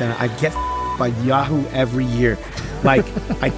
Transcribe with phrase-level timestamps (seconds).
[0.00, 0.54] and I get
[0.98, 2.38] by Yahoo every year.
[2.82, 3.04] Like
[3.42, 3.52] I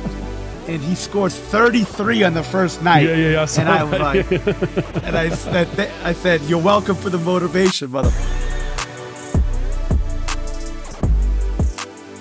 [0.69, 3.01] and he scores 33 on the first night.
[3.01, 4.33] Yeah, yeah, yeah, I and I was like,
[5.05, 5.69] and I said,
[6.05, 8.13] I said, you're welcome for the motivation, mother.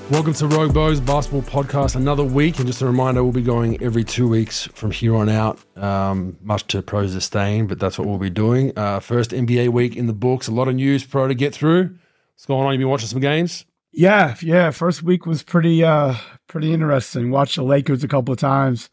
[0.10, 1.96] Welcome to Rogue Bows Basketball Podcast.
[1.96, 5.29] Another week, and just a reminder, we'll be going every two weeks from here on
[5.29, 5.58] out.
[5.78, 8.78] Um, much to pro's disdain, but that's what we'll be doing.
[8.78, 10.47] Uh, first NBA week in the books.
[10.49, 11.96] A lot of news, pro, to get through.
[12.33, 12.74] What's going on?
[12.74, 13.65] You been watching some games?
[13.92, 14.71] Yeah, yeah.
[14.71, 16.16] First week was pretty, uh,
[16.47, 17.31] pretty interesting.
[17.31, 18.89] Watched the Lakers a couple of times,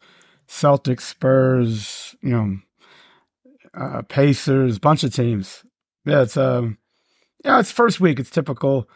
[0.47, 2.57] Celtics, Spurs, you know,
[3.73, 5.63] uh, Pacers, bunch of teams.
[6.05, 6.77] Yeah, it's um,
[7.45, 8.19] yeah, it's first week.
[8.19, 8.89] It's typical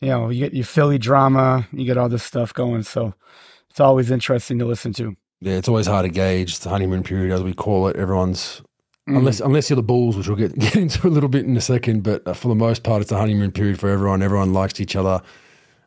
[0.00, 2.82] you know, you get your Philly drama, you get all this stuff going.
[2.82, 3.14] So
[3.70, 5.16] it's always interesting to listen to.
[5.40, 7.96] Yeah, it's always hard to gauge the honeymoon period, as we call it.
[7.96, 8.62] Everyone's
[9.08, 9.16] mm.
[9.16, 11.60] unless unless you're the Bulls, which we'll get, get into a little bit in a
[11.60, 12.02] second.
[12.02, 14.22] But uh, for the most part, it's a honeymoon period for everyone.
[14.22, 15.22] Everyone likes each other.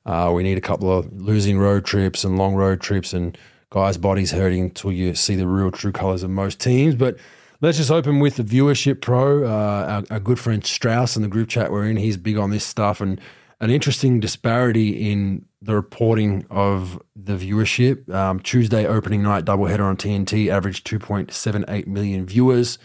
[0.05, 3.37] Uh, we need a couple of losing road trips and long road trips, and
[3.69, 6.95] guys' bodies hurting until you see the real true colors of most teams.
[6.95, 7.17] But
[7.61, 9.45] let's just open with the viewership pro.
[9.45, 12.49] Uh, our, our good friend Strauss in the group chat we're in, he's big on
[12.49, 13.21] this stuff and
[13.61, 18.09] an interesting disparity in the reporting of the viewership.
[18.09, 22.79] Um, Tuesday opening night doubleheader on TNT averaged 2.78 million viewers,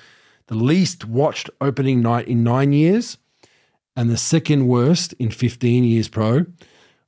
[0.48, 3.18] the least watched opening night in nine years,
[3.96, 6.46] and the second worst in 15 years pro.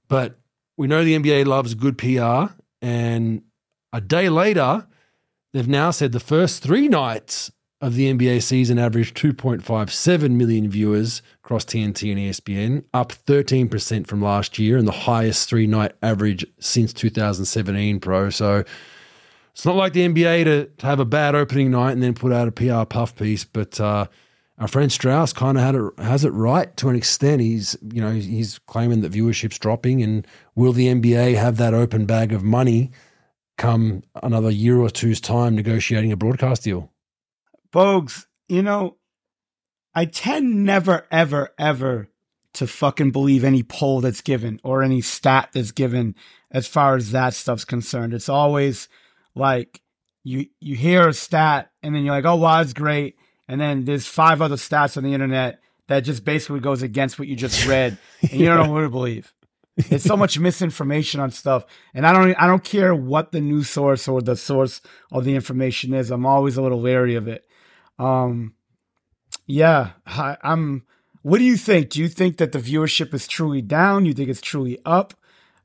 [0.09, 0.39] But
[0.77, 3.43] we know the NBA loves good PR, and
[3.93, 4.87] a day later,
[5.53, 7.51] they've now said the first three nights
[7.81, 14.21] of the NBA season averaged 2.57 million viewers across TNT and ESPN, up 13% from
[14.21, 18.31] last year and the highest three night average since 2017 pro.
[18.31, 18.65] So
[19.59, 22.33] it's not like the NBA to, to, have a bad opening night and then put
[22.33, 24.07] out a PR puff piece, but uh,
[24.57, 27.43] our friend Strauss kind of had it, has it right to an extent.
[27.43, 32.07] He's you know he's claiming that viewership's dropping, and will the NBA have that open
[32.07, 32.93] bag of money
[33.57, 36.93] come another year or two's time negotiating a broadcast deal?
[37.73, 38.97] Bogues, you know,
[39.93, 42.11] I tend never, ever, ever
[42.53, 46.15] to fucking believe any poll that's given or any stat that's given
[46.49, 48.15] as far as that stuff's concerned.
[48.15, 48.89] It's always
[49.39, 49.81] like
[50.25, 53.17] you you hear a stat and then you're like, oh wow, that's great.
[53.49, 57.29] And then there's five other stats on the internet that just basically goes against what
[57.29, 57.99] you just read.
[58.23, 59.33] And you don't know what to believe.
[59.77, 61.65] It's so much misinformation on stuff.
[61.95, 65.35] And I don't I don't care what the news source or the source of the
[65.35, 66.11] information is.
[66.11, 67.47] I'm always a little wary of it.
[67.99, 68.55] Um,
[69.47, 70.85] yeah, I, I'm.
[71.23, 71.91] What do you think?
[71.91, 74.05] Do you think that the viewership is truly down?
[74.05, 75.15] You think it's truly up?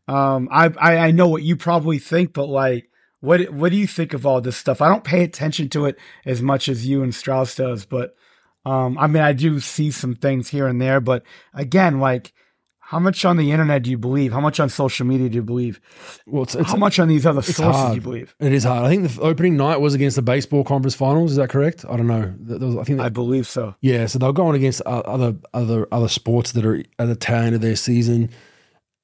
[0.07, 2.89] Um, I, I I know what you probably think, but like,
[3.23, 4.81] what what do you think of all this stuff?
[4.81, 8.17] I don't pay attention to it as much as you and Strauss does, but
[8.65, 11.23] um, I mean, I do see some things here and there, but
[11.53, 12.33] again, like
[12.81, 14.33] how much on the internet do you believe?
[14.33, 15.79] How much on social media do you believe?
[16.27, 17.91] Well, it's, it's, how much on these other sources hard.
[17.91, 18.35] do you believe?
[18.41, 18.83] It is hard.
[18.83, 21.31] I think the opening night was against the baseball conference finals.
[21.31, 21.85] Is that correct?
[21.89, 22.35] I don't know.
[22.45, 23.73] Was, I think that, I believe so.
[23.79, 27.55] Yeah, so they're going against other other other sports that are at the tail end
[27.55, 28.31] of their season.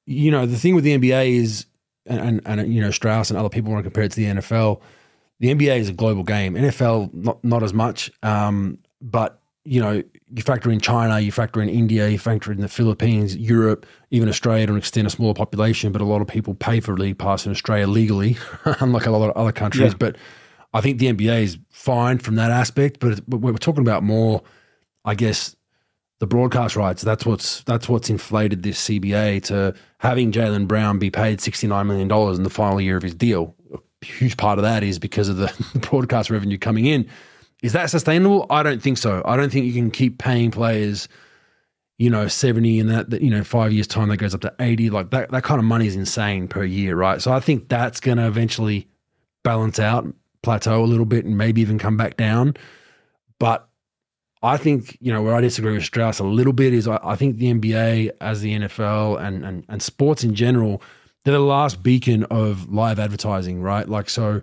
[0.06, 1.66] You know, the thing with the NBA is,
[2.10, 4.26] and, and, and you know, Strauss and other people want to compare it to the
[4.26, 4.82] NFL.
[5.40, 6.56] The NBA is a global game.
[6.56, 10.02] NFL not not as much, um, but you know,
[10.34, 14.28] you factor in China, you factor in India, you factor in the Philippines, Europe, even
[14.30, 17.18] Australia to an extent, a smaller population, but a lot of people pay for league
[17.18, 18.38] pass in Australia legally,
[18.80, 19.92] unlike a lot of other countries.
[19.92, 19.98] Yeah.
[20.00, 20.18] But
[20.74, 24.42] I think the NBA is fine from that aspect, but, but we're talking about more,
[25.06, 25.56] I guess,
[26.20, 27.02] the broadcast rights.
[27.02, 31.88] That's what's that's what's inflated this CBA to having Jaylen Brown be paid sixty nine
[31.88, 33.56] million dollars in the final year of his deal.
[33.74, 35.54] A huge part of that is because of the
[35.90, 37.10] broadcast revenue coming in.
[37.62, 38.46] Is that sustainable?
[38.50, 39.22] I don't think so.
[39.26, 41.10] I don't think you can keep paying players,
[41.98, 44.54] you know, 70 and that, that you know, five years' time that goes up to
[44.60, 44.90] 80.
[44.90, 47.22] Like that, that kind of money is insane per year, right?
[47.22, 48.88] So I think that's going to eventually
[49.44, 50.08] balance out,
[50.42, 52.56] plateau a little bit, and maybe even come back down.
[53.40, 53.69] But
[54.42, 57.16] I think, you know, where I disagree with Strauss a little bit is I, I
[57.16, 60.82] think the NBA, as the NFL and, and, and sports in general,
[61.26, 63.88] they're the last beacon of live advertising, right?
[63.88, 64.42] Like, so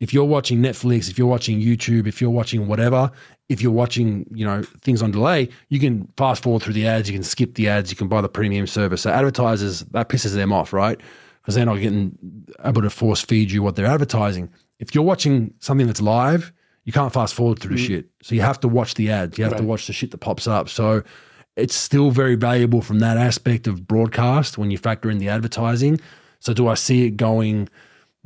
[0.00, 3.10] if you're watching Netflix, if you're watching YouTube, if you're watching whatever,
[3.48, 7.08] if you're watching, you know, things on delay, you can fast forward through the ads,
[7.08, 9.02] you can skip the ads, you can buy the premium service.
[9.02, 11.00] So advertisers, that pisses them off, right?
[11.40, 12.18] Because they're not getting
[12.64, 14.50] able to force feed you what they're advertising.
[14.80, 16.52] If you're watching something that's live,
[16.86, 17.86] you can't fast forward through the mm.
[17.86, 18.06] shit.
[18.22, 19.36] So you have to watch the ads.
[19.36, 19.60] You have right.
[19.60, 20.70] to watch the shit that pops up.
[20.70, 21.02] So
[21.56, 26.00] it's still very valuable from that aspect of broadcast when you factor in the advertising.
[26.40, 27.68] So do I see it going–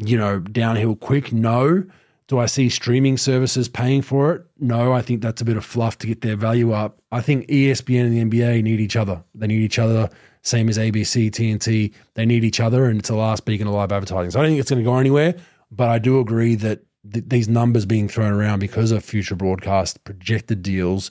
[0.04, 1.32] you know, downhill quick?
[1.32, 1.84] No.
[2.26, 4.46] Do I see streaming services paying for it?
[4.58, 7.00] No, I think that's a bit of fluff to get their value up.
[7.10, 9.22] I think ESPN and the NBA need each other.
[9.34, 10.08] They need each other
[10.42, 11.92] Same as ABC, TNT.
[12.14, 14.30] They need each other, and it's the last beacon of live advertising.
[14.30, 15.34] So I don't think it's going to go anywhere.
[15.70, 16.80] But I do agree that
[17.10, 21.10] th- these numbers being thrown around because of future broadcast projected deals,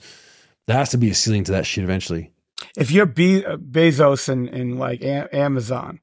[0.66, 2.30] there has to be a ceiling to that shit eventually.
[2.76, 6.00] If you're Be- uh, Bezos and, and like a- Amazon,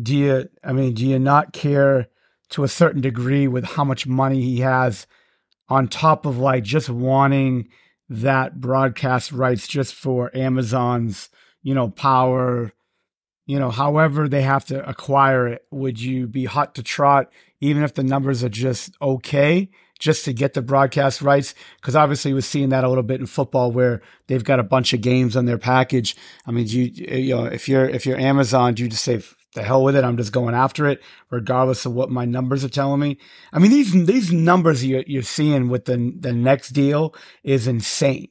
[0.00, 2.08] do you, I mean, do you not care
[2.50, 5.06] to a certain degree with how much money he has
[5.68, 7.68] on top of like just wanting
[8.08, 11.28] that broadcast rights just for Amazon's,
[11.62, 12.72] you know, power,
[13.46, 17.82] you know, however they have to acquire it, would you be hot to trot, even
[17.82, 19.68] if the numbers are just okay,
[19.98, 21.54] just to get the broadcast rights?
[21.76, 24.92] Because obviously we're seeing that a little bit in football where they've got a bunch
[24.92, 26.16] of games on their package.
[26.46, 29.22] I mean, you, you know, if you're, if you're Amazon, do you just say,
[29.56, 30.04] the hell with it.
[30.04, 33.18] I'm just going after it, regardless of what my numbers are telling me.
[33.52, 38.28] I mean, these these numbers you're, you're seeing with the the next deal is insane.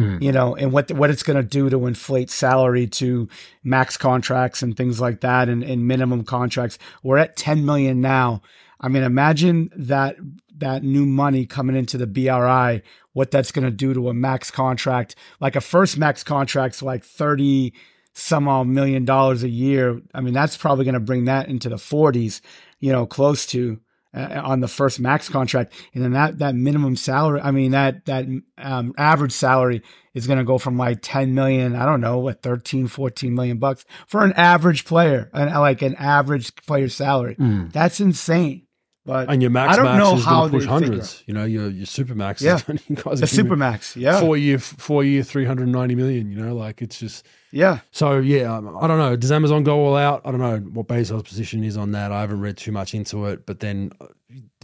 [0.00, 0.22] Mm.
[0.22, 3.28] You know, and what what it's going to do to inflate salary to
[3.62, 6.78] max contracts and things like that, and, and minimum contracts.
[7.02, 8.42] We're at 10 million now.
[8.80, 10.16] I mean, imagine that
[10.56, 12.82] that new money coming into the BRI,
[13.12, 15.16] what that's going to do to a max contract.
[15.40, 17.72] Like a first max contract's like 30
[18.12, 20.00] some odd million dollars a year.
[20.14, 22.40] I mean, that's probably going to bring that into the 40s,
[22.80, 23.78] you know, close to
[24.14, 25.72] uh, on the first max contract.
[25.94, 28.26] And then that, that minimum salary, I mean, that, that
[28.58, 29.82] um, average salary
[30.14, 33.58] is going to go from like 10 million, I don't know, what 13, 14 million
[33.58, 37.36] bucks for an average player and like an average player salary.
[37.36, 37.72] Mm.
[37.72, 38.66] That's insane.
[39.06, 41.24] But and your max I don't max know is how push hundreds.
[41.26, 42.42] You know, your your super max.
[42.42, 42.56] Yeah,
[42.88, 43.96] the super max.
[43.96, 46.30] Yeah, four year four year three hundred ninety million.
[46.30, 47.80] You know, like it's just yeah.
[47.90, 49.16] So yeah, um, I don't know.
[49.16, 50.22] Does Amazon go all out?
[50.24, 52.12] I don't know what Bezos' position is on that.
[52.12, 53.46] I haven't read too much into it.
[53.46, 53.92] But then,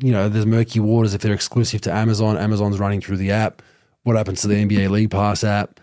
[0.01, 2.37] you know, there's murky waters if they're exclusive to Amazon.
[2.37, 3.63] Amazon's running through the app.
[4.05, 5.81] What happens to the NBA League Pass app?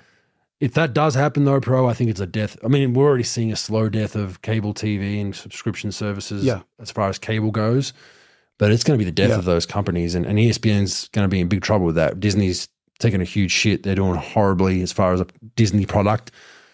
[0.61, 2.57] If that does happen though, pro, I think it's a death.
[2.63, 6.61] I mean, we're already seeing a slow death of cable TV and subscription services yeah.
[6.79, 7.91] as far as cable goes.
[8.59, 9.39] But it's going to be the death yeah.
[9.39, 12.19] of those companies, and, and ESPN's going to be in big trouble with that.
[12.19, 13.83] Disney's taking a huge shit.
[13.83, 16.31] They're doing horribly as far as a Disney product.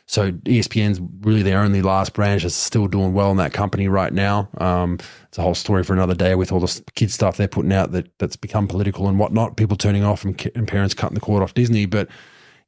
[0.09, 4.11] So ESPN's really their only last branch that's still doing well in that company right
[4.11, 4.49] now.
[4.57, 4.97] Um,
[5.27, 7.91] it's a whole story for another day with all the kid stuff they're putting out
[7.91, 9.55] that that's become political and whatnot.
[9.55, 12.07] People turning off and, and parents cutting the cord off Disney, but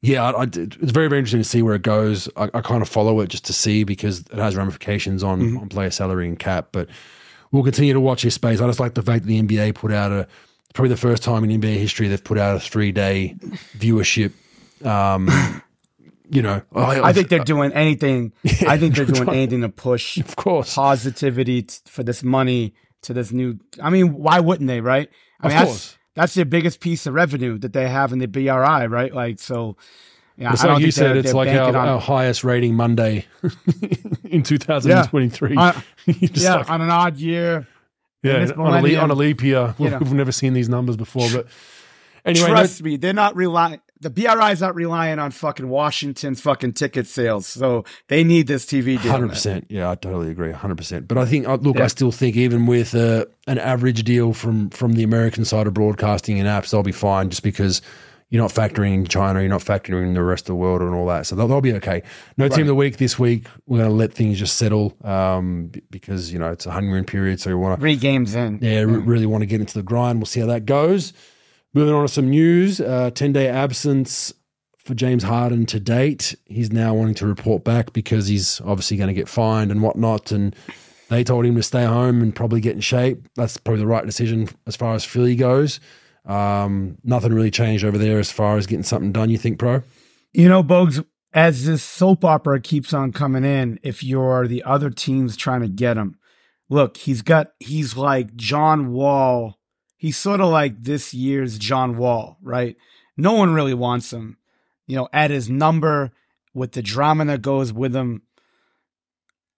[0.02, 2.30] yeah, I, I, it's very very interesting to see where it goes.
[2.38, 5.58] I, I, kind of follow it just to see because it has ramifications on mm-hmm.
[5.58, 6.90] on player salary and cap, but
[7.52, 8.62] we'll continue to watch this space.
[8.62, 10.28] I just like the fact that the NBA put out a
[10.76, 13.36] probably the first time in NBA history they've put out a three day
[13.80, 14.32] viewership.
[14.86, 15.28] Um,
[16.32, 18.32] you know, I, I think they're doing anything.
[18.66, 22.74] I think they're doing anything to push, of course, positivity t- for this money
[23.04, 23.60] to this new.
[23.82, 24.80] I mean, why wouldn't they?
[24.80, 25.10] Right?
[25.42, 25.72] I of mean, course.
[25.72, 28.48] That's, that's their biggest piece of revenue that they have in the BRI,
[28.88, 29.14] right?
[29.14, 29.78] Like, so.
[30.38, 33.26] Yeah, it's like you said, it's like our, our, highest rating Monday
[34.24, 35.54] in 2023.
[35.54, 37.68] Yeah, uh, yeah like, on an odd year.
[38.24, 39.76] Yeah, on a, leap, on a leap year.
[39.78, 40.00] You know.
[40.00, 41.48] We've never seen these numbers before, but
[42.26, 42.48] anyway.
[42.48, 47.06] Trust me, they're not relying the BRI is not relying on fucking Washington's fucking ticket
[47.06, 49.12] sales, so they need this TV deal.
[49.12, 51.08] Hundred percent, yeah, I totally agree, hundred percent.
[51.08, 51.84] But I think, uh, look, yeah.
[51.84, 55.76] I still think even with uh, an average deal from from the American side of
[55.76, 57.82] broadcasting and apps, they'll be fine, just because
[58.32, 60.96] you're not factoring in China, you're not factoring in the rest of the world and
[60.96, 62.02] all that, so they'll, they'll be okay.
[62.38, 62.52] No right.
[62.52, 63.46] team of the week this week.
[63.68, 67.40] We're going to let things just settle um, because you know it's a honeymoon period,
[67.40, 68.58] so we want to three games in.
[68.62, 68.86] Yeah, yeah.
[68.88, 70.18] really want to get into the grind.
[70.18, 71.14] We'll see how that goes.
[71.74, 74.34] Moving on to some news, uh, 10 day absence
[74.78, 76.36] for James Harden to date.
[76.46, 80.32] He's now wanting to report back because he's obviously going to get fined and whatnot.
[80.32, 80.56] And
[81.10, 83.28] they told him to stay home and probably get in shape.
[83.36, 85.80] That's probably the right decision as far as Philly goes.
[86.26, 89.82] Um, nothing really changed over there as far as getting something done, you think, Pro?
[90.34, 94.90] You know, Bogues, as this soap opera keeps on coming in, if you're the other
[94.90, 96.18] teams trying to get him,
[96.70, 99.58] look, he's got, he's like John Wall
[100.02, 102.76] he's sort of like this year's John Wall, right?
[103.16, 104.38] No one really wants him.
[104.88, 106.12] You know, at his number
[106.56, 108.24] with the drama that goes with him.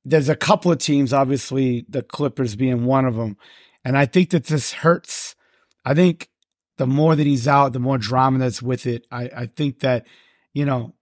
[0.03, 3.37] There's a couple of teams, obviously, the Clippers being one of them.
[3.85, 5.37] And I think that this hurts.
[5.85, 6.29] I think
[6.75, 9.07] the more that he's out, the more drama that's with it.
[9.09, 10.05] I, I think that,
[10.53, 10.93] you know,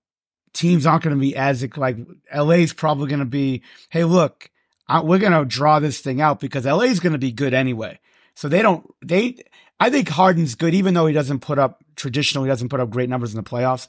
[0.53, 1.97] teams aren't going to be as like
[2.31, 4.51] LA's probably going to be, hey, look,
[4.87, 7.99] I, we're going to draw this thing out because LA's going to be good anyway.
[8.35, 9.37] So they don't, they,
[9.79, 13.09] I think Harden's good, even though he doesn't put up, traditionally doesn't put up great
[13.09, 13.87] numbers in the playoffs.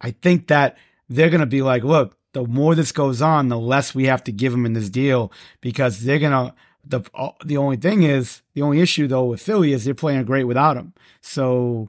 [0.00, 0.76] I think that
[1.08, 4.32] they're to be like, look, the more this goes on, the less we have to
[4.32, 6.54] give him in this deal because they're to,
[6.84, 7.02] the,
[7.44, 10.76] the only thing is, the only issue though with Philly is they're playing great without
[10.76, 10.92] him.
[11.20, 11.88] So,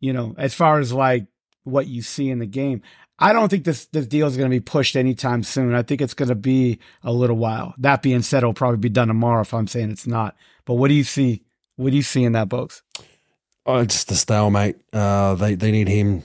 [0.00, 1.26] you know, as far as like
[1.64, 2.82] what you see in the game,
[3.22, 5.74] I don't think this this deal is going to be pushed anytime soon.
[5.74, 7.74] I think it's going to be a little while.
[7.78, 10.36] That being said, it'll probably be done tomorrow if I'm saying it's not.
[10.64, 11.42] But what do you see?
[11.76, 12.82] What do you see in that, Bogues?
[13.64, 14.76] Oh, it's the stalemate.
[14.92, 16.24] Uh, they they need him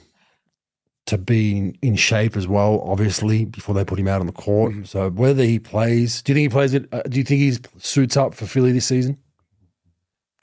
[1.05, 4.73] to be in shape as well, obviously, before they put him out on the court.
[4.73, 4.83] Mm-hmm.
[4.83, 6.87] So whether he plays, do you think he plays it?
[6.91, 9.17] Uh, do you think he suits up for Philly this season?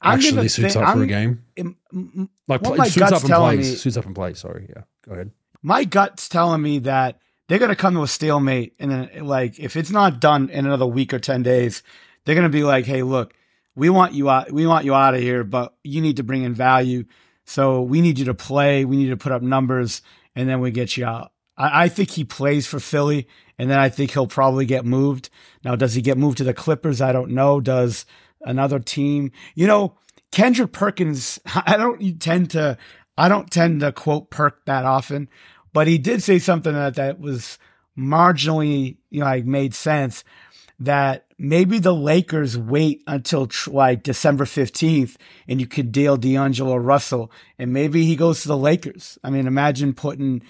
[0.02, 1.44] Actually, suits up I'm, for a game.
[2.46, 3.70] like play, suits up and plays.
[3.70, 4.38] Me, suits up and plays.
[4.38, 4.82] Sorry, yeah.
[5.06, 5.30] Go ahead.
[5.64, 7.18] My gut's telling me that
[7.49, 10.66] they're going to come to a stalemate, and then like if it's not done in
[10.66, 11.83] another week or ten days,
[12.25, 13.35] they're going to be like, "Hey, look,
[13.75, 14.52] we want you out.
[14.52, 17.04] We want you out of here, but you need to bring in value.
[17.47, 18.85] So we need you to play.
[18.85, 20.02] We need to put up numbers,
[20.37, 21.33] and then we get you out.
[21.56, 23.26] I, I think he plays for Philly,
[23.59, 25.30] and then I think he'll probably get moved.
[25.64, 27.00] Now, does he get moved to the Clippers?
[27.00, 27.61] I don't know.
[27.61, 28.06] Does
[28.42, 29.33] another team?
[29.54, 29.99] You know,
[30.30, 31.40] Kendrick Perkins.
[31.54, 32.78] I don't tend to.
[33.16, 35.28] I don't tend to quote Perk that often,
[35.75, 37.59] but he did say something that that was
[37.99, 40.25] marginally, you know, like made sense
[40.78, 45.16] that maybe the Lakers wait until like December 15th
[45.47, 49.19] and you could deal D'Angelo Russell and maybe he goes to the Lakers.
[49.23, 50.43] I mean, imagine putting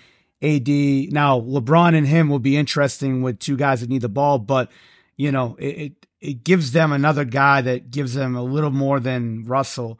[0.42, 0.68] AD.
[0.68, 4.70] Now, LeBron and him will be interesting with two guys that need the ball, but
[5.16, 9.00] you know, it, it, it gives them another guy that gives them a little more
[9.00, 9.98] than Russell.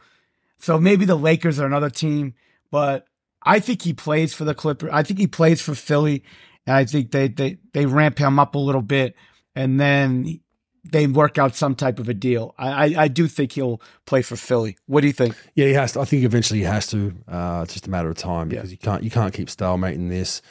[0.59, 2.35] So maybe the Lakers are another team,
[2.71, 3.07] but
[3.45, 4.91] I think he plays for the Clippers.
[4.93, 6.25] I think he plays for Philly.
[6.67, 9.15] And I think they, they, they ramp him up a little bit
[9.55, 10.41] and then
[10.85, 12.55] they work out some type of a deal.
[12.59, 14.77] I, I, I, do think he'll play for Philly.
[14.87, 15.35] What do you think?
[15.55, 16.01] Yeah, he has to.
[16.01, 17.15] I think eventually he has to.
[17.27, 18.73] Uh, it's just a matter of time because yeah.
[18.73, 20.43] you can't you can't keep stalemating this.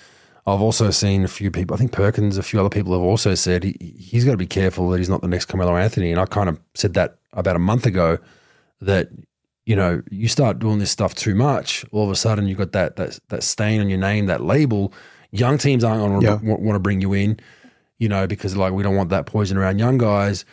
[0.45, 1.75] I've also seen a few people.
[1.75, 4.47] I think Perkins, a few other people have also said he he's got to be
[4.47, 6.11] careful that he's not the next Carmelo Anthony.
[6.11, 8.17] And I kind of said that about a month ago.
[8.81, 9.09] That
[9.65, 12.71] you know you start doing this stuff too much, all of a sudden you've got
[12.73, 14.93] that that that stain on your name, that label.
[15.31, 16.55] Young teams aren't going to yeah.
[16.55, 17.39] want to bring you in
[18.03, 20.43] you know, because like we don't want that poison around young guys.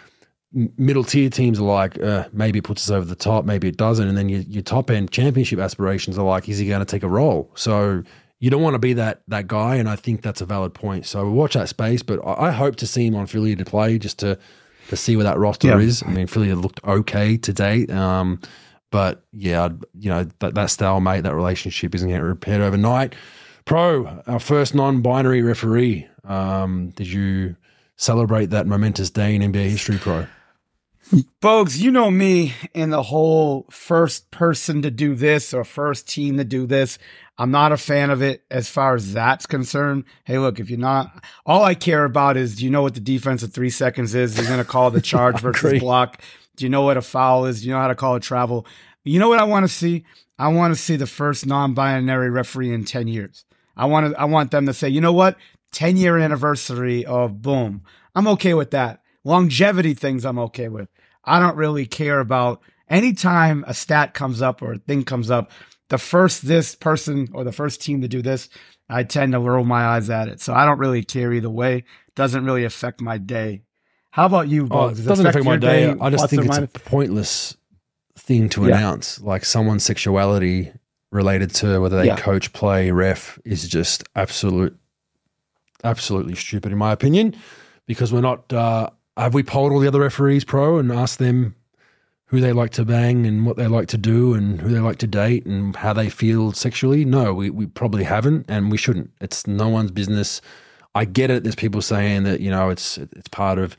[0.53, 3.77] Middle tier teams are like, uh, maybe it puts us over the top, maybe it
[3.77, 4.07] doesn't.
[4.07, 7.03] And then your, your top end championship aspirations are like, is he going to take
[7.03, 7.51] a role?
[7.57, 8.05] So
[8.39, 9.77] you don't want to be that that guy.
[9.77, 11.07] And I think that's a valid point.
[11.07, 13.65] So we'll watch that space, but I, I hope to see him on Philly to
[13.65, 14.39] play just to
[14.89, 15.79] to see where that roster yeah.
[15.79, 16.05] is.
[16.05, 17.87] I mean, Philly looked okay today.
[17.87, 18.41] Um,
[18.91, 19.69] but yeah,
[19.99, 23.15] you know, that, that stalemate, that relationship isn't getting repaired overnight.
[23.65, 26.09] Pro, our first non binary referee.
[26.25, 27.57] Um, did you
[27.97, 30.27] celebrate that momentous day in NBA history, Pro?
[31.43, 36.37] Bogues, you know me and the whole first person to do this or first team
[36.37, 36.99] to do this.
[37.37, 40.05] I'm not a fan of it as far as that's concerned.
[40.25, 43.01] Hey, look, if you're not, all I care about is do you know what the
[43.01, 44.37] defense of three seconds is?
[44.37, 46.23] You're going to call the charge versus block.
[46.61, 47.63] Do you know what a foul is?
[47.63, 48.67] Do you know how to call a travel?
[49.03, 50.05] You know what I want to see?
[50.39, 53.47] I want to see the first non binary referee in 10 years.
[53.79, 55.39] I want to, I want them to say, you know what?
[55.73, 57.83] 10 year anniversary of boom.
[58.15, 59.01] I'm okay with that.
[59.25, 60.91] Longevity things I'm okay with.
[61.25, 65.53] I don't really care about anytime a stat comes up or a thing comes up,
[65.89, 68.51] the first this person or the first team to do this,
[68.91, 70.43] I tend to roll my eyes at it.
[70.43, 71.85] So I don't really care either way.
[72.17, 73.63] Doesn't really affect my day.
[74.11, 75.93] How about you, Oh, it doesn't affect, affect my day.
[75.93, 75.99] day.
[76.01, 77.57] I just think it's a pointless
[78.17, 78.69] thing to yeah.
[78.69, 79.21] announce.
[79.21, 80.73] Like someone's sexuality
[81.13, 82.17] related to whether they yeah.
[82.17, 84.77] coach, play, ref is just absolute
[85.83, 87.35] absolutely stupid in my opinion,
[87.87, 88.53] because we're not.
[88.53, 91.55] Uh, have we polled all the other referees pro and asked them
[92.27, 94.99] who they like to bang and what they like to do and who they like
[94.99, 97.05] to date and how they feel sexually?
[97.05, 99.11] No, we, we probably haven't and we shouldn't.
[99.21, 100.41] It's no one's business.
[100.95, 101.43] I get it.
[101.43, 103.77] There's people saying that you know it's it's part of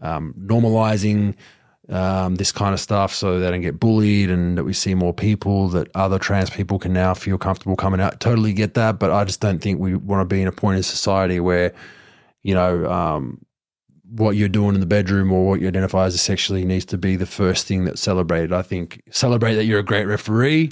[0.00, 1.34] um, normalizing
[1.90, 5.12] um, this kind of stuff so they don't get bullied and that we see more
[5.12, 8.20] people, that other trans people can now feel comfortable coming out.
[8.20, 8.98] Totally get that.
[8.98, 11.74] But I just don't think we want to be in a point in society where,
[12.42, 13.44] you know, um,
[14.08, 17.16] what you're doing in the bedroom or what you identify as sexually needs to be
[17.16, 18.52] the first thing that's celebrated.
[18.52, 20.70] I think celebrate that you're a great referee.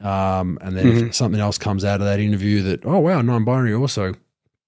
[0.00, 1.06] Um, and then mm-hmm.
[1.06, 4.14] if something else comes out of that interview that, oh, wow, non binary also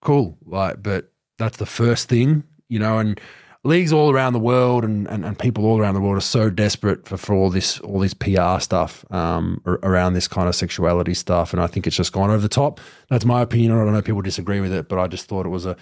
[0.00, 0.38] cool.
[0.46, 3.20] Like, but that's the first thing, you know, and,
[3.66, 6.50] leagues all around the world and, and, and, people all around the world are so
[6.50, 11.14] desperate for, for all this all this PR stuff um, around this kind of sexuality
[11.14, 12.80] stuff, and I think it's just gone over the top.
[13.08, 13.72] That's my opinion.
[13.72, 15.76] I don't know if people disagree with it, but I just thought it was a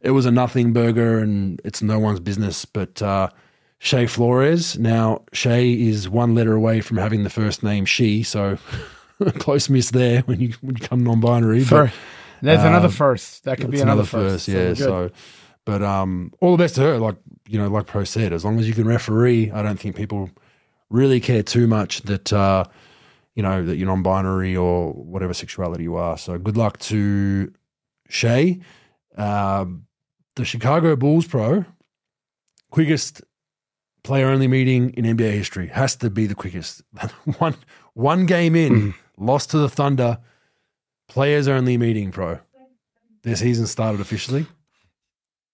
[0.00, 2.64] it was a nothing burger, and it's no one's business.
[2.64, 3.30] But uh,
[3.78, 8.58] Che Flores now Che is one letter away from having the first name she, so
[9.38, 11.64] close miss there when you when you come non-binary.
[11.64, 11.92] but,
[12.42, 13.44] there's um, another first.
[13.44, 14.46] That could be another, another first.
[14.46, 14.48] first.
[14.48, 15.10] Yeah, so.
[15.64, 16.98] But um, all the best to her.
[16.98, 17.16] Like
[17.48, 20.30] you know, like Pro said, as long as you can referee, I don't think people
[20.90, 22.64] really care too much that uh,
[23.34, 26.18] you know that you're non-binary or whatever sexuality you are.
[26.18, 27.52] So good luck to
[28.08, 28.60] Che,
[29.16, 29.64] uh,
[30.36, 31.64] the Chicago Bulls pro,
[32.70, 33.22] quickest
[34.02, 35.68] player only meeting in NBA history.
[35.68, 36.82] Has to be the quickest.
[37.38, 37.56] one
[37.94, 38.94] one game in, mm.
[39.16, 40.18] lost to the Thunder,
[41.08, 42.38] players only meeting pro.
[43.22, 44.46] Their season started officially.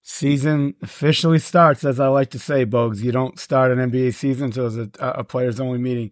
[0.02, 3.02] Season officially starts, as I like to say, Bogues.
[3.02, 6.10] You don't start an NBA season until it's a, a players only meeting.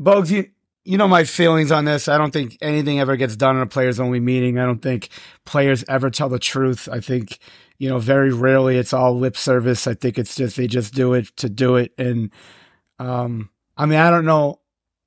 [0.00, 0.48] Bogues, you
[0.84, 2.08] you know my feelings on this.
[2.08, 4.58] I don't think anything ever gets done in a players only meeting.
[4.58, 5.10] I don't think
[5.44, 6.88] players ever tell the truth.
[6.90, 7.40] I think,
[7.76, 9.86] you know, very rarely it's all lip service.
[9.86, 11.92] I think it's just they just do it to do it.
[11.98, 12.30] And
[12.98, 14.60] um I mean, I don't know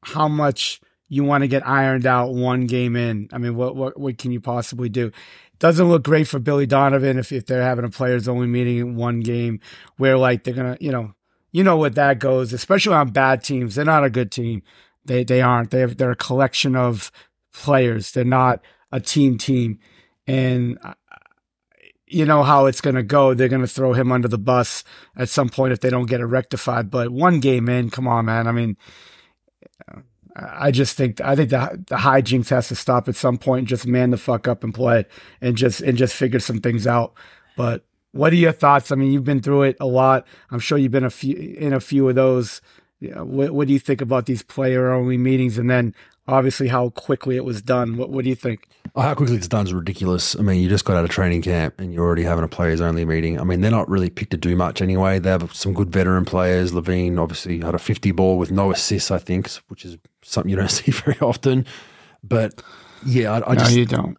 [0.04, 3.28] how much you want to get ironed out one game in.
[3.34, 5.12] I mean, what what what can you possibly do?
[5.62, 8.96] Doesn't look great for Billy Donovan if, if they're having a players only meeting in
[8.96, 9.60] one game
[9.98, 11.14] where like they're gonna, you know,
[11.52, 13.76] you know what that goes, especially on bad teams.
[13.76, 14.64] They're not a good team.
[15.06, 15.70] They they aren't.
[15.70, 17.12] They have, they're a collection of
[17.54, 18.12] players.
[18.12, 19.78] They're not a team team,
[20.26, 20.96] and uh,
[22.08, 23.36] you know how it's going to go.
[23.36, 24.84] They're going to throw him under the bus
[25.16, 26.90] at some point if they don't get it rectified.
[26.90, 28.48] But one game in, come on, man.
[28.48, 28.78] I mean,
[30.36, 33.60] I just think I think the the hijinks has to stop at some point.
[33.60, 35.06] And just man the fuck up and play,
[35.42, 37.14] and just and just figure some things out.
[37.58, 38.92] But what are your thoughts?
[38.92, 40.26] I mean, you've been through it a lot.
[40.50, 42.62] I'm sure you've been a few in a few of those
[43.02, 45.58] what, what do you think about these player only meetings?
[45.58, 45.96] And then
[46.28, 47.98] obviously how quickly it was done.
[47.98, 48.68] What, what do you think?
[48.94, 50.36] Oh, how quickly it's done is ridiculous.
[50.36, 52.82] I mean, you just got out of training camp and you're already having a players
[52.82, 53.40] only meeting.
[53.40, 55.18] I mean, they're not really picked to do much anyway.
[55.18, 56.74] They have some good veteran players.
[56.74, 60.58] LaVine obviously had a 50 ball with no assists, I think, which is something you
[60.58, 61.66] don't see very often.
[62.22, 62.62] But
[63.06, 64.18] yeah, I, I no, just you don't.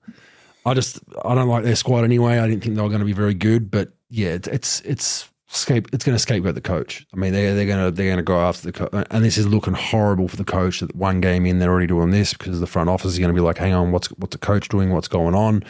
[0.65, 2.39] I just I don't like their squad anyway.
[2.39, 5.32] I didn't think they were going to be very good, but yeah, it's it's, it's
[5.57, 7.07] scape it's going to scapegoat the coach.
[7.13, 9.39] I mean, they they're going to they're going to go after the coach, and this
[9.39, 10.81] is looking horrible for the coach.
[10.81, 13.35] That one game in, they're already doing this because the front office is going to
[13.35, 14.91] be like, "Hang on, what's what's the coach doing?
[14.91, 15.65] What's going on?"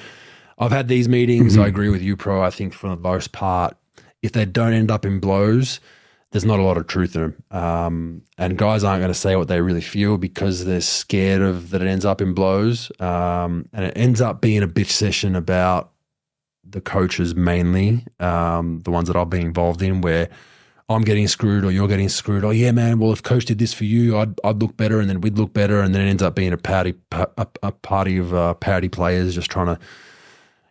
[0.59, 1.55] I've had these meetings.
[1.55, 1.63] Mm-hmm.
[1.63, 2.43] I agree with you, pro.
[2.43, 3.77] I think for the most part,
[4.23, 5.81] if they don't end up in blows,
[6.31, 7.43] there's not a lot of truth in them.
[7.51, 11.71] Um, and guys aren't going to say what they really feel because they're scared of
[11.71, 12.93] that it ends up in blows.
[13.01, 15.92] Um, and it ends up being a bitch session about
[16.69, 20.29] the coaches mainly, um, the ones that I've been involved in, where
[20.89, 22.45] I'm getting screwed or you're getting screwed.
[22.45, 22.99] Oh yeah, man.
[22.99, 25.53] Well, if coach did this for you, I'd I'd look better, and then we'd look
[25.53, 28.89] better, and then it ends up being a party a, a party of uh, party
[28.89, 29.79] players just trying to.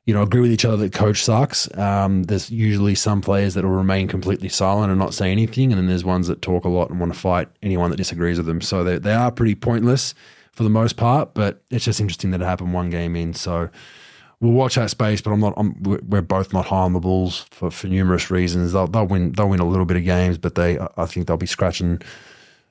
[0.06, 1.70] You know, agree with each other that coach sucks.
[1.78, 5.78] Um, there's usually some players that will remain completely silent and not say anything, and
[5.80, 8.48] then there's ones that talk a lot and want to fight anyone that disagrees with
[8.48, 8.62] them.
[8.62, 10.16] So they they are pretty pointless
[10.54, 13.36] for the most part, but it's just interesting that it happened one game in.
[13.36, 13.70] So
[14.42, 15.54] we'll watch that space, but I'm not.
[15.56, 18.74] I'm, we're both not high on the Bulls for, for numerous reasons.
[18.74, 19.32] They'll, they'll win.
[19.32, 20.78] They'll win a little bit of games, but they.
[20.98, 22.02] I think they'll be scratching.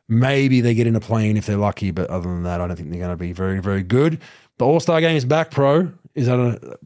[0.09, 2.76] Maybe they get in a plane if they're lucky, but other than that, I don't
[2.76, 4.20] think they're going to be very, very good.
[4.59, 5.92] The All Star game is back, pro.
[6.16, 6.78] Is that a,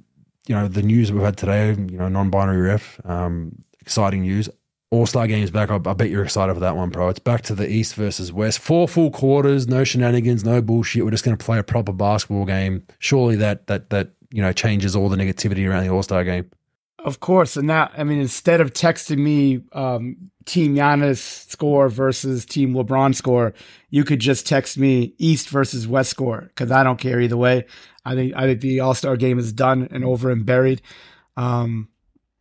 [0.47, 1.69] you know, the news we've had today?
[1.69, 3.01] You know, non-binary ref.
[3.07, 4.51] Um, exciting news.
[4.91, 5.71] All Star games back.
[5.71, 7.09] I, I bet you're excited for that one, pro.
[7.09, 8.59] It's back to the East versus West.
[8.59, 11.03] Four full quarters, no shenanigans, no bullshit.
[11.03, 12.87] We're just going to play a proper basketball game.
[12.99, 16.51] Surely that that that you know changes all the negativity around the All Star game.
[16.99, 21.19] Of course, and that I mean, instead of texting me um, Team Giannis
[21.49, 23.55] score versus Team LeBron score,
[23.91, 27.67] you could just text me East versus West score because I don't care either way.
[28.05, 30.83] I think I think the All Star game is done and over and buried.
[31.37, 31.89] Um,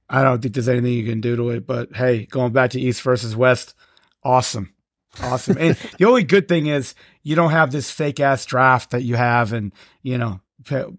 [0.10, 1.67] I don't think there's anything you can do to it.
[1.67, 3.75] But hey, going back to East versus West,
[4.23, 4.73] awesome,
[5.21, 5.58] awesome.
[5.60, 9.15] and the only good thing is you don't have this fake ass draft that you
[9.15, 10.39] have, and you know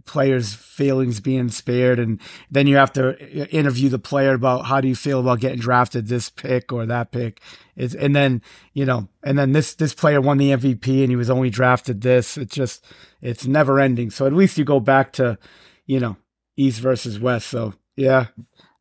[0.04, 3.18] players' feelings being spared, and then you have to
[3.54, 7.10] interview the player about how do you feel about getting drafted this pick or that
[7.10, 7.40] pick.
[7.76, 11.16] It's, and then you know, and then this this player won the MVP and he
[11.16, 12.36] was only drafted this.
[12.36, 12.84] It's just
[13.20, 14.10] it's never ending.
[14.10, 15.38] So at least you go back to
[15.86, 16.16] you know
[16.56, 17.48] East versus West.
[17.48, 18.26] So yeah,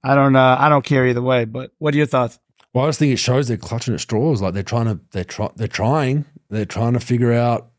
[0.04, 1.46] I don't uh, I don't care either way.
[1.46, 2.40] But what are your thoughts?
[2.74, 4.42] Well, I just think it shows they're clutching at straws.
[4.42, 7.70] Like they're trying to they're try, they're trying they're trying to figure out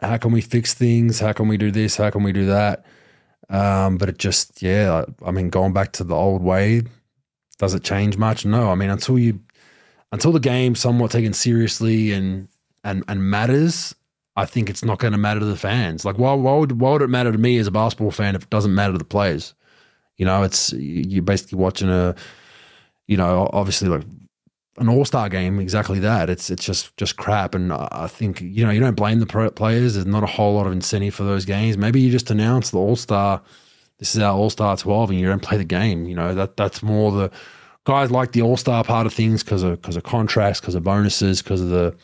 [0.00, 1.20] how can we fix things?
[1.20, 1.96] How can we do this?
[1.96, 2.84] How can we do that?
[3.50, 6.82] Um, but it just, yeah, I, mean, going back to the old way,
[7.58, 8.44] does it change much?
[8.44, 8.70] No.
[8.70, 9.40] I mean, until you,
[10.12, 12.48] until the game somewhat taken seriously and
[12.84, 13.94] and and matters,
[14.36, 16.04] I think it's not going to matter to the fans.
[16.04, 18.44] Like, why why would why would it matter to me as a basketball fan if
[18.44, 19.54] it doesn't matter to the players?
[20.16, 22.14] You know, it's you're basically watching a,
[23.06, 24.04] you know, obviously like
[24.80, 26.30] an all star game, exactly that.
[26.30, 29.94] It's it's just just crap, and I think you know you don't blame the players.
[29.94, 31.76] There's not a whole lot of incentive for those games.
[31.76, 33.42] Maybe you just announce the all star.
[33.98, 36.06] This is our all star twelve, and you don't play the game.
[36.06, 37.30] You know that that's more the
[37.84, 40.84] guys like the all star part of things because of because of contracts, because of
[40.84, 41.96] bonuses, because of the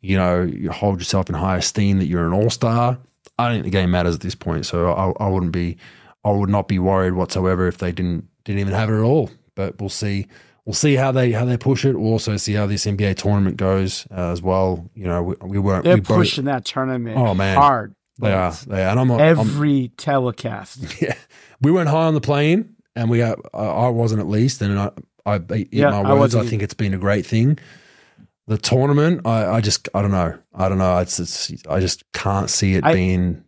[0.00, 2.98] you know you hold yourself in high esteem that you're an all star.
[3.38, 5.76] I don't think the game matters at this point, so I, I wouldn't be
[6.24, 9.30] I would not be worried whatsoever if they didn't didn't even have it at all.
[9.54, 10.26] But we'll see.
[10.66, 11.98] We'll see how they how they push it.
[11.98, 14.88] We'll also see how this NBA tournament goes uh, as well.
[14.94, 15.84] You know, we, we weren't.
[15.84, 17.56] They're we both- pushing that tournament Oh, man.
[17.58, 17.94] hard.
[18.18, 18.52] They are.
[18.66, 18.88] They are.
[18.90, 19.20] And I'm not.
[19.20, 21.02] I'm- Every telecast.
[21.02, 21.14] yeah,
[21.60, 23.20] we weren't high on the plane, and we.
[23.22, 24.90] Uh, I wasn't at least, and I.
[25.26, 26.34] I eat Yeah, my I words.
[26.34, 27.58] I, wasn't think it's been a great thing.
[28.46, 30.98] The tournament, I, I just, I don't know, I don't know.
[30.98, 33.42] It's, it's, I just can't see it I- being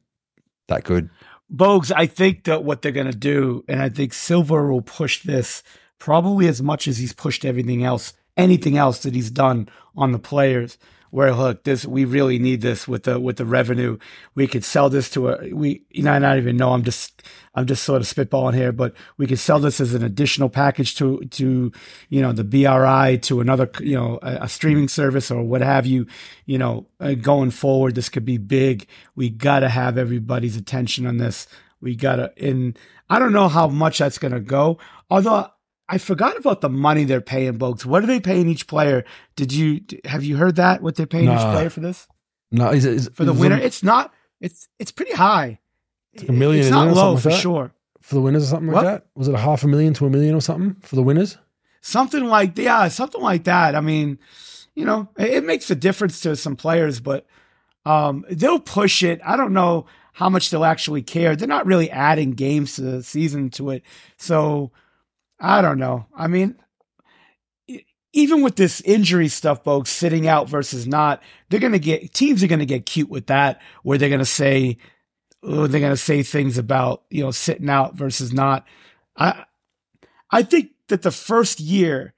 [0.68, 1.10] that good.
[1.54, 5.22] Bogues, I think that what they're going to do, and I think Silver will push
[5.22, 5.62] this
[5.98, 10.18] probably as much as he's pushed everything else, anything else that he's done on the
[10.18, 10.78] players.
[11.10, 13.96] Where look, this we really need this with the with the revenue.
[14.34, 16.72] We could sell this to a we you know I don't even know.
[16.72, 17.22] I'm just
[17.54, 20.96] I'm just sort of spitballing here, but we could sell this as an additional package
[20.96, 21.72] to to
[22.10, 25.86] you know the BRI to another you know a, a streaming service or what have
[25.86, 26.06] you.
[26.44, 28.86] You know, uh, going forward, this could be big.
[29.14, 31.46] We got to have everybody's attention on this.
[31.80, 32.78] We got to, and
[33.08, 34.78] I don't know how much that's going to go.
[35.08, 35.50] Although
[35.88, 37.84] I forgot about the money they're paying, Bogues.
[37.84, 39.04] What are they paying each player?
[39.36, 40.82] Did you have you heard that?
[40.82, 42.08] What they're paying each player for this
[42.50, 43.56] No, is it is, for the is it winner?
[43.56, 44.12] It's not.
[44.40, 45.60] It's it's pretty high.
[46.16, 47.40] like a million It's not low something for that?
[47.40, 47.72] sure.
[48.00, 48.84] for the winners or something What?
[48.84, 49.06] like that?
[49.14, 51.38] Was it a half a million to a million or something for the winners?
[51.82, 53.76] something like yeah, something like that.
[53.76, 54.18] I mean,
[54.74, 57.26] you know, it, it makes a difference to some players, but
[57.84, 59.20] um, they'll push it.
[59.24, 61.36] I don't know how much they'll actually care.
[61.36, 63.84] They're not really adding games to the season to it,
[64.16, 64.72] so
[65.38, 66.06] I don't know.
[66.14, 66.56] I mean,
[68.12, 72.46] even with this injury stuff, folks, sitting out versus not, they're gonna get teams are
[72.46, 74.78] gonna get cute with that, where they're gonna say,
[75.42, 78.66] oh, they're gonna say things about you know sitting out versus not.
[79.16, 79.44] I
[80.30, 82.14] I think that the first year,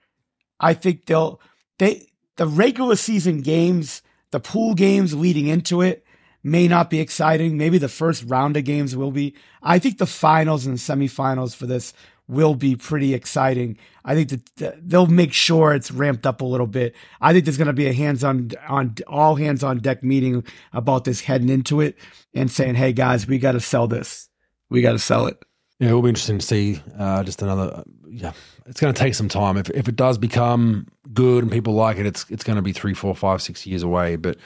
[0.60, 1.40] I think they'll
[1.78, 6.04] they the regular season games, the pool games leading into it
[6.44, 7.58] may not be exciting.
[7.58, 9.34] Maybe the first round of games will be.
[9.62, 11.92] I think the finals and semifinals for this
[12.28, 13.78] will be pretty exciting.
[14.04, 16.94] I think that they'll make sure it's ramped up a little bit.
[17.20, 20.44] I think there's going to be a hands on on all hands on deck meeting
[20.72, 21.96] about this heading into it
[22.34, 24.28] and saying, "Hey guys, we got to sell this.
[24.70, 25.42] We got to sell it."
[25.80, 26.82] Yeah, it will be interesting to see.
[26.98, 28.32] Uh, just another, yeah,
[28.66, 29.56] it's going to take some time.
[29.56, 32.72] If if it does become good and people like it, it's it's going to be
[32.72, 34.16] three, four, five, six years away.
[34.16, 34.36] But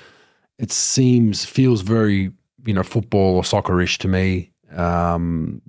[0.58, 2.32] it seems feels very
[2.64, 5.62] you know football or soccerish to me, um,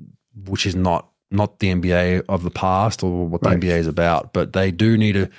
[0.46, 3.60] which is not not the NBA of the past or what the Right.
[3.60, 4.34] NBA is about.
[4.34, 5.30] But they do need to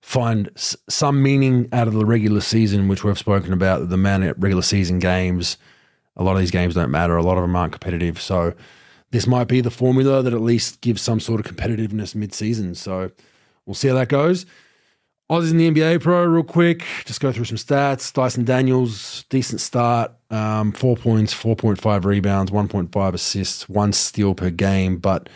[0.00, 3.88] find s- some meaning out of the regular season, which we've spoken about.
[3.88, 5.56] The man at regular season games,
[6.16, 7.16] a lot of these games don't matter.
[7.16, 8.20] A lot of them aren't competitive.
[8.20, 8.54] So
[9.10, 12.74] this might be the formula that at least gives some sort of competitiveness mid-season.
[12.74, 13.10] So
[13.66, 14.46] we'll see how that goes.
[15.30, 16.84] Aussies in the NBA Pro, real quick.
[17.04, 18.12] Just go through some stats.
[18.12, 20.10] Dyson Daniels, decent start.
[20.28, 24.96] Um, four points, 4.5 rebounds, 1.5 assists, one steal per game.
[24.96, 25.28] But,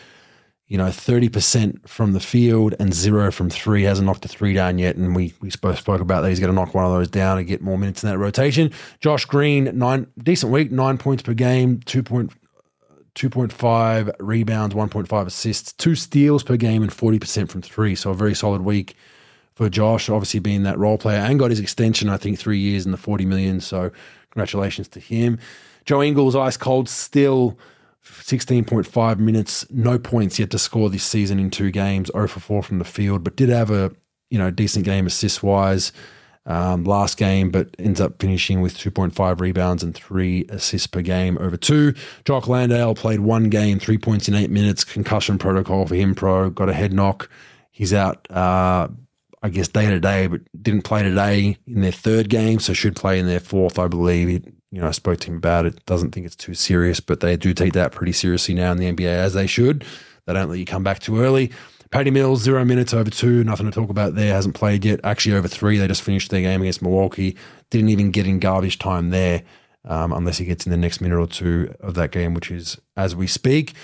[0.66, 3.84] you know, 30% from the field and zero from three.
[3.84, 4.96] Hasn't knocked a three down yet.
[4.96, 6.30] And we, we spoke, spoke about that.
[6.30, 8.72] He's going to knock one of those down and get more minutes in that rotation.
[8.98, 12.02] Josh Green, nine decent week, nine points per game, 2.
[12.02, 17.94] 2.5 rebounds, 1.5 assists, two steals per game, and 40% from three.
[17.94, 18.96] So a very solid week
[19.54, 22.84] for Josh, obviously being that role player and got his extension, I think, three years
[22.84, 23.60] and the 40 million.
[23.60, 23.90] So
[24.30, 25.38] congratulations to him.
[25.84, 27.58] Joe Ingles, ice cold, still
[28.04, 32.62] 16.5 minutes, no points yet to score this season in two games, 0 for 4
[32.62, 33.92] from the field, but did have a
[34.30, 35.92] you know decent game assist wise
[36.46, 41.38] um, last game, but ends up finishing with 2.5 rebounds and three assists per game
[41.40, 41.94] over two.
[42.24, 46.50] Jock Landale played one game, three points in eight minutes, concussion protocol for him, pro,
[46.50, 47.30] got a head knock.
[47.70, 48.88] He's out, uh,
[49.44, 52.96] I guess, day to day, but didn't play today in their third game, so should
[52.96, 54.26] play in their fourth, I believe.
[54.26, 57.20] He, you know, I spoke to him about it, doesn't think it's too serious, but
[57.20, 59.84] they do take that pretty seriously now in the NBA, as they should.
[60.24, 61.52] They don't let you come back too early.
[61.90, 64.32] Paddy Mills, zero minutes over two, nothing to talk about there.
[64.32, 65.00] Hasn't played yet.
[65.04, 65.76] Actually, over three.
[65.76, 67.36] They just finished their game against Milwaukee.
[67.68, 69.42] Didn't even get in garbage time there,
[69.84, 72.78] um, unless he gets in the next minute or two of that game, which is
[72.96, 73.74] as we speak.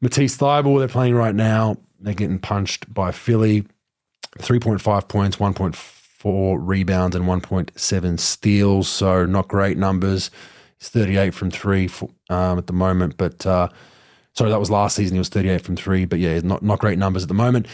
[0.00, 1.76] Matisse Thybulle, they're playing right now.
[1.98, 3.66] They're getting punched by Philly.
[4.38, 8.88] 3.5 points, 1.4 rebounds, and 1.7 steals.
[8.88, 10.30] So not great numbers.
[10.78, 11.90] He's 38 from three
[12.30, 13.68] um, at the moment, but uh,
[14.34, 15.16] sorry, that was last season.
[15.16, 17.66] He was 38 from three, but yeah, not not great numbers at the moment.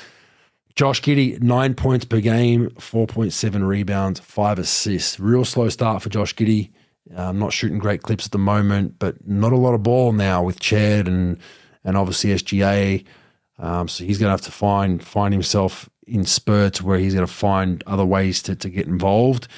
[0.75, 5.21] Josh Giddey, nine points per game, 4.7 rebounds, five assists.
[5.21, 6.71] Real slow start for Josh Giddey.
[7.14, 10.43] Um, not shooting great clips at the moment, but not a lot of ball now
[10.43, 11.38] with Chet and
[11.85, 13.05] and obviously SGA.
[13.59, 17.27] Um, so he's going to have to find find himself in spurts where he's going
[17.27, 19.49] to find other ways to, to get involved.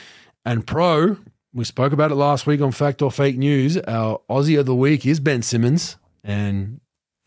[0.44, 1.18] And pro,
[1.52, 3.76] we spoke about it last week on Fact or Fake News.
[3.78, 6.80] Our Aussie of the week is Ben Simmons, and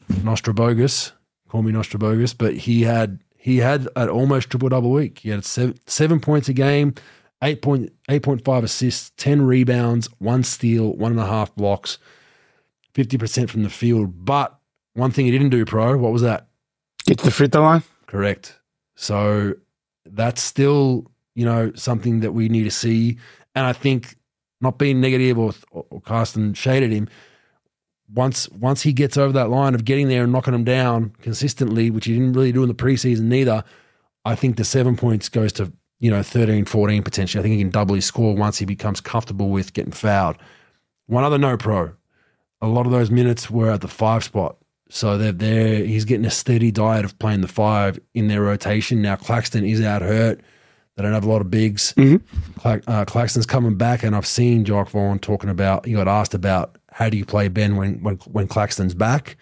[0.10, 1.12] Nostrabogus.
[1.50, 5.20] Call me Nostrabogus, but he had he had an almost triple double week.
[5.20, 6.94] He had seven, seven points a game,
[7.42, 11.98] 8.8.5 assists, 10 rebounds, one steal, one and a half blocks,
[12.94, 14.26] 50% from the field.
[14.26, 14.60] But
[14.94, 16.48] one thing he didn't do, pro, what was that?
[17.06, 17.84] Get to the free throw line?
[18.08, 18.59] Correct.
[19.00, 19.54] So
[20.06, 23.18] that's still, you know, something that we need to see.
[23.56, 24.18] And I think
[24.60, 27.08] not being negative or, or casting shade at him,
[28.14, 31.90] once once he gets over that line of getting there and knocking them down consistently,
[31.90, 33.64] which he didn't really do in the preseason neither,
[34.26, 37.40] I think the seven points goes to, you know, 13, 14 potentially.
[37.40, 40.36] I think he can double his score once he becomes comfortable with getting fouled.
[41.06, 41.94] One other no pro.
[42.62, 44.58] A lot of those minutes were at the five spot.
[44.90, 45.86] So they're there.
[45.86, 49.02] He's getting a steady diet of playing the five in their rotation.
[49.02, 50.42] Now Claxton is out hurt.
[50.96, 51.94] They don't have a lot of bigs.
[51.94, 52.60] Mm-hmm.
[52.60, 55.86] Cla- uh, Claxton's coming back, and I've seen Jacque Vaughn talking about.
[55.86, 59.38] He got asked about how do you play Ben when when when Claxton's back,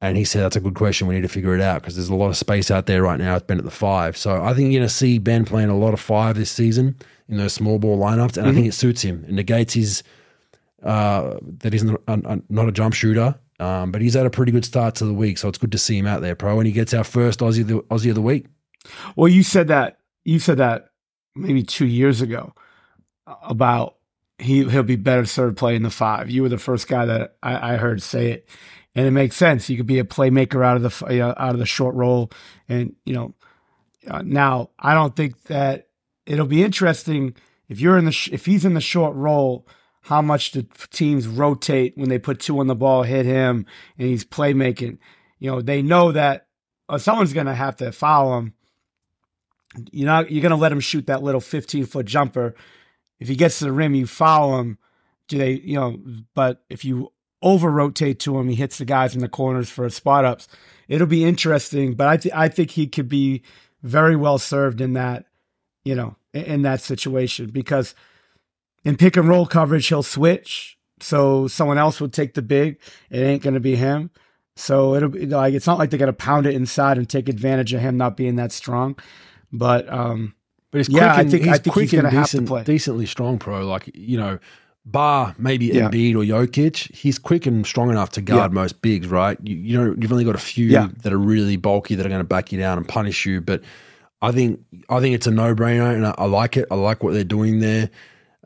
[0.00, 1.08] and he said that's a good question.
[1.08, 3.18] We need to figure it out because there's a lot of space out there right
[3.18, 4.16] now with Ben at the five.
[4.16, 6.96] So I think you're going to see Ben playing a lot of five this season
[7.28, 9.24] in those small ball lineups, and I think it suits him.
[9.28, 10.02] It negates his
[10.82, 13.34] uh, that he's not a, not a jump shooter.
[13.58, 15.78] Um, but he's had a pretty good start to the week, so it's good to
[15.78, 16.58] see him out there, pro.
[16.58, 18.46] And he gets our first Aussie the, Aussie of the week.
[19.16, 20.90] Well, you said that you said that
[21.34, 22.52] maybe two years ago
[23.42, 23.96] about
[24.38, 26.30] he he'll be better served playing the five.
[26.30, 28.48] You were the first guy that I, I heard say it,
[28.94, 29.68] and it makes sense.
[29.70, 32.30] You could be a playmaker out of the you know, out of the short roll,
[32.68, 33.34] and you know.
[34.08, 35.88] Uh, now, I don't think that
[36.26, 37.34] it'll be interesting
[37.68, 39.66] if you're in the sh- if he's in the short roll.
[40.06, 43.66] How much do teams rotate when they put two on the ball, hit him,
[43.98, 44.98] and he's playmaking?
[45.38, 46.46] You know, they know that
[46.88, 48.54] uh, someone's going to have to foul him
[49.92, 52.54] you're not you're gonna let him shoot that little 15 foot jumper.
[53.18, 54.78] If he gets to the rim, you foul him.
[55.28, 55.98] Do they, you know?
[56.34, 59.88] But if you over rotate to him, he hits the guys in the corners for
[59.90, 60.48] spot ups.
[60.88, 61.94] It'll be interesting.
[61.94, 63.42] But I th- I think he could be
[63.82, 65.26] very well served in that,
[65.84, 67.94] you know, in, in that situation because
[68.86, 72.78] in pick and roll coverage he'll switch, so someone else will take the big.
[73.10, 74.10] It ain't gonna be him.
[74.56, 77.74] So it'll be like it's not like they're gonna pound it inside and take advantage
[77.74, 78.96] of him not being that strong.
[79.52, 80.34] But um,
[80.70, 82.32] But he's Yeah, quick I and, think- he's I think quick he's and have to
[82.38, 82.64] decent, play.
[82.64, 83.66] decently strong, pro.
[83.66, 84.38] Like you know,
[84.86, 85.88] bar maybe Yeah.
[85.90, 86.94] Embiid or Jokic.
[86.94, 88.54] He's quick and strong enough to guard Yeah.
[88.54, 89.36] most bigs, right?
[89.42, 90.88] You, you know, you've only got a few Yeah.
[91.02, 93.40] that are really bulky that are going to back you down and punish you.
[93.40, 93.62] But
[94.22, 96.66] I think I think it's a no brainer, and I, I like it.
[96.70, 97.90] I like what they're doing there.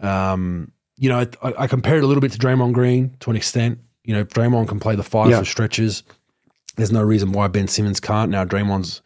[0.00, 3.36] Um, you know, I, I compare it a little bit to Draymond Green to an
[3.36, 3.78] extent.
[4.04, 5.38] You know, Draymond can play the five Yeah.
[5.40, 6.02] for stretches.
[6.76, 8.30] There's no reason why Ben Simmons can't.
[8.30, 9.02] Now Draymond's,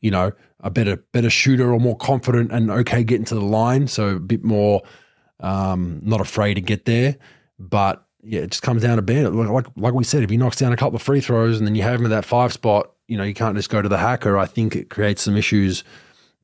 [0.00, 3.86] you know, a better better shooter or more confident and okay getting to the line,
[3.88, 4.82] so a bit more
[5.40, 7.16] um, not afraid to get there.
[7.58, 9.34] But yeah, it just comes down to Ben.
[9.34, 11.66] Like, like like we said, if he knocks down a couple of free throws and
[11.66, 13.88] then you have him at that five spot, you know, you can't just go to
[13.88, 14.36] the hacker.
[14.38, 15.82] I think it creates some issues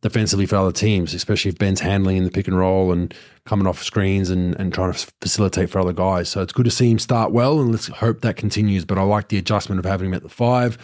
[0.02, 3.12] defensively for other teams, especially if Ben's handling in the pick and roll and
[3.44, 6.28] coming off screens and, and trying to facilitate for other guys.
[6.28, 8.84] So it's good to see him start well, and let's hope that continues.
[8.84, 10.78] But I like the adjustment of having him at the five.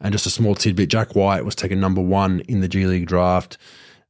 [0.00, 3.06] And just a small tidbit: Jack White was taken number one in the G League
[3.06, 3.56] draft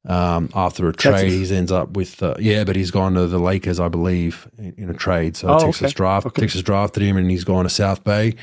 [0.04, 1.30] um, after a trade.
[1.30, 4.74] He ends up with uh, yeah, but he's gone to the Lakers, I believe, in,
[4.78, 5.36] in a trade.
[5.36, 5.92] So Oh, Texas okay.
[5.92, 6.40] draft Okay.
[6.42, 8.34] Texas drafted him, and he's gone to South Bay,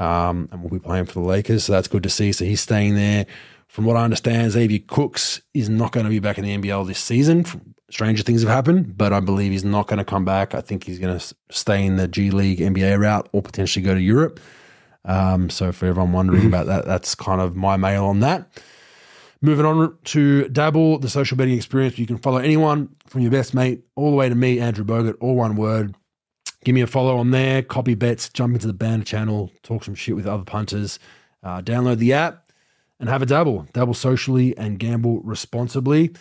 [0.00, 1.62] um, and will be playing for the Lakers.
[1.64, 2.32] So that's good to see.
[2.32, 3.26] So he's staying there.
[3.70, 6.88] From what I understand, Xavier Cooks is not going to be back in the NBL
[6.88, 7.46] this season.
[7.88, 10.56] Stranger things have happened, but I believe he's not going to come back.
[10.56, 13.94] I think he's going to stay in the G League NBA route or potentially go
[13.94, 14.40] to Europe.
[15.04, 18.50] Um, so for everyone wondering about that, that's kind of my mail on that.
[19.40, 21.96] Moving on to Dabble, the social betting experience.
[21.96, 25.14] You can follow anyone from your best mate all the way to me, Andrew Bogut,
[25.20, 25.94] all one word.
[26.64, 29.94] Give me a follow on there, copy bets, jump into the banner channel, talk some
[29.94, 30.98] shit with other punters.
[31.44, 32.49] Uh, download the app
[33.00, 33.66] and have a dabble.
[33.72, 36.12] Dabble socially and gamble responsibly.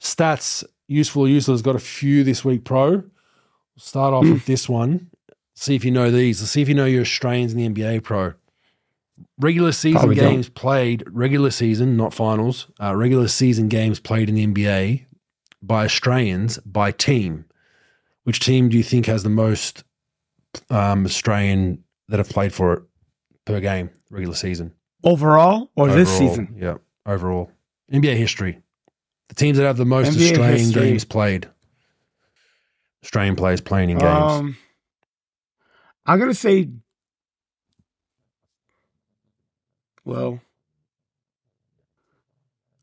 [0.00, 2.90] Stats, useful or useless, got a few this week, pro.
[2.90, 3.04] We'll
[3.76, 5.10] start off with this one.
[5.54, 6.40] See if you know these.
[6.40, 8.34] Let's see if you know your Australians in the NBA, pro.
[9.38, 10.30] Regular season Probably don't.
[10.30, 15.06] games played, regular season, not finals, uh, regular season games played in the NBA
[15.62, 17.44] by Australians by team.
[18.24, 19.84] Which team do you think has the most
[20.70, 22.82] um, Australian that have played for it
[23.44, 24.72] per game, regular season?
[25.04, 26.56] Overall or this season?
[26.58, 27.50] Yeah, overall.
[27.92, 28.60] NBA history.
[29.28, 30.82] The teams that have the most NBA Australian history.
[30.82, 31.48] games played.
[33.02, 34.32] Australian players playing in games.
[34.32, 34.56] Um,
[36.06, 36.68] I'm gonna say,
[40.04, 40.40] well,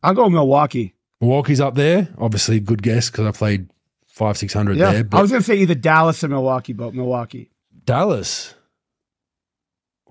[0.02, 0.96] I'll go Milwaukee.
[1.20, 2.08] Milwaukee's up there.
[2.18, 3.70] Obviously, good guess because I played
[4.06, 5.08] five, six hundred Yeah, there.
[5.12, 7.52] I was gonna say either Dallas or Milwaukee, but Milwaukee.
[7.86, 8.54] Dallas.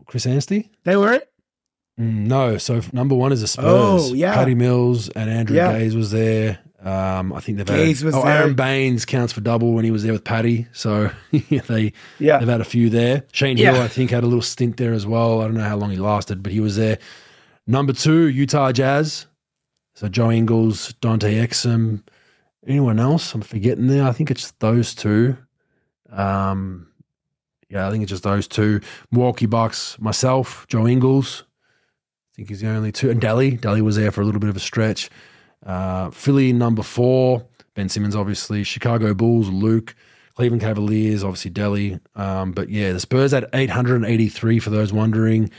[0.07, 0.71] Chris Anstey?
[0.85, 1.33] They were it.
[1.99, 3.67] Mm, No, so number one is the Spurs.
[4.11, 4.35] Oh, yeah.
[4.35, 5.79] Paddy Mills and Andrew Yeah.
[5.79, 6.59] Gaze was there.
[6.83, 8.43] Um, I think they've Gaze had was oh, there.
[8.43, 10.67] Aron Baynes counts for double when he was there with Paddy.
[10.73, 12.39] So they Yeah.
[12.39, 13.25] they've had a few there.
[13.33, 13.73] Shane Yeah.
[13.73, 15.41] Heal, I think, had a little stint there as well.
[15.41, 16.99] I don't know how long he lasted, but he was there.
[17.67, 19.27] Number two, Utah Jazz.
[19.95, 22.03] So Joe Ingles, Dante Exum.
[22.67, 23.35] Anyone else?
[23.35, 24.05] I'm forgetting there.
[24.07, 25.37] I think it's those two.
[26.13, 26.89] Um,
[27.71, 28.81] yeah, I think it's just those two.
[29.11, 31.45] Milwaukee Bucks, myself, Joe Ingles.
[32.37, 33.11] Think he's the only two.
[33.11, 33.59] And Delly.
[33.59, 35.09] Delly was there for a little bit of a stretch.
[35.65, 37.47] Uh, Philly, number four.
[37.75, 38.63] Ben Simmons, obviously.
[38.63, 39.95] Chicago Bulls, Luc.
[40.35, 41.99] Cleveland Cavaliers, obviously Delly.
[42.15, 45.51] Um, but yeah, the Spurs at 883 for those wondering.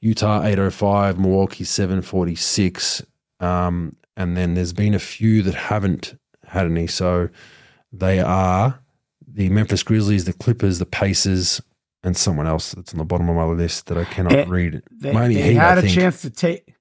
[0.00, 3.02] Utah 805, Milwaukee 746.
[3.38, 6.88] Um, and then there's been a few that haven't had any.
[6.88, 7.28] So
[7.92, 8.80] they are
[9.26, 11.62] the Memphis Grizzlies, the Clippers, the Pacers,
[12.08, 14.82] and someone else that's on the bottom of my list that I cannot read.
[14.90, 15.94] They, Miami they Heat, had I a think.
[15.94, 16.74] chance to take.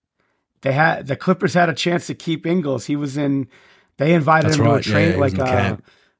[0.61, 2.85] They had the Clippers had a chance to keep Ingles.
[2.87, 3.47] He was in.
[3.97, 5.45] They invited That's him right, to a train was like the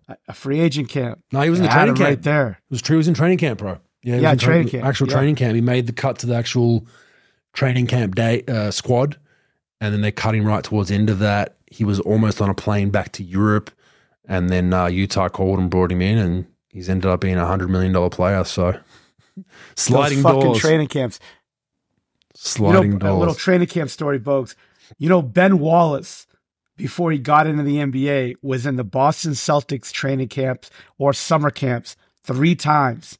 [0.10, 1.24] a, a, a free agent camp.
[1.32, 2.08] No, he was in the training camp.
[2.08, 2.50] right there.
[2.50, 2.96] It was true.
[2.96, 3.80] He was in training camp, bro.
[4.04, 5.16] Yeah, Yeah, in tra- training camp, Actual yeah.
[5.16, 5.56] training camp.
[5.56, 6.86] He made the cut to the actual
[7.54, 9.18] training camp day uh, squad,
[9.82, 11.58] and then they cut him right towards the end of that.
[11.66, 13.72] He was almost on a plane back to Europe,
[14.28, 17.46] and then uh, Utah called and brought him in, and he's ended up being a
[17.46, 18.44] hundred million dollar player.
[18.44, 18.80] So
[19.76, 21.20] sliding fucking doors, training camps.
[22.36, 24.56] sliding you know, a little training camp story, Bogues.
[24.98, 26.28] You know, Ben Wallace,
[26.78, 31.50] before he got into the NBA, was in the Boston Celtics training camps or summer
[31.50, 33.18] camps three times,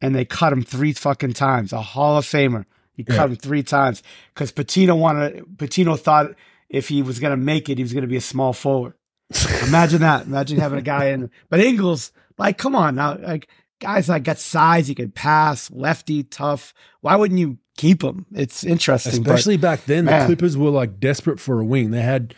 [0.00, 1.72] and they cut him three fucking times.
[1.72, 2.64] A Hall of Famer.
[2.92, 3.24] He cut Yeah.
[3.26, 5.44] him three times because Pitino wanted.
[5.56, 6.34] Pitino thought
[6.68, 8.94] if he was going to make it, he was going to be a small forward.
[9.66, 10.26] Imagine that.
[10.26, 11.30] Imagine having a guy in.
[11.50, 13.48] But Ingles, like, come on now, like
[13.80, 16.74] guys like got size, he could pass, lefty, tough.
[17.00, 18.26] Why wouldn't you keep him?
[18.34, 19.22] It's interesting.
[19.22, 21.90] but- Especially back then, the Clippers were like desperate for a wing.
[21.90, 22.34] They had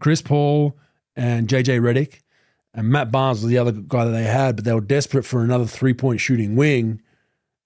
[0.00, 0.76] Chris Paul
[1.16, 2.20] and JJ Redick,
[2.74, 5.42] and Matt Barnes was the other guy that they had, but they were desperate for
[5.42, 7.00] another three point shooting wing.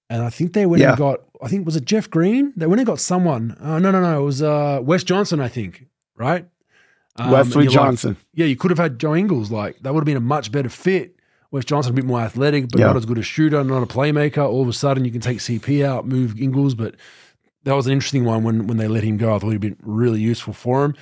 [0.09, 0.89] And I think they went Yeah.
[0.89, 2.53] and got, I think, was it Jeff Green?
[2.55, 3.57] They went and got someone.
[3.59, 4.21] Uh, no, no, no.
[4.21, 5.85] It was uh, Wes Johnson, I think,
[6.15, 6.47] right?
[7.17, 8.17] Um, Wesley you're like, Johnson.
[8.33, 9.49] yeah, you could have had Joe Ingles.
[9.49, 11.14] Like, that would have been a much better fit.
[11.55, 12.87] Wes Johnson, a bit more athletic, but Yeah.
[12.87, 14.45] not as good a shooter, not a playmaker.
[14.47, 16.95] All of a sudden, you can take CP out, move Ingles, but
[17.63, 19.33] that was an interesting one when when they let him go.
[19.33, 20.95] I thought he'd been really useful for him.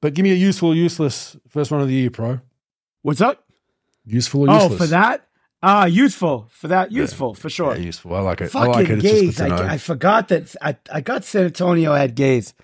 [0.00, 2.40] But give me a useful, useless first one of the year, pro.
[3.02, 3.44] What's up?
[4.06, 4.78] Useful or Oh, useless?
[4.80, 5.26] for that?
[5.62, 6.48] Ah, useful.
[6.50, 7.74] For that, useful, for sure.
[7.76, 8.14] Yeah, useful.
[8.16, 8.44] I like it.
[8.44, 9.00] I Fucking like it.
[9.00, 9.36] Gaze.
[9.36, 9.56] good to know.
[9.56, 12.54] I, I forgot that I, I got San Antonio had gaze.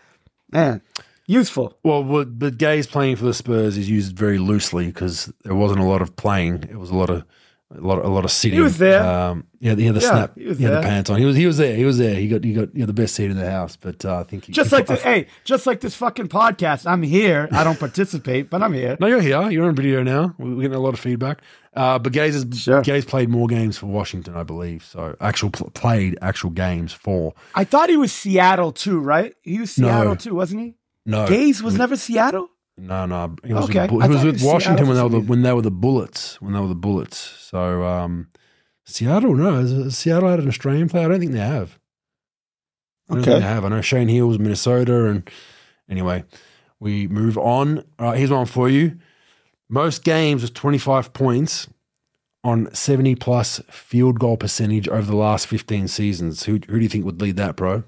[0.51, 0.81] Man,
[1.27, 1.79] useful.
[1.83, 5.81] well, but, but Gaze playing for the Spurs is used very loosely because there wasn't
[5.81, 6.65] a lot of playing.
[6.65, 7.25] It was a lot of
[7.77, 8.57] a lot a lot of sitting.
[8.59, 9.03] He was there.
[9.03, 10.39] Um, yeah, he had the Yeah, snap.
[10.39, 11.19] he was he had the pants on.
[11.19, 11.75] He was he was there.
[11.75, 12.15] He was there.
[12.15, 13.75] He got he got he had the best seat in the house.
[13.75, 16.87] But uh, I think he, Just he- like the, hey, just like this fucking podcast.
[16.89, 17.49] I'm here.
[17.51, 18.97] I don't participate, but I'm here.
[19.01, 19.51] No, you're here.
[19.51, 20.33] You're on video now.
[20.39, 21.43] We're getting a lot of feedback.
[21.75, 22.83] Uh, but Gaze has Sure.
[22.83, 24.85] Gaze played more games for Washington, I believe.
[24.85, 29.35] So actual pl- played actual games for I thought he was Seattle too, right?
[29.43, 29.89] He was No.
[29.89, 30.75] Seattle too, wasn't he?
[31.07, 32.49] No Gaze was never Seattle.
[32.77, 33.37] no no.
[33.45, 33.87] He was Okay.
[33.89, 36.41] with, he was with Washington Seattle when they were the, when they were the Bullets
[36.43, 37.17] when they were the Bullets.
[37.17, 38.29] So um,
[38.85, 41.07] Seattle no Seattle had an Australian player.
[41.07, 41.79] I don't think they have.
[43.09, 43.41] I don't think Okay.
[43.41, 43.65] they have.
[43.65, 45.31] I know Shane Heal was Minnesota, and
[45.89, 46.25] anyway,
[46.81, 47.79] we move on.
[48.01, 48.99] All right, here's one for you.
[49.69, 51.69] Most games with 25 points
[52.45, 56.45] on 70 plus field goal percentage over the last 15 seasons.
[56.45, 57.83] Who, who do you think would lead that, bro?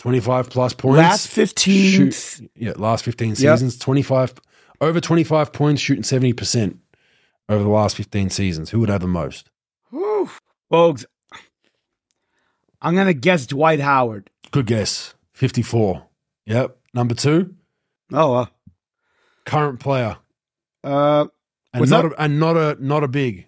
[0.00, 0.96] 25 plus points.
[0.98, 3.36] Last 15 Shoot- yeah, last 15 Yep.
[3.38, 3.78] seasons.
[3.78, 4.32] 25
[4.80, 6.78] over 25 points, shooting 70%
[7.50, 8.70] over the last 15 seasons.
[8.70, 9.50] Who would have the most?
[9.90, 10.30] Whew.
[10.72, 11.04] Bogues.
[12.80, 14.30] I'm gonna guess Dwight Howard.
[14.52, 15.14] Good guess.
[15.34, 16.06] 54.
[16.46, 16.76] Yep.
[16.94, 17.54] Number two,
[18.12, 18.46] Oh, uh,
[19.44, 20.16] current player.
[20.82, 21.26] uh
[21.72, 23.46] And not a, and not a not a big,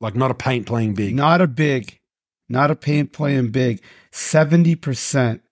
[0.00, 1.14] like not a paint playing big.
[1.14, 2.00] not a big,
[2.48, 3.82] not a paint playing big.
[4.10, 5.42] Seventy percent.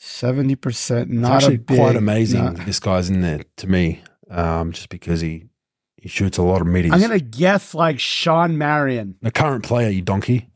[0.00, 1.10] Seventy percent.
[1.10, 4.72] it's Not actually a big, quite amazing not- this guy's in there to me, um,
[4.72, 5.44] just because he
[5.96, 6.92] he shoots a lot of middies.
[6.92, 9.16] I'm gonna guess like Shawn Marion.
[9.22, 10.50] the current player, you donkey.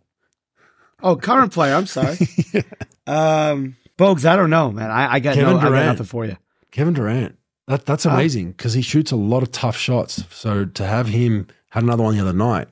[1.02, 1.74] Oh, current player.
[1.74, 2.16] I'm sorry.
[3.08, 4.24] um, Bogues.
[4.24, 4.90] I don't know, man.
[4.90, 5.86] I, I got Kevin no, I got Durant.
[5.86, 6.36] nothing for you.
[6.70, 7.36] Kevin Durant.
[7.66, 8.14] That that's Ah.
[8.14, 10.24] amazing because he shoots a lot of tough shots.
[10.30, 12.68] So to have him had another one the other night,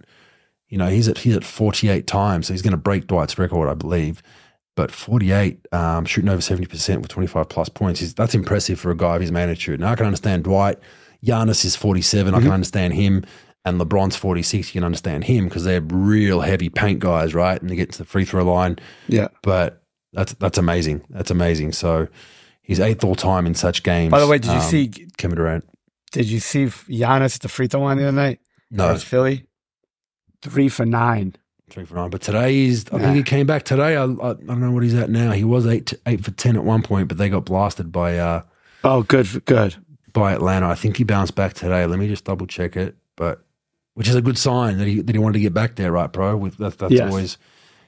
[0.68, 3.68] you know, he's at he's at 48 times, so he's going to break Dwight's record,
[3.68, 4.22] I believe.
[4.76, 8.90] But 48, um, shooting over 70 percent with 25 plus points, is that's impressive for
[8.90, 9.80] a guy of his magnitude.
[9.80, 10.78] Now I can understand Dwight.
[11.24, 12.32] Giannis is 47.
[12.32, 12.46] I Mm-hmm.
[12.46, 13.24] can understand him.
[13.66, 17.60] and LeBron's 46, you can understand him because they're real heavy paint guys, right?
[17.60, 18.78] And they get to the free throw line.
[19.06, 19.28] Yeah.
[19.42, 19.82] But
[20.14, 21.02] that's that's amazing.
[21.10, 21.72] That's amazing.
[21.72, 22.08] So
[22.62, 24.10] he's eighth all time in such games.
[24.12, 24.88] By the way, did you Um, see?
[25.18, 25.68] Kevin Durant?
[26.12, 28.40] Did you see Giannis at the free throw line the other night?
[28.70, 29.44] No, Philly,
[30.42, 31.34] three for nine.
[31.70, 32.10] Three for nine.
[32.10, 32.84] But today he's.
[32.92, 33.04] I Yeah.
[33.04, 33.96] think he came back today.
[33.96, 35.32] I, I, I don't know what he's at now.
[35.32, 38.18] He was eight to, eight for ten at one point, but they got blasted by
[38.18, 38.42] uh
[38.84, 39.76] Oh, good, for, good.
[40.12, 40.68] by Atlanta.
[40.68, 41.84] I think he bounced back today.
[41.86, 42.96] Let me just double check it.
[43.16, 43.44] But
[43.94, 46.10] which is a good sign that he that he wanted to get back there, right,
[46.12, 46.36] bro?
[46.36, 47.06] With that, that's Yes.
[47.08, 47.38] always.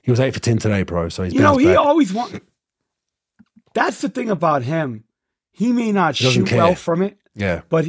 [0.03, 1.09] He was eight for ten today, bro.
[1.09, 1.79] So he's You know, he back.
[1.79, 2.43] always want.
[3.75, 5.05] That's the thing about him.
[5.53, 7.87] He may not He shoot well from it, yeah, but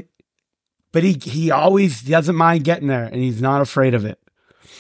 [0.91, 4.19] but he he always doesn't mind getting there, and he's not afraid of it.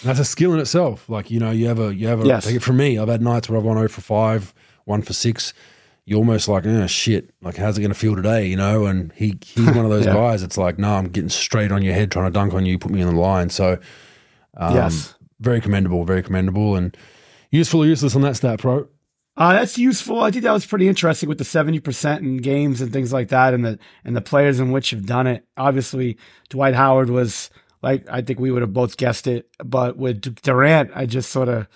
[0.03, 1.07] That's a skill in itself.
[1.09, 2.25] Like you know, you have a you have a.
[2.27, 2.45] Yes.
[2.45, 2.97] Take it from me.
[2.97, 4.53] I've had nights where I've gone zero for five,
[4.85, 5.53] one for six.
[6.05, 7.29] You're almost like, oh shit.
[7.41, 8.45] Like, how's it going to feel today?
[8.47, 10.13] You know, and he he's one of those Yeah.
[10.13, 10.43] guys.
[10.43, 12.91] It's like, no, I'm getting straight on your head, trying to dunk on you, put
[12.91, 13.49] me in the line.
[13.49, 13.77] So,
[14.57, 16.95] um, yes, very commendable, very commendable, and
[17.51, 18.87] useful or useless on that stat, pro.
[19.37, 20.19] uh, that's useful.
[20.19, 23.29] I think that was pretty interesting with the seventy percent in games and things like
[23.29, 25.45] that, and the and the players in which have done it.
[25.55, 26.17] Obviously,
[26.49, 27.49] Dwight Howard was
[27.83, 31.49] like I think we would have both guessed it, but with Durant, I just sort
[31.49, 31.67] of,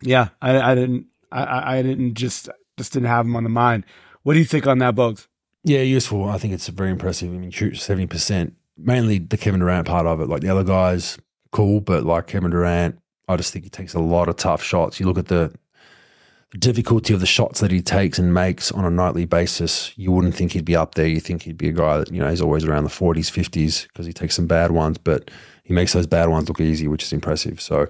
[0.00, 3.84] yeah, I, I didn't, I- I, didn't just just didn't have him on the mind.
[4.22, 5.26] What do you think on that, Bogues?
[5.64, 6.24] Yeah, useful.
[6.28, 7.28] I think it's very impressive.
[7.28, 8.54] I mean, shoot seventy percent.
[8.76, 10.28] Mainly the Kevin Durant part of it.
[10.28, 11.18] Like the other guys,
[11.52, 14.98] cool, but like Kevin Durant, I just think he takes a lot of tough shots.
[15.00, 15.52] You look at the
[16.58, 19.92] difficulty of the shots that he takes and makes on a nightly basis.
[19.96, 21.06] You wouldn't think he'd be up there.
[21.06, 23.82] You think he'd be a guy that you know he's always around the forties, fifties
[23.88, 25.30] because he takes some bad ones, but
[25.64, 27.60] he makes those bad ones look easy, which is impressive.
[27.60, 27.86] So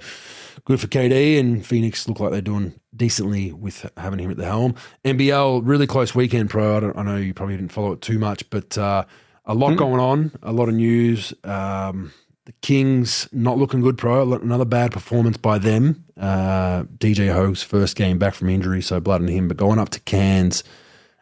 [0.65, 4.45] good for KD and Phoenix look like they're doing decently with having him at the
[4.45, 4.77] helm.
[5.05, 6.77] NBL really close weekend, pro.
[6.77, 9.05] I, don't, I know you probably didn't follow it too much, but uh,
[9.45, 9.77] a lot Mm.
[9.79, 11.35] going on, a lot of news.
[11.43, 12.13] Um,
[12.47, 14.33] the Kings not looking good, pro.
[14.35, 16.05] Another bad performance by them.
[16.19, 19.49] Uh, DJ Hogue's first game back from injury, so blood on him.
[19.49, 20.63] But going up to Cairns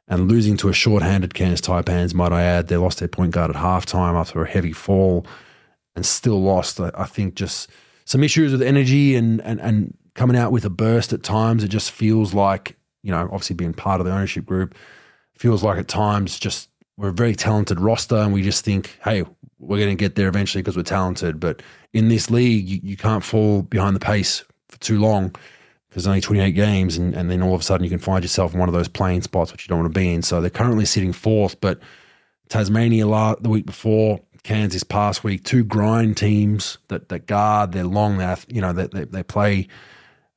[0.09, 3.51] and losing to a short-handed Cairns Taipans, might I add, they lost their point guard
[3.51, 5.25] at halftime after a heavy fall,
[5.95, 6.81] and still lost.
[6.81, 7.71] I, I think just
[8.05, 11.63] some issues with energy and and and coming out with a burst at times.
[11.63, 14.75] It just feels like you know, obviously being part of the ownership group,
[15.35, 19.25] feels like at times just we're a very talented roster, and we just think, hey,
[19.63, 21.39] we're going to get there eventually because we're talented.
[21.39, 25.29] But in this league, you, you can't fall behind the pace for too long
[25.89, 28.25] because there's only 28 games, and, and then all of a sudden you can find
[28.25, 30.23] yourself in one of those playing spots which you don't want to be in.
[30.23, 31.81] So they're currently sitting fourth, but
[32.49, 33.05] Tasmania
[33.41, 38.19] the week before, Cairns this past week, two grind teams that, that guard, they're long,
[38.19, 39.69] they you know, they, they, they play,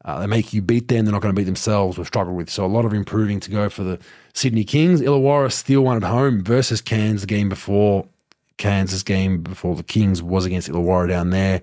[0.04, 2.50] uh, they make you beat them, they're not going to beat themselves, we've struggled with.
[2.50, 3.98] So a lot of improving to go for the
[4.34, 5.02] Sydney Kings.
[5.02, 8.06] Illawarra still won at home versus Cairns the game before.
[8.58, 11.62] Cairns game before the Kings was against Illawarra down there.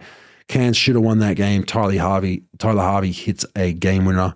[0.48, 1.64] Cairns should have won that game.
[1.64, 4.34] Tyler Harvey, Tyler Harvey hits a game winner,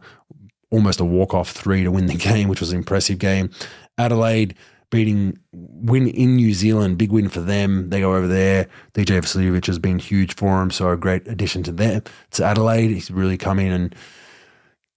[0.71, 3.51] almost a walk off three to win the game, which was an impressive game.
[3.99, 4.55] Adelaide
[4.91, 7.91] beating win in New Zealand, big win for them.
[7.91, 8.69] They go over there.
[8.95, 12.03] DJ Vasiljevic has been huge for them, so a great addition to them
[12.33, 12.91] to Adelaide.
[12.91, 13.95] He's really come in and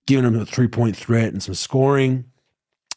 [0.07, 2.25] given them a three point threat and some scoring.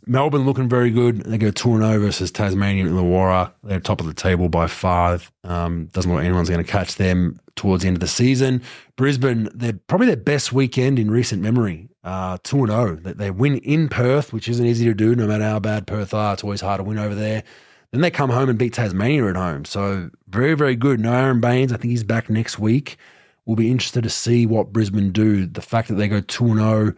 [0.06, 1.22] Melbourne looking very good.
[1.22, 3.52] They go 2 0 versus Tasmania and Illawarra.
[3.62, 5.30] They're top of the table by five.
[5.44, 8.62] Um, doesn't look like anyone's going to catch them towards the end of the season.
[8.96, 11.88] Brisbane, they're probably their best weekend in recent memory.
[12.02, 12.96] Uh, 2 0.
[12.96, 16.12] They, they win in Perth, which isn't easy to do no matter how bad Perth
[16.12, 16.32] are.
[16.32, 17.44] It's always hard to win over there.
[17.92, 19.64] Then they come home and beat Tasmania at home.
[19.64, 20.98] So very, very good.
[20.98, 21.72] No Aron Baynes.
[21.72, 22.96] I think he's back next week.
[23.44, 25.46] We'll be interested to see what Brisbane do.
[25.46, 26.94] The fact that they go 2 0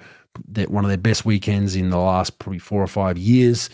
[0.48, 3.70] that one of their best weekends in the last probably four or five years.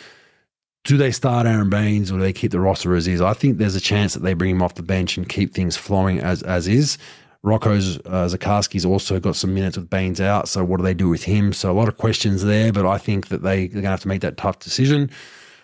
[0.84, 3.20] Do they start Aron Baynes or do they keep the roster as is?
[3.20, 5.76] I think there's a chance that they bring him off the bench and keep things
[5.76, 6.96] flowing as as is.
[7.42, 11.08] Rocco's uh, Zikarsky's also got some minutes with Baynes out, so what do they do
[11.08, 11.52] with him?
[11.52, 14.02] So a lot of questions there, but I think that they, they're going to have
[14.02, 15.10] to make that tough decision.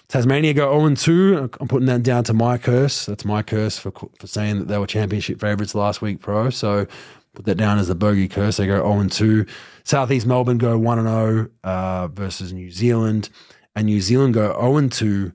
[0.08, 1.50] Tasmania go 0 2.
[1.60, 3.06] I'm putting that down to my curse.
[3.06, 6.48] That's my curse for for saying that they were championship favourites last week, pro.
[6.50, 6.86] So
[7.36, 8.56] put that down as the bogey curse.
[8.56, 9.46] They go 0 and 2.
[9.84, 13.28] Southeast Melbourne go 1 and 0 uh, versus New Zealand.
[13.76, 15.32] And New Zealand go 0 and 2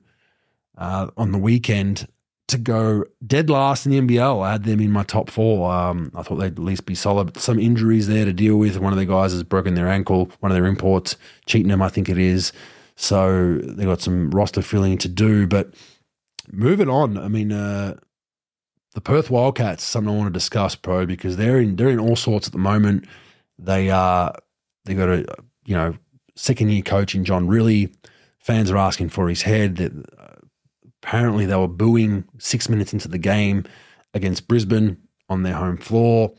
[0.76, 2.08] uh, on the weekend
[2.48, 4.44] to go dead last in the NBL.
[4.44, 5.72] I had them in my top four.
[5.72, 7.36] Um, I thought they'd at least be solid.
[7.38, 8.76] Some injuries there to deal with.
[8.78, 12.08] One of the guys has broken their ankle, one of their imports, Cheatham, I think
[12.08, 12.52] it is.
[12.96, 15.46] So they got some roster filling to do.
[15.46, 15.72] But
[16.50, 17.94] moving on, I mean, uh,
[18.94, 22.16] the Perth Wildcats, something I want to discuss, pro, because they're in they're in all
[22.16, 23.06] sorts at the moment.
[23.58, 24.34] They are
[24.84, 25.26] they got a
[25.64, 25.94] you know
[26.36, 27.94] second year coach in John Rillie.
[28.38, 29.76] Fans are asking for his head.
[29.76, 29.92] That
[31.02, 33.64] apparently they were booing six minutes into the game
[34.14, 36.32] against Brisbane on their home floor.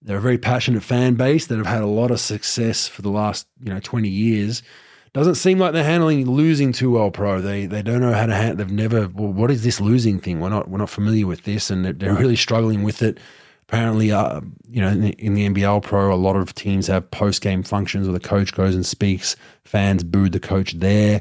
[0.00, 3.10] They're a very passionate fan base that have had a lot of success for the
[3.10, 4.62] last you know 20 years.
[5.14, 7.42] Doesn't seem like they're handling losing too well, pro.
[7.42, 8.56] They they don't know how to handle.
[8.56, 9.08] They've never.
[9.08, 10.40] Well, what is this losing thing?
[10.40, 13.18] We're not we're not familiar with this, and they're, they're really struggling with it.
[13.68, 17.10] Apparently, uh, you know, in the, in the NBL Pro, a lot of teams have
[17.10, 19.36] post game functions where the coach goes and speaks.
[19.64, 21.20] Fans booed the coach there,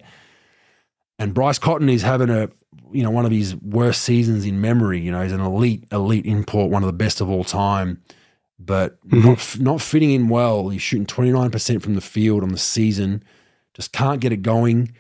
[1.20, 2.50] and Bryce Cotton is having a
[2.94, 5.02] you know one of his worst seasons in memory.
[5.02, 8.02] You know, he's an elite elite import, one of the best of all time
[8.64, 9.28] but mm-hmm.
[9.28, 10.70] not not fitting in well.
[10.70, 13.24] He's shooting 29% from the field on the season,
[13.74, 14.94] just can't get it going.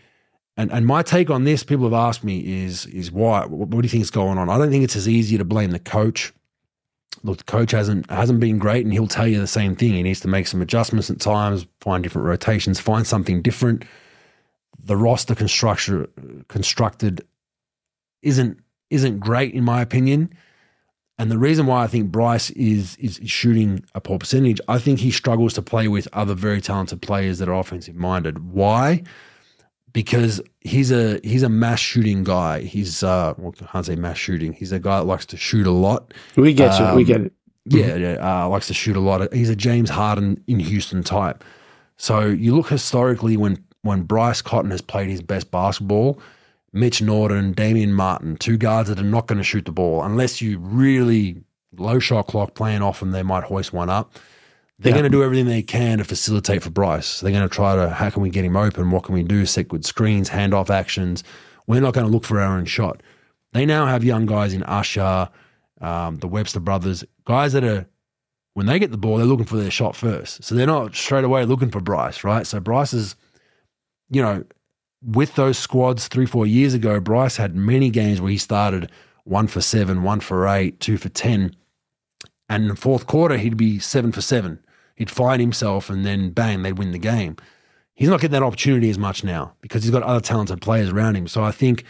[0.58, 3.46] And and my take on this, people have asked me, is is why?
[3.46, 4.50] What, do you think is going on?
[4.50, 6.34] I don't think it's as easy to blame the coach.
[7.24, 9.94] Look, the coach hasn't hasn't been great, and he'll tell you the same thing.
[9.94, 13.86] He needs to make some adjustments at times, find different rotations, find something different.
[14.84, 17.26] The roster construction constructed
[18.22, 18.60] isn't
[18.90, 20.34] isn't great in my opinion.
[21.22, 24.98] And the reason why I think Bryce is, is shooting a poor percentage, I think
[24.98, 28.52] he struggles to play with other very talented players that are offensive minded.
[28.52, 29.04] Why?
[29.94, 32.62] Because he's a he's a mass shooting guy.
[32.62, 34.54] He's uh well, I can't say mass shooting.
[34.54, 36.12] He's a guy that likes to shoot a lot.
[36.38, 36.96] We get um, you.
[36.96, 37.34] We get it.
[37.66, 38.46] Yeah, yeah.
[38.46, 39.32] Uh, likes to shoot a lot.
[39.32, 41.44] He's a James Harden in Houston type.
[41.98, 46.20] So you look historically when when Bryce Cotton has played his best basketball,
[46.74, 50.42] Mitch Norton, Damian Martin, two guards that are not going to shoot the ball unless
[50.42, 51.44] you really
[51.78, 54.14] low shot clock playing off and they might hoist one up.
[54.80, 55.02] They're yeah.
[55.02, 57.20] going to do everything they can to facilitate for Bryce.
[57.20, 58.90] They're going to try to, how can we get him open?
[58.90, 59.46] What can we do?
[59.46, 61.24] Set good screens, handoff actions.
[61.68, 63.04] We're not going to look for our own shot.
[63.54, 65.30] They now have young guys in Usher,
[65.82, 67.86] um, the Webster brothers, guys that are,
[68.54, 70.44] when they get the ball, they're looking for their shot first.
[70.44, 72.48] So they're not straight away looking for Bryce, right?
[72.48, 73.16] So Bryce is,
[74.10, 74.44] you know,
[75.04, 78.92] with those squads three, four years ago, Bryce had many games where he started
[79.24, 81.56] one for seven, one for eight, two for 10.
[82.50, 84.60] And in the fourth quarter, he'd be seven for seven.
[84.96, 87.38] He'd find himself and then bang, they'd win the game.
[87.94, 91.16] He's not getting that opportunity as much now because he's got other talented players around
[91.16, 91.28] him.
[91.28, 91.84] So I think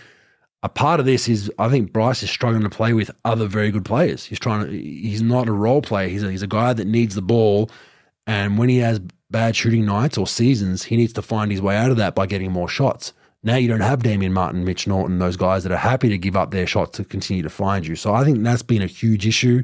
[0.63, 3.71] a part of this is I think Bryce is struggling to play with other very
[3.71, 4.25] good players.
[4.25, 6.07] He's trying to, he's not a role player.
[6.07, 7.69] He's a, he's a guy that needs the ball.
[8.27, 9.01] And when he has
[9.31, 12.25] bad shooting nights or seasons, he needs to find his way out of that by
[12.25, 13.13] getting more shots.
[13.43, 16.35] Now you don't have Damian Martin, Mitch Norton, those guys that are happy to give
[16.35, 17.95] up their shots to continue to find you.
[17.95, 19.63] So I think that's been a huge issue.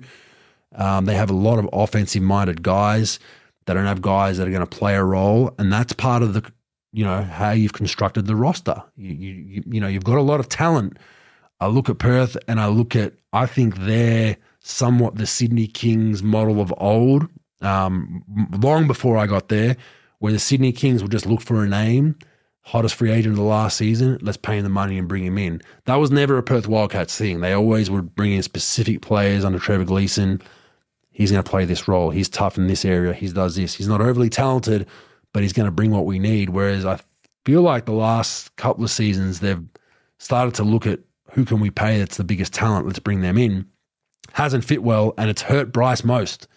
[0.75, 3.19] Um, they have a lot of offensive minded guys.
[3.65, 6.33] They don't have guys that are going to play a role, and that's part of
[6.33, 6.49] the,
[6.91, 8.81] you know, how you've constructed the roster.
[8.95, 10.97] You, you, you know, you've got a lot of talent.
[11.59, 16.23] I look at Perth, and I look at, I think they're somewhat the Sydney Kings
[16.23, 17.27] model of old
[17.61, 18.23] um,
[18.59, 19.77] long before I got there,
[20.19, 22.15] where the Sydney Kings would just look for a name,
[22.61, 25.37] hottest free agent of the last season, let's pay him the money and bring him
[25.37, 25.61] in.
[25.85, 27.39] That was never a Perth Wildcats thing.
[27.39, 30.41] They always would bring in specific players under Trevor Gleeson.
[31.11, 32.09] He's going to play this role.
[32.09, 33.13] He's tough in this area.
[33.13, 33.73] He does this.
[33.73, 34.87] He's not overly talented,
[35.33, 36.49] but he's going to bring what we need.
[36.49, 36.99] Whereas I
[37.45, 39.63] feel like the last couple of seasons, they've
[40.19, 40.99] started to look at
[41.31, 42.85] who can we pay that's the biggest talent.
[42.85, 43.65] Let's bring them in.
[44.33, 46.47] Hasn't fit well, and it's hurt Bryce most.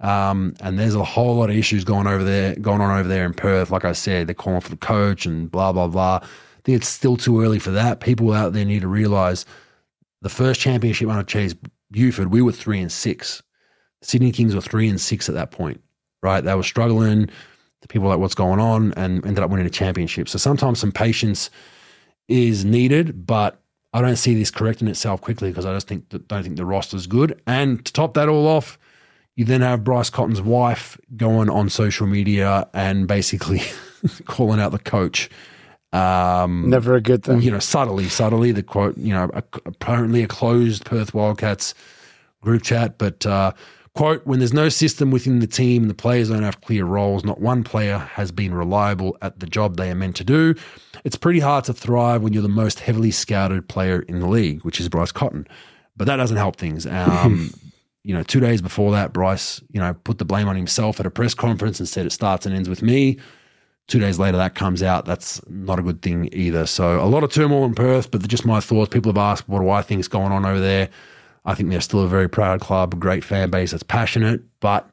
[0.00, 3.24] Um, and there's a whole lot of issues going over there, going on over there
[3.24, 3.70] in Perth.
[3.70, 6.20] Like I said, they're calling for the coach and blah blah blah.
[6.22, 8.00] I think it's still too early for that.
[8.00, 9.46] People out there need to realise
[10.22, 11.54] the first championship under Chase
[11.90, 13.42] Buford, we were three and six.
[14.02, 15.80] Sydney Kings were three and six at that point,
[16.22, 16.42] right?
[16.42, 17.30] They were struggling.
[17.82, 20.28] The people like what's going on and ended up winning a championship.
[20.28, 21.50] So sometimes some patience
[22.28, 23.60] is needed, but
[23.92, 27.06] I don't see this correcting itself quickly because I just think don't think the roster's
[27.06, 27.40] good.
[27.46, 28.78] And to top that all off,
[29.36, 33.62] you then have Bryce Cotton's wife going on social media and basically
[34.24, 35.28] calling out the coach.
[35.92, 37.42] Um, Never a good thing.
[37.42, 39.30] You know, subtly, subtly, the quote, you know,
[39.64, 41.74] apparently a closed Perth Wildcats
[42.40, 43.52] group chat, but uh,
[43.94, 47.40] quote, when there's no system within the team the players don't have clear roles, not
[47.40, 50.54] one player has been reliable at the job they are meant to do.
[51.04, 54.62] It's pretty hard to thrive when you're the most heavily scouted player in the league,
[54.62, 55.46] which is Bryce Cotton.
[55.96, 56.86] But that doesn't help things.
[56.86, 57.52] Um,
[58.06, 61.06] you know, two days before that, Bryce, you know, put the blame on himself at
[61.06, 63.18] a press conference and said it starts and ends with me.
[63.88, 65.06] Two days later, that comes out.
[65.06, 66.66] That's not a good thing either.
[66.66, 68.94] So a lot of turmoil in Perth, but just my thoughts.
[68.94, 70.88] People have asked, what do I think is going on over there?
[71.44, 74.88] I think they're still a very proud club, great fan base that's passionate, but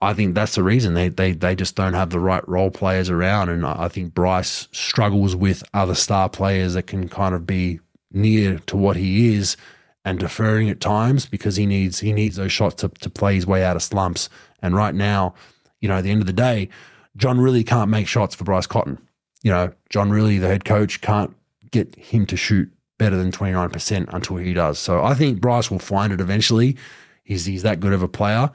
[0.00, 3.10] I think that's the reason they they they just don't have the right role players
[3.10, 7.80] around, and I think Bryce struggles with other star players that can kind of be
[8.12, 9.58] near to what he is
[10.04, 13.46] and deferring at times because he needs he needs those shots to, to play his
[13.46, 14.28] way out of slumps.
[14.62, 15.34] And right now,
[15.80, 16.68] you know, at the end of the day,
[17.16, 18.98] John Rillie can't make shots for Bryce Cotton.
[19.42, 21.34] You know, John Rillie, the head coach, can't
[21.70, 24.78] get him to shoot better than 29% until he does.
[24.78, 26.76] So I think Bryce will find it eventually.
[27.24, 28.50] He's, he's that good of a player.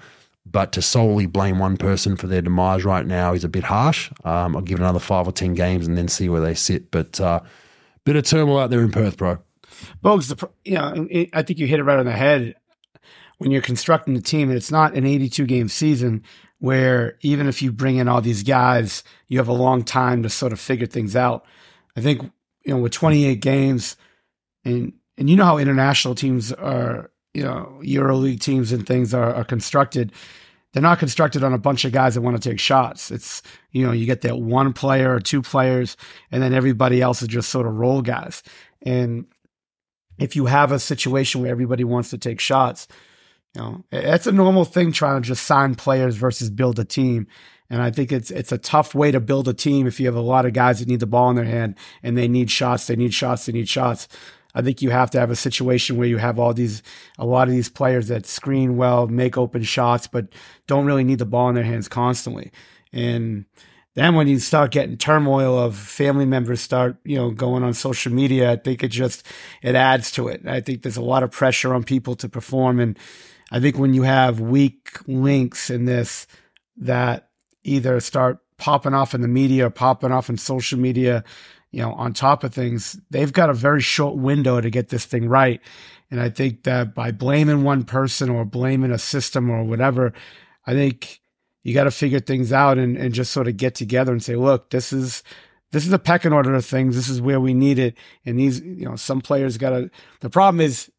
[0.46, 4.12] But to solely blame one person for their demise right now is a bit harsh.
[4.24, 6.92] Um, I'll give it another five or 10 games and then see where they sit.
[6.92, 7.40] But uh,
[8.04, 9.40] bit of turmoil out there in Perth, bro.
[10.04, 12.56] Bogues, the, you know, I think you hit it right on the head
[13.38, 14.50] when you're constructing the team.
[14.50, 16.24] And it's not an 82 game season
[16.60, 20.30] where even if you bring in all these guys, you have a long time to
[20.30, 21.46] sort of figure things out.
[21.96, 22.22] I think,
[22.64, 23.98] you know, with 28 games
[24.64, 29.34] and, and you know how international teams are, you know, EuroLeague teams and things are,
[29.34, 30.12] are constructed.
[30.74, 33.12] They're not constructed on a bunch of guys that want to take shots.
[33.12, 35.96] It's, you know, you get that one player or two players,
[36.32, 38.44] and then everybody else is just sort of role guys.
[38.82, 39.26] And
[40.18, 42.88] if you have a situation where everybody wants to take shots,
[43.56, 47.28] you know, it's a normal thing trying to just sign players versus build a team.
[47.70, 50.16] And I think it's it's a tough way to build a team if you have
[50.16, 52.88] a lot of guys that need the ball in their hand and they need shots,
[52.88, 54.08] they need shots, they need shots.
[54.54, 56.84] I think you have to have a situation where you have all these
[57.18, 60.28] a lot of these players that screen well, make open shots, but
[60.68, 62.52] don't really need the ball in their hands constantly.
[62.94, 63.46] And
[63.96, 68.12] then when you start getting turmoil of family members start, you know, going on social
[68.12, 69.26] media, I think it just
[69.62, 70.46] it adds to it.
[70.46, 72.98] I think there's a lot of pressure on people to perform and
[73.52, 76.28] I think when you have weak links in this
[76.78, 77.30] that
[77.64, 81.24] either start popping off in the media or popping off in social media,
[81.72, 85.06] you know, on top of things, they've got a very short window to get this
[85.06, 85.62] thing right.
[86.10, 90.14] And I think that by blaming one person or blaming a system or whatever,
[90.66, 91.22] I think
[91.66, 94.36] you got to figure things out and, and just sort of get together and say,
[94.36, 95.24] look, this is
[95.72, 96.96] this is a pecking order of things.
[96.96, 97.98] This is where we need it.
[98.24, 99.90] And these, you know, some players got to.
[100.22, 100.92] The problem is,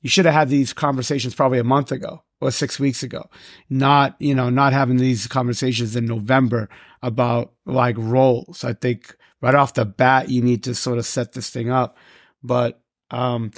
[0.00, 3.28] you should have had these conversations probably a month ago or six weeks ago.
[3.68, 6.68] Not, you know, not having these conversations in November
[7.02, 8.62] about like roles.
[8.62, 11.96] I think right off the bat, you need to sort of set this thing up.
[12.44, 13.50] But um,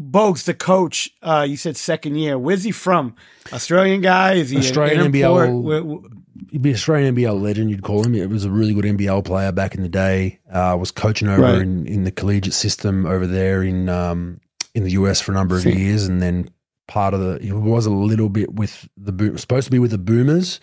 [0.00, 2.38] Bogues, the coach, uh, you said second year.
[2.38, 3.14] Where's he from?
[3.52, 4.34] Australian guy?
[4.34, 5.62] Is he Australian NBL?
[5.62, 6.10] Where,
[6.50, 7.70] he'd be Australian NBL legend.
[7.70, 8.14] You'd call him.
[8.14, 10.38] It was a really good NBL player back in the day.
[10.50, 11.60] Uh, was coaching over right.
[11.60, 14.40] in, in the collegiate system over there in um,
[14.74, 16.48] in the US for a number of years, and then
[16.88, 19.90] part of the he was a little bit with the boom, supposed to be with
[19.90, 20.60] the Boomers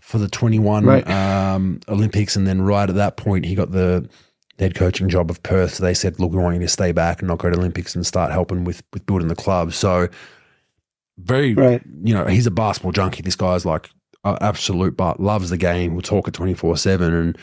[0.00, 1.08] for the twenty one right.
[1.08, 4.08] um, Olympics, and then right at that point he got the
[4.60, 5.74] head coaching job of Perth.
[5.74, 7.94] So they said, "Look, we want you to stay back and not go to Olympics
[7.94, 10.08] and start helping with with building the club." So
[11.18, 11.82] very, right.
[12.02, 13.22] you know, he's a basketball junkie.
[13.22, 13.90] This guy's like
[14.24, 15.94] absolute, but loves the game.
[15.94, 17.38] We'll talk at twenty four seven, and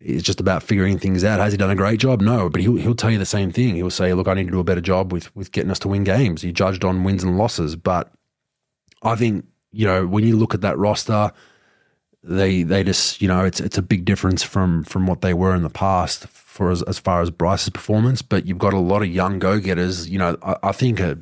[0.00, 1.40] it's just about figuring things out.
[1.40, 2.20] Has he done a great job?
[2.20, 3.74] No, but he'll he'll tell you the same thing.
[3.74, 5.88] He'll say, "Look, I need to do a better job with with getting us to
[5.88, 8.12] win games." He judged on wins and losses, but
[9.02, 11.32] I think you know when you look at that roster
[12.22, 15.54] they they just you know it's it's a big difference from from what they were
[15.54, 18.22] in the past for as, as far as Bryce's performance.
[18.22, 20.08] But you've got a lot of young go getters.
[20.08, 21.18] You know, I, I think a,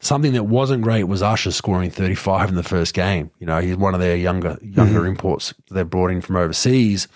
[0.00, 3.30] something that wasn't great was Usher scoring 35 in the first game.
[3.38, 5.08] You know, he's one of their younger younger mm-hmm.
[5.08, 7.08] imports they've brought in from overseas.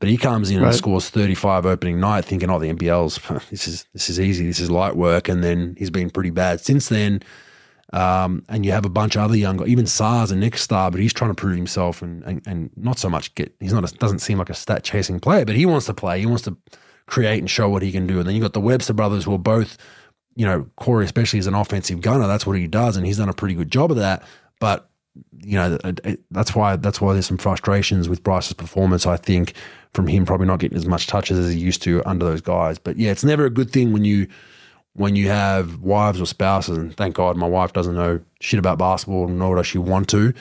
[0.00, 0.66] But he comes in right.
[0.66, 3.18] and scores 35 opening night, thinking, "Oh, the NBL's
[3.50, 6.60] this is this is easy, this is light work," and then he's been pretty bad
[6.60, 7.22] since then.
[7.92, 10.90] Um, and you have a bunch of other young, guys, even SARS and Nick star,
[10.90, 13.88] but he's trying to prove himself and, and, and not so much get, he's not,
[13.88, 16.18] a, doesn't seem like a stat chasing player, but he wants to play.
[16.18, 16.56] He wants to
[17.06, 18.18] create and show what he can do.
[18.18, 19.76] And then you've got the Webster brothers who are both,
[20.34, 22.96] you know, Corey, especially as an offensive gunner, that's what he does.
[22.96, 24.22] And he's done a pretty good job of that.
[24.58, 24.88] But,
[25.44, 25.78] you know,
[26.30, 29.52] that's why, that's why there's some frustrations with Bryce's performance, I think,
[29.92, 32.78] from him probably not getting as much touches as he used to under those guys.
[32.78, 34.26] But yeah, it's never a good thing when you,
[34.94, 38.78] when you have wives or spouses, and thank God my wife doesn't know shit about
[38.78, 40.32] basketball, nor does she want to,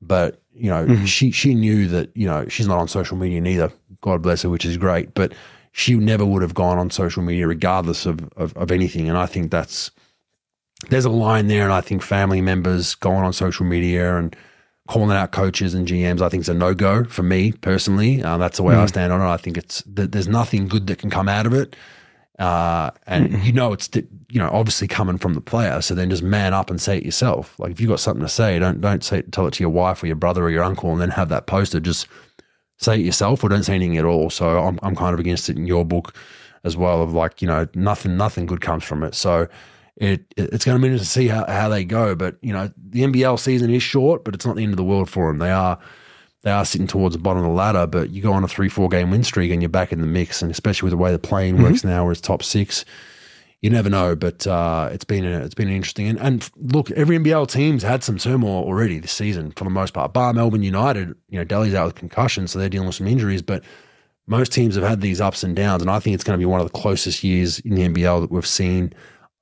[0.00, 1.04] but you know, mm-hmm.
[1.04, 3.72] she she knew that you know she's not on social media neither.
[4.00, 5.32] God bless her, which is great, but
[5.72, 9.08] she never would have gone on social media regardless of, of, of anything.
[9.08, 9.90] And I think that's
[10.90, 14.36] there's a line there, and I think family members going on social media and
[14.88, 18.22] calling out coaches and GMs, I think is a no go for me personally.
[18.22, 18.82] Uh, that's the way mm-hmm.
[18.82, 19.32] I stand on it.
[19.32, 21.76] I think it's there's nothing good that can come out of it.
[22.38, 23.42] Uh, and mm-hmm.
[23.44, 25.80] you know it's you know obviously coming from the player.
[25.80, 27.58] So then just man up and say it yourself.
[27.58, 30.02] Like if you've got something to say, don't don't say tell it to your wife
[30.02, 31.84] or your brother or your uncle, and then have that posted.
[31.84, 32.06] Just
[32.78, 34.30] say it yourself, or don't say anything at all.
[34.30, 36.14] So I'm I'm kind of against it in your book
[36.64, 37.02] as well.
[37.02, 39.14] Of like you know nothing nothing good comes from it.
[39.14, 39.46] So
[39.96, 42.14] it, it's going to be interesting to see how, how they go.
[42.14, 44.84] But you know the NBL season is short, but it's not the end of the
[44.84, 45.38] world for them.
[45.38, 45.78] They are
[46.42, 48.68] they are sitting towards the bottom of the ladder, but you go on a three,
[48.68, 50.42] four game win streak and you're back in the mix.
[50.42, 51.64] And especially with the way the playing mm-hmm.
[51.64, 52.84] works now, where it's top six,
[53.60, 54.16] you never know.
[54.16, 56.08] But uh, it's been a, it's been interesting.
[56.08, 59.94] And, and look, every NBL team's had some turmoil already this season for the most
[59.94, 60.12] part.
[60.12, 63.42] Bar Melbourne United, you know, Delly's out with concussion, so they're dealing with some injuries.
[63.42, 63.62] But
[64.26, 66.46] most teams have had these ups and downs, and I think it's going to be
[66.46, 68.92] one of the closest years in the NBL that we've seen.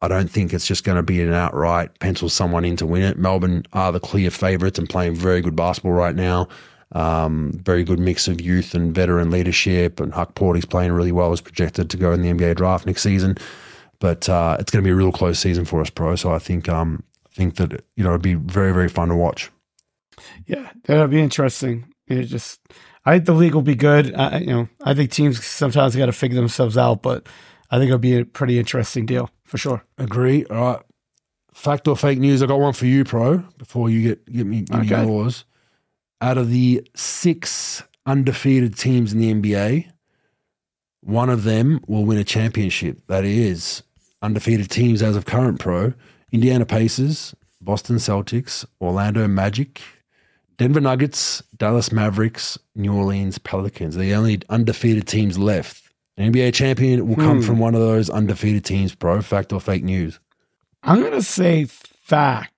[0.03, 3.03] I don't think it's just going to be an outright pencil someone in to win
[3.03, 3.18] it.
[3.18, 6.48] Melbourne are the clear favourites and playing very good basketball right now.
[6.93, 11.32] Um, very good mix of youth and veteran leadership, and Huck Porty's playing really well.
[11.32, 13.36] Is projected to go in the NBA draft next season,
[14.01, 16.16] but uh, it's going to be a real close season for us, pro.
[16.16, 19.51] So I think um, think that you know it'd be very very fun to watch.
[20.47, 21.86] Yeah, that'll be interesting.
[22.07, 22.61] It just,
[23.05, 24.14] I think the league will be good.
[24.14, 27.28] I, you know, I think teams sometimes got to figure themselves out, but
[27.70, 29.84] I think it'll be a pretty interesting deal for sure.
[29.97, 30.45] Agree.
[30.47, 30.82] All right.
[31.55, 32.43] Fact or fake news?
[32.43, 33.38] I got one for you, pro.
[33.59, 35.05] Before you get get me, give okay.
[35.05, 35.45] me yours.
[36.21, 39.91] Out of the six undefeated teams in the NBA,
[41.01, 43.01] one of them will win a championship.
[43.07, 43.83] That is
[44.23, 45.95] undefeated teams as of current pro.
[46.33, 49.81] Indiana Pacers, Boston Celtics, Orlando Magic,
[50.59, 53.97] Denver Nuggets, Dallas Mavericks, New Orleans Pelicans.
[53.97, 55.83] They're the only undefeated teams left.
[56.16, 57.43] An NBA champion will come hmm.
[57.43, 59.23] from one of those undefeated teams, bro.
[59.23, 60.21] Fact or fake news?
[60.83, 62.53] I'm going to say fact.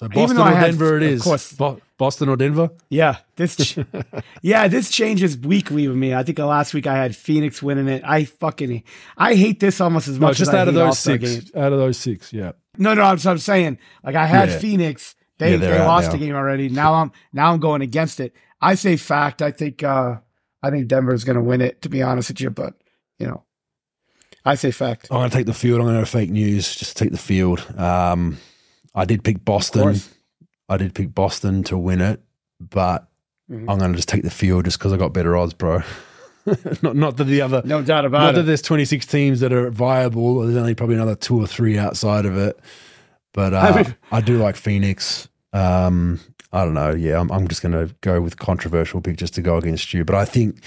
[0.00, 1.20] So Boston or had, Denver it is.
[1.20, 2.70] Of course, Bo- Boston or Denver?
[2.88, 3.18] Yeah.
[3.36, 3.76] This
[4.42, 6.14] Yeah, this changes weekly with me.
[6.14, 8.02] I think last week I had Phoenix winning it.
[8.06, 8.82] I fucking
[9.18, 11.22] I hate this almost as much no, just out of those six.
[11.22, 11.54] Games.
[11.54, 12.52] Out of those six, yeah.
[12.78, 14.58] No, no, I'm, I'm saying like I had yeah.
[14.58, 16.70] Phoenix they, yeah, they lost the game already.
[16.70, 18.34] Now I'm now I'm going against it.
[18.58, 19.42] I say fact.
[19.42, 20.16] I think uh
[20.62, 21.82] I think Denver is going to win it.
[21.82, 22.72] To be honest with you, but
[23.18, 23.44] you know,
[24.46, 25.08] I say fact.
[25.10, 25.80] I'm going to take the field.
[25.80, 26.74] I'm going to fake news.
[26.74, 27.60] Just take the field.
[27.78, 28.38] Um,
[28.94, 29.96] I did pick Boston.
[30.68, 32.20] I did pick Boston to win it,
[32.60, 33.08] but
[33.50, 33.68] mm-hmm.
[33.68, 35.82] I'm going to just take the field just because I got better odds, bro.
[36.82, 38.36] not not that the other no doubt about not it.
[38.38, 40.40] that there's 26 teams that are viable.
[40.40, 42.58] There's only probably another two or three outside of it.
[43.32, 45.28] But uh, I, mean, I do like Phoenix.
[45.52, 46.20] Um,
[46.52, 46.94] I don't know.
[46.94, 50.04] Yeah, I'm, I'm just going to go with controversial pick just to go against you.
[50.04, 50.62] But I think,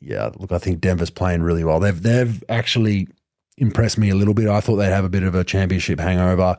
[0.00, 1.80] yeah, look, I think Denver's playing really well.
[1.80, 3.08] They've they've actually
[3.56, 4.48] impressed me a little bit.
[4.48, 6.56] I thought they'd have a bit of a championship hangover.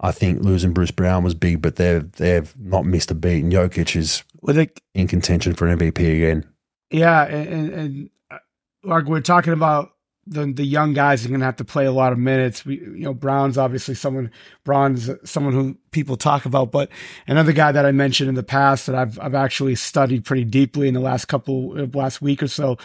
[0.00, 3.42] I think losing Bruce Brown was big, but they've they've not missed a beat.
[3.42, 6.44] And Jokic is well, they, in contention for an MVP again.
[6.90, 8.38] Yeah, and, and uh,
[8.84, 9.92] like we're talking about
[10.28, 12.64] the the young guys are going to have to play a lot of minutes.
[12.64, 14.30] We, you know, Brown's obviously someone.
[14.64, 16.90] Brown's someone who people talk about, but
[17.26, 20.88] another guy that I mentioned in the past that I've I've actually studied pretty deeply
[20.88, 22.78] in the last couple of last week or so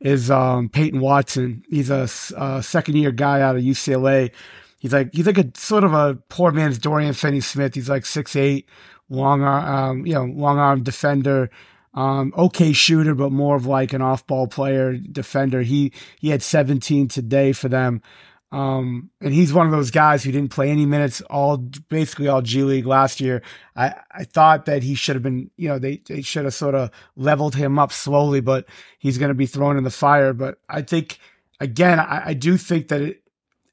[0.00, 1.64] is um, Peyton Watson.
[1.68, 4.32] He's a, a second year guy out of UCLA.
[4.78, 7.74] He's like he's like a sort of a poor man's Dorian Finney Smith.
[7.74, 8.68] He's like six eight,
[9.08, 11.50] long arm, um, you know, long arm defender.
[11.94, 15.62] Um, okay shooter, but more of like an off ball player, defender.
[15.62, 18.02] He he had 17 today for them.
[18.50, 22.40] Um, and he's one of those guys who didn't play any minutes all basically all
[22.40, 23.42] G League last year.
[23.76, 26.74] I, I thought that he should have been, you know, they, they should have sort
[26.74, 28.66] of leveled him up slowly, but
[28.98, 30.32] he's going to be thrown in the fire.
[30.32, 31.18] But I think,
[31.60, 33.22] again, I, I do think that it,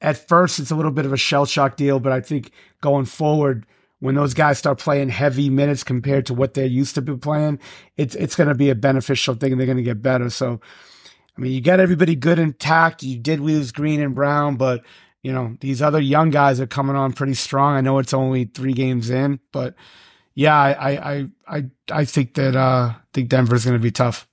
[0.06, 3.06] at first it's a little bit of a shell shock deal, but I think going
[3.06, 3.66] forward,
[4.00, 7.60] when those guys start playing heavy minutes compared to what they're used to be playing,
[7.98, 9.58] it's it's going to be a beneficial thing.
[9.58, 10.30] They're going to get better.
[10.30, 10.62] So,
[11.36, 13.02] I mean, you got everybody good intact.
[13.02, 14.86] You did lose Green and Brown, but
[15.24, 17.76] you know these other young guys are coming on pretty strong.
[17.76, 19.74] I know it's only three games in, but
[20.36, 24.28] yeah, I I I I think that uh, think Denver's going to be tough.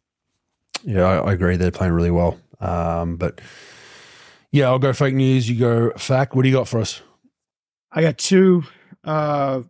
[0.84, 1.56] Yeah, I, I, agree.
[1.56, 2.38] They're playing really well.
[2.60, 3.40] Um, but
[4.53, 5.48] yeah, I'll go fake news.
[5.48, 6.34] You go fact.
[6.36, 7.00] What do you got for us?
[7.90, 8.64] I got two.
[9.03, 9.62] Uh,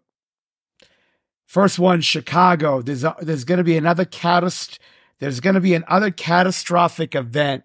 [1.47, 2.83] first one, Chicago.
[2.83, 4.79] There's a, there's going to be another catast-
[5.21, 7.65] There's going to be another catastrophic event.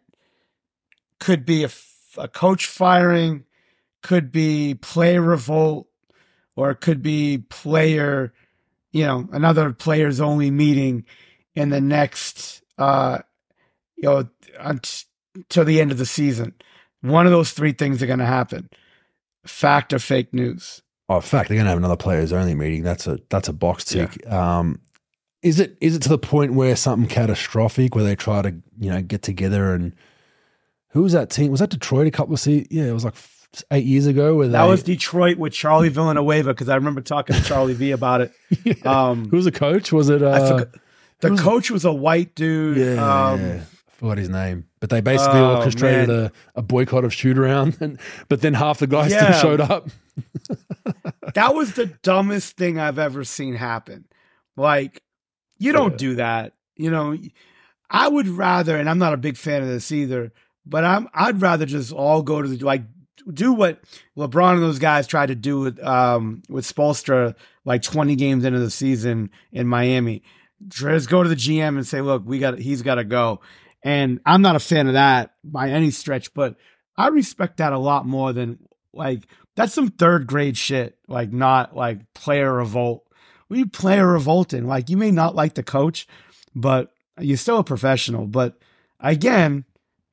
[1.19, 1.69] Could be a,
[2.27, 3.45] coach firing,
[4.03, 5.87] could be player revolt,
[6.55, 8.33] or it could be player,
[8.91, 11.05] you know, another players only meeting
[11.55, 13.19] in the next, uh,
[13.95, 16.53] you know, until the end of the season.
[17.01, 18.69] One of those three things are going to happen.
[19.45, 20.81] Fact or fake news?
[21.09, 22.83] Oh, fact, they're going to have another players only meeting.
[22.83, 24.17] That's a that's a box tick.
[24.23, 24.59] Yeah.
[24.59, 24.81] Um,
[25.41, 28.89] is it is it to the point where something catastrophic where they try to you
[28.89, 29.93] know get together and
[30.89, 31.51] who was that team?
[31.51, 32.67] Was that Detroit a couple of seasons?
[32.71, 33.13] Yeah, it was like
[33.71, 34.35] eight years ago.
[34.35, 37.91] Where that they, was Detroit with Charlie Villanueva because I remember talking to Charlie V
[37.91, 38.31] about it.
[38.63, 38.73] yeah.
[38.85, 39.91] um, who was the coach?
[39.91, 40.21] Was it?
[40.21, 40.65] Uh,
[41.19, 42.77] the coach was a white dude.
[42.77, 43.61] Yeah, um,
[43.97, 44.65] forgot his name.
[44.79, 48.79] But they basically oh, orchestrated a, a, boycott of shoot around, and but then half
[48.79, 49.33] the guys yeah.
[49.33, 49.89] still showed up.
[51.33, 54.05] that was the dumbest thing I've ever seen happen.
[54.55, 55.01] Like,
[55.57, 55.97] you don't yeah.
[55.97, 56.53] do that.
[56.75, 57.17] You know,
[57.89, 60.31] I would rather, and I'm not a big fan of this either,
[60.65, 62.83] but I'm I'd rather just all go to the like
[63.33, 63.81] do what
[64.15, 67.35] LeBron and those guys tried to do with um with Spoelstra
[67.65, 70.23] like 20 games into the season in Miami.
[70.67, 73.41] just go to the GM and say, look, we got he's got to go.
[73.83, 76.55] And I'm not a fan of that by any stretch, but
[76.97, 78.59] I respect that a lot more than
[78.93, 80.97] like that's some third grade shit.
[81.07, 83.05] Like not like player revolt.
[83.49, 84.65] We player revolting.
[84.65, 86.07] Like you may not like the coach,
[86.55, 88.27] but you're still a professional.
[88.27, 88.57] But
[88.99, 89.65] again,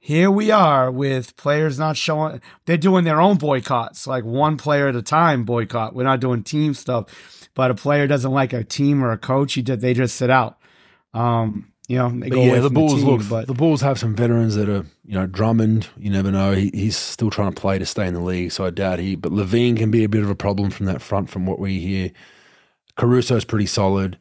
[0.05, 4.89] here we are with players not showing they're doing their own boycotts like one player
[4.89, 7.07] at a time boycott we're not doing team stuff
[7.55, 10.29] but a player doesn't like a team or a coach he did they just sit
[10.29, 10.59] out
[11.15, 13.29] um you know But yeah, the Bulls team, look.
[13.29, 15.89] but the Bulls have some veterans that are, you know, Drummond.
[15.99, 16.53] You never know.
[16.53, 19.17] He, he's still trying to play to stay in the league, so I doubt he.
[19.17, 21.81] But LaVine can be a bit of a problem from that front, from what we
[21.81, 22.11] hear.
[22.97, 24.19] Caruso's pretty solid.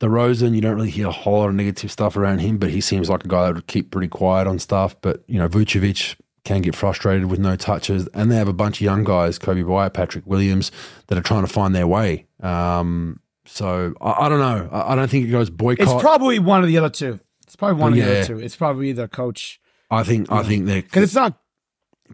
[0.00, 2.80] DeRozan, you don't really hear a whole lot of negative stuff around him, but he
[2.80, 4.96] seems like a guy that would keep pretty quiet on stuff.
[5.02, 8.78] But you know, Vucevic can get frustrated with no touches, and they have a bunch
[8.78, 10.72] of young guys, Kobe Bryant, Patrick Williams,
[11.08, 12.26] that are trying to find their way.
[12.42, 13.20] Um,
[13.52, 14.68] so I, I don't know.
[14.72, 15.86] I, I don't think it goes boycott.
[15.86, 18.56] it's probably one of the other two it's probably one of the other two it's
[18.56, 20.30] probably either coach I think.
[20.30, 21.38] I think they're because it's not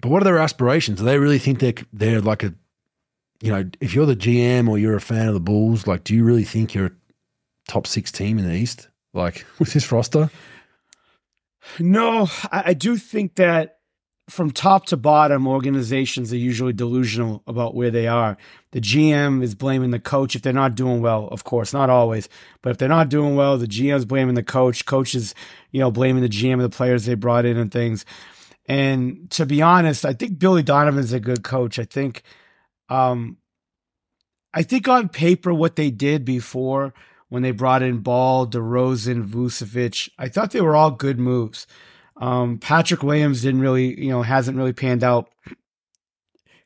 [0.01, 0.99] But what are their aspirations?
[0.99, 2.55] Do they really think they're they're like a,
[3.43, 6.15] you know, if you're the GM or you're a fan of the Bulls, like, do
[6.15, 6.93] you really think you're a
[7.69, 8.89] top six team in the East?
[9.13, 10.31] Like with this roster?
[11.79, 13.76] No, I, I do think that
[14.29, 18.37] from top to bottom, organizations are usually delusional about where they are.
[18.73, 22.29] The GM is blaming the coach if they're not doing well, of course, not always,
[22.61, 24.85] but if they're not doing well, the GM is blaming the coach.
[24.85, 25.35] Coach is,
[25.71, 28.05] you know, blaming the GM and the players they brought in and things.
[28.67, 31.79] And to be honest, I think Billy Donovan's a good coach.
[31.79, 32.23] I think,
[32.89, 33.37] um,
[34.53, 36.95] I think on paper what they did before
[37.29, 41.67] when they brought in Ball, DeRozan, Vucevic, I thought they were all good moves.
[42.19, 45.29] Um, Patrick Williams didn't really, you know, hasn't really panned out.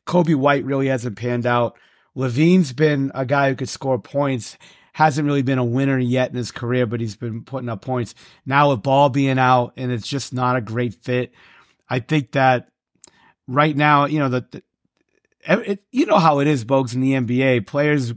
[0.07, 1.77] Coby White really hasn't panned out.
[2.15, 4.57] LaVine's been a guy who could score points.
[4.93, 8.13] Hasn't really been a winner yet in his career, but he's been putting up points.
[8.45, 11.31] Now with Ball being out, and it's just not a great fit.
[11.89, 12.69] I think that
[13.47, 14.63] right now, you know, the, the
[15.47, 17.65] it, you know how it is, Bogues, in the NBA.
[17.67, 18.13] Players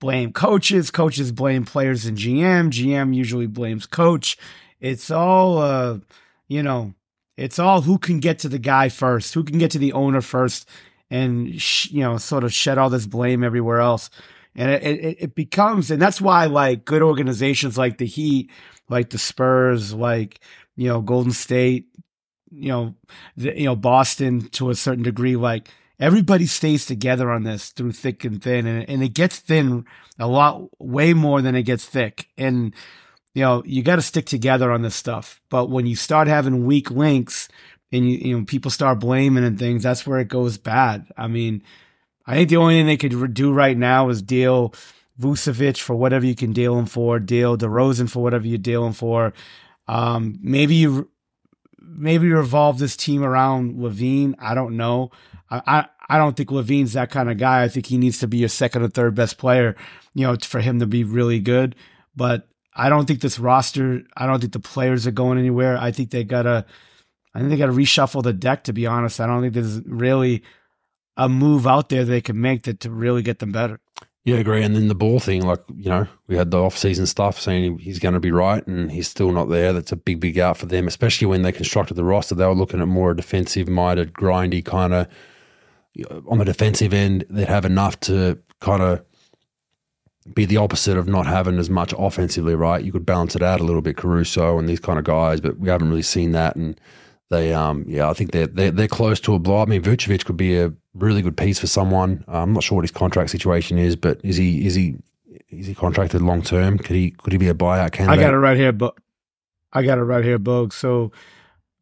[0.00, 4.36] blame coaches, coaches blame players and GM, GM usually blames coach.
[4.80, 5.98] It's all, uh,
[6.52, 6.92] you know,
[7.38, 10.20] it's all who can get to the guy first, who can get to the owner
[10.20, 10.68] first,
[11.10, 14.10] and sh- you know, sort of shed all this blame everywhere else.
[14.54, 18.50] And it, it, it becomes, and that's why like good organizations like the Heat,
[18.90, 20.40] like the Spurs, like
[20.76, 21.86] you know Golden State,
[22.50, 22.94] you know,
[23.38, 27.92] the, you know Boston to a certain degree, like everybody stays together on this through
[27.92, 29.86] thick and thin, and, and it gets thin
[30.18, 32.74] a lot, way more than it gets thick, and
[33.34, 35.40] you know you got to stick together on this stuff.
[35.48, 37.48] But when you start having weak links,
[37.92, 41.06] and you, you know people start blaming and things, that's where it goes bad.
[41.16, 41.62] I mean,
[42.26, 44.74] I think the only thing they could do right now is deal
[45.20, 48.92] Vucevic for whatever you can deal him for, deal DeRozan for whatever you deal him
[48.92, 49.32] for.
[49.88, 51.10] Um, maybe you
[51.78, 54.34] maybe revolve this team around LaVine.
[54.38, 55.10] I don't know.
[55.50, 57.62] I, I I don't think LaVine's that kind of guy.
[57.62, 59.76] I think he needs to be your second or third best player,
[60.14, 61.76] you know, for him to be really good.
[62.14, 64.02] But I don't think this roster.
[64.16, 65.76] I don't think the players are going anywhere.
[65.76, 66.64] I think they gotta.
[67.34, 68.64] I think they gotta reshuffle the deck.
[68.64, 70.42] To be honest, I don't think there's really
[71.16, 73.80] a move out there they can make that to really get them better.
[74.24, 74.62] Yeah, agree.
[74.62, 77.78] And then the ball thing, like, you know, we had the off season stuff saying
[77.78, 79.72] he's going to be right and he's still not there.
[79.72, 82.36] That's a big, big out for them, especially when they constructed the roster.
[82.36, 85.08] They were looking at more defensive minded, grindy kind of
[86.28, 87.24] on the defensive end.
[87.28, 89.04] They'd have enough to kind of
[90.34, 92.84] be the opposite of not having as much offensively, right?
[92.84, 95.58] You could balance it out a little bit, Caruso and these kind of guys, but
[95.58, 96.56] we haven't really seen that.
[96.56, 96.80] And
[97.30, 99.62] they, um, yeah, I think they're, they're, they're close to a blow.
[99.62, 102.24] I mean, Vucevic could be a really good piece for someone.
[102.28, 104.96] Uh, I'm not sure what his contract situation is, but is he, is he,
[105.48, 106.78] is he contracted long term?
[106.78, 108.20] Could he, could he be a buyout candidate?
[108.20, 108.94] I got it right here, but
[109.72, 110.72] I got it right here, Bogue.
[110.72, 111.12] So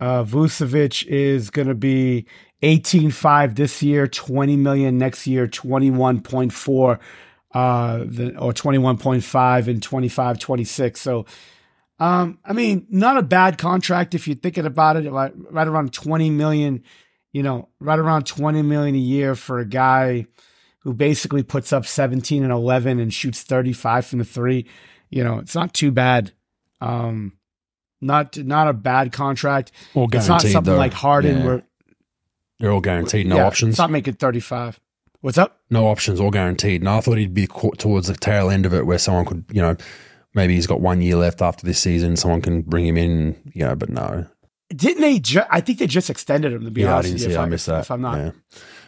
[0.00, 2.24] uh Vucevic is gonna be
[2.62, 6.98] 18.5 this year, 20 million next year, 21.4
[7.54, 11.26] uh the, or 21.5 and 25 26 so
[11.98, 15.92] um i mean not a bad contract if you're thinking about it like right around
[15.92, 16.82] 20 million
[17.32, 20.26] you know right around 20 million a year for a guy
[20.80, 24.66] who basically puts up 17 and 11 and shoots 35 from the three
[25.10, 26.30] you know it's not too bad
[26.80, 27.32] um
[28.00, 30.78] not not a bad contract All it's not something though.
[30.78, 31.44] like harden Yeah.
[31.44, 31.62] where
[32.60, 33.70] They're all guaranteed, no yeah, options.
[33.70, 34.78] it's not making 35
[35.20, 36.82] what's up no options, all guaranteed.
[36.82, 39.44] No, I thought he'd be caught towards the tail end of it where someone could,
[39.52, 39.76] you know,
[40.34, 42.16] maybe he's got one year left after this season.
[42.16, 44.26] Someone can bring him in, you know, but no.
[44.74, 45.18] Didn't they?
[45.20, 46.64] Ju- I think they just extended him.
[46.64, 47.38] To be Yeah, I didn't see if it.
[47.38, 47.80] I missed that.
[47.82, 48.30] If I'm not, Yeah.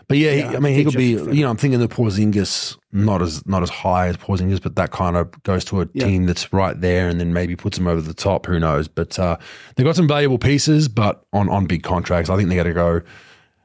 [0.08, 1.10] But yeah, Yeah, he, I mean, he could be.
[1.10, 4.90] You know, I'm thinking the Porzingis not as not as high as Porzingis, but that
[4.90, 6.04] kind of goes to a Yeah.
[6.06, 8.46] team that's right there, and then maybe puts them over the top.
[8.46, 8.88] Who knows?
[8.88, 9.36] But uh,
[9.76, 12.72] they got some valuable pieces, but on on big contracts, I think they got to
[12.74, 13.00] go.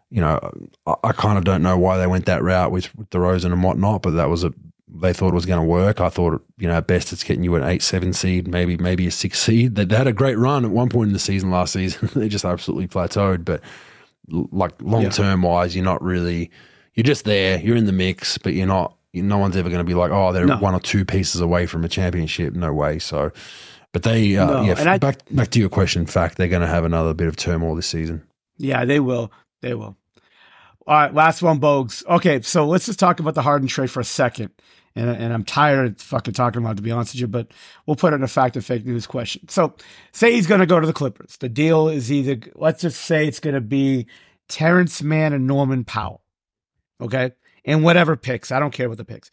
[0.10, 3.10] You know, I, I kind of don't know why they went that route with, with
[3.10, 4.53] DeRozan and whatnot, but that was a
[4.89, 5.99] they thought it was going to work.
[5.99, 9.05] I thought, you know, at best it's getting you an eight, seven seed, maybe maybe
[9.08, 9.76] a six seed.
[9.76, 12.10] They, they had a great run at one point in the season last season.
[12.16, 13.43] they just absolutely plateaued.
[13.43, 13.62] But
[14.34, 16.49] l- like long term wise, you're not really.
[16.93, 17.60] You're just there.
[17.60, 18.95] You're in the mix, but you're not.
[19.12, 20.58] You, no one's ever going to be like, oh, they're No.
[20.58, 22.53] one or two pieces away from a championship.
[22.55, 22.97] No way.
[22.99, 23.32] So,
[23.93, 24.76] but they, uh, No, yeah.
[24.80, 26.05] and I- back back to your question.
[26.05, 28.24] Fact, they're going to have another bit of turmoil this season.
[28.58, 29.32] Yeah, they will.
[29.62, 29.97] They will.
[30.86, 32.05] All right, last one, Bogues.
[32.05, 34.51] Okay, so let's just talk about the Harden trade for a second.
[34.95, 37.51] And, and I'm tired of fucking talking about it, to be honest with you, but
[37.86, 39.47] we'll put it in a fact or fake news question.
[39.49, 39.76] So,
[40.12, 41.38] say he's going to go to the Clippers.
[41.38, 44.08] The deal is either, let's just say it's going to be
[44.47, 46.24] Terance Mann and Norman Powell.
[47.01, 47.32] Okay.
[47.66, 48.51] And whatever picks.
[48.51, 49.30] I don't care what the picks.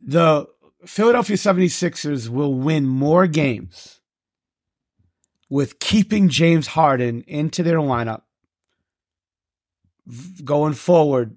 [0.00, 0.46] The
[0.86, 4.00] Philadelphia 76ers will win more games
[5.50, 8.22] with keeping James Harden into their lineup
[10.44, 11.36] going forward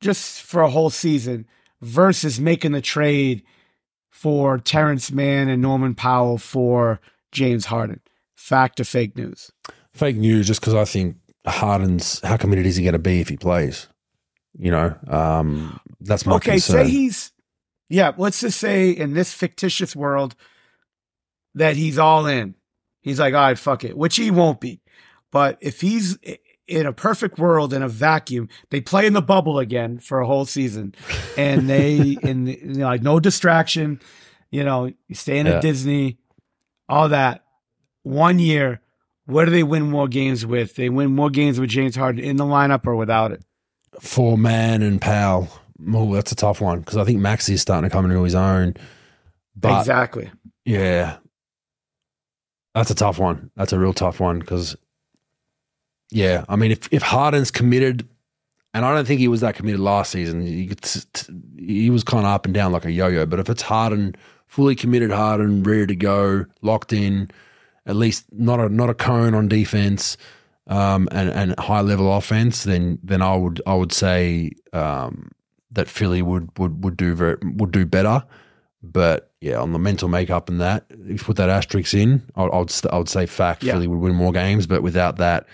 [0.00, 1.46] just for a whole season
[1.80, 3.42] versus making the trade
[4.10, 7.00] for Terance Mann and Norman Powell for
[7.32, 8.00] James Harden.
[8.36, 9.50] Fact or fake news?
[9.92, 13.28] Fake news, just because I think Harden's how committed is he going to be if
[13.28, 13.88] he plays?
[14.56, 16.86] You know, um, that's my okay, concern.
[16.86, 17.32] say he's
[17.88, 20.34] yeah, let's just say in this fictitious world
[21.54, 22.54] that he's all in.
[23.00, 24.80] He's like, all right, fuck it, which he won't be.
[25.30, 26.18] But if he's
[26.68, 30.26] in a perfect world in a vacuum, they play in the bubble again for a
[30.26, 30.94] whole season,
[31.36, 34.00] and they and you know, like no distraction.
[34.50, 35.56] You know, you stay in Yeah.
[35.56, 36.18] at Disney,
[36.88, 37.44] all that.
[38.02, 38.80] One year,
[39.26, 40.74] what do they win more games with?
[40.76, 43.42] They win more games with James Harden in the lineup or without it.
[44.00, 45.48] for Mann and Powell.
[45.92, 48.34] Oh, that's a tough one because I think Maxey is starting to come into his
[48.34, 48.74] own.
[49.54, 50.30] But exactly.
[50.64, 51.18] yeah,
[52.74, 53.50] that's a tough one.
[53.56, 54.76] That's a real tough one because,
[56.10, 58.06] yeah, I mean, if if Harden's committed,
[58.74, 60.46] and I don't think he was that committed last season.
[60.46, 63.26] He, could t- t- he was kind of up and down like a yo-yo.
[63.26, 64.14] But if it's Harden,
[64.46, 67.30] fully committed, Harden, ready to go, locked in,
[67.86, 70.16] at least not a not a cone on defense,
[70.66, 75.30] um, and and high level offense, then then I would I would say um,
[75.72, 78.22] that Philly would would would do very, would do better.
[78.82, 82.44] But yeah, on the mental makeup and that, if you put that asterisk in, I,
[82.44, 83.72] I would I would say fact Yeah.
[83.72, 84.66] Philly would win more games.
[84.66, 85.46] But without that,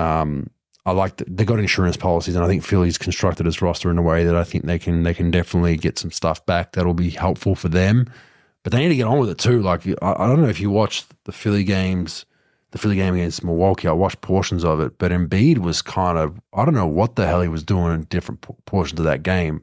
[0.00, 0.50] um,
[0.86, 3.98] I like that they got insurance policies, and I think Philly's constructed its roster in
[3.98, 6.94] a way that I think they can they can definitely get some stuff back that'll
[6.94, 8.10] be helpful for them.
[8.62, 9.62] But they need to get on with it too.
[9.62, 12.24] Like I, I don't know if you watched the Philly games,
[12.70, 13.88] the Philly game against Milwaukee.
[13.88, 17.26] I watched portions of it, but Embiid was kind of I don't know what the
[17.26, 19.62] hell he was doing in different portions of that game.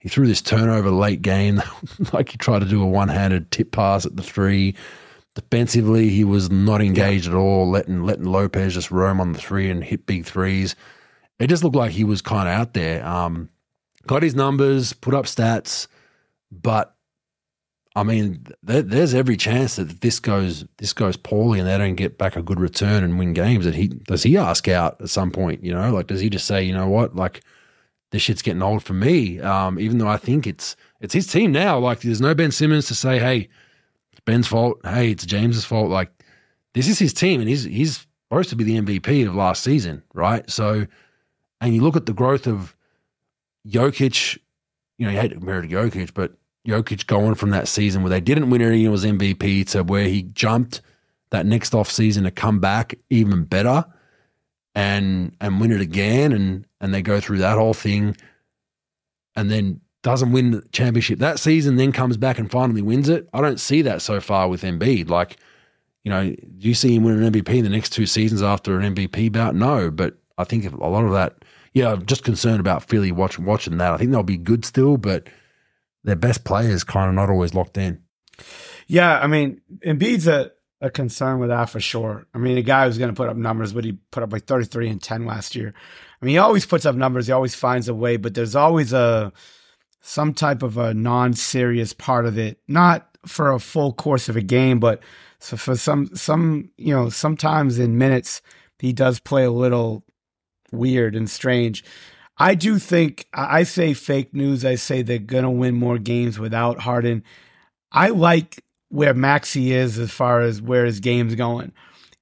[0.00, 1.62] He threw this turnover late game,
[2.12, 4.74] like he tried to do a one handed tip pass at the three.
[5.38, 9.70] Defensively, he was not engaged at all, letting letting Lopez just roam on the three
[9.70, 10.74] and hit big threes.
[11.38, 13.06] It just looked like he was kind of out there.
[13.06, 13.48] Um,
[14.04, 15.86] got his numbers, put up stats,
[16.50, 16.96] but
[17.94, 21.94] I mean, there, there's every chance that this goes this goes poorly and they don't
[21.94, 23.64] get back a good return and win games.
[23.64, 25.62] That he does he ask out at some point?
[25.62, 27.44] You know, like does he just say, you know what, like
[28.10, 29.38] this shit's getting old for me?
[29.38, 31.78] Um, even though I think it's it's his team now.
[31.78, 33.48] Like there's no Ben Simmons to say, hey,
[34.28, 34.78] Ben's fault.
[34.84, 35.88] Hey, it's James's fault.
[35.88, 36.12] Like
[36.74, 40.02] this is his team and he's he's supposed to be the MVP of last season,
[40.12, 40.48] right?
[40.50, 40.86] So,
[41.62, 42.76] and you look at the growth of
[43.66, 44.36] Jokic.
[44.98, 46.34] You know, you hate to compare to Jokic, but
[46.66, 50.04] Jokic going from that season where they didn't win anything, it was MVP, to where
[50.04, 50.82] he jumped
[51.30, 53.86] that next off season to come back even better
[54.74, 58.14] and and win it again and and they go through that whole thing
[59.36, 63.28] and then doesn't win the championship that season, then comes back and finally wins it.
[63.32, 65.08] I don't see that so far with Embiid.
[65.08, 65.36] Like,
[66.04, 68.78] you know, do you see him win an MVP in the next two seasons after
[68.78, 69.54] an MVP bout?
[69.54, 73.38] No, but I think a lot of that, yeah, I'm just concerned about Philly watch,
[73.38, 73.92] watching that.
[73.92, 75.28] I think they'll be good still, but
[76.04, 78.02] their best players kind of not always locked in.
[78.86, 82.26] Yeah, I mean, Embiid's a, a concern with that for sure.
[82.32, 84.44] I mean, a guy who's going to put up numbers, but he put up like
[84.44, 85.74] 33 and 10 last year.
[86.22, 87.26] I mean, he always puts up numbers.
[87.26, 89.32] He always finds a way, but there's always a
[90.00, 94.42] some type of a non-serious part of it, not for a full course of a
[94.42, 95.02] game, but
[95.40, 98.42] so for some some you know sometimes in minutes
[98.78, 100.04] he does play a little
[100.72, 101.84] weird and strange.
[102.38, 104.64] I do think I say fake news.
[104.64, 107.24] I say they're gonna win more games without Harden.
[107.90, 111.72] I like where Maxey is as far as where his game's going,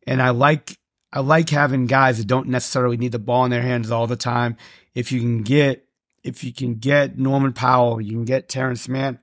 [0.06, 0.78] and I like
[1.12, 4.16] I like having guys that don't necessarily need the ball in their hands all the
[4.16, 4.56] time.
[4.94, 5.85] If you can get
[6.26, 9.20] if you can get Norman Powell, you can get Terance Mann,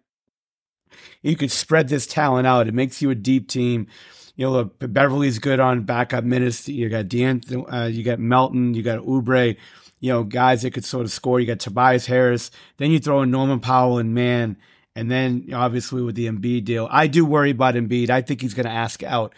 [1.22, 2.68] you could spread this talent out.
[2.68, 3.88] It makes you a deep team.
[4.36, 6.68] You know, look, Beverley's good on backup minutes.
[6.68, 7.42] You got Dan,
[7.72, 9.58] uh, you got Melton, you got Oubre,
[10.00, 11.40] you know, guys that could sort of score.
[11.40, 12.52] You got Tobias Harris.
[12.78, 14.58] Then you throw in Norman Powell and Mann.
[14.96, 18.10] And then obviously with the Embiid deal, I do worry about Embiid.
[18.10, 19.34] I think he's going to ask out.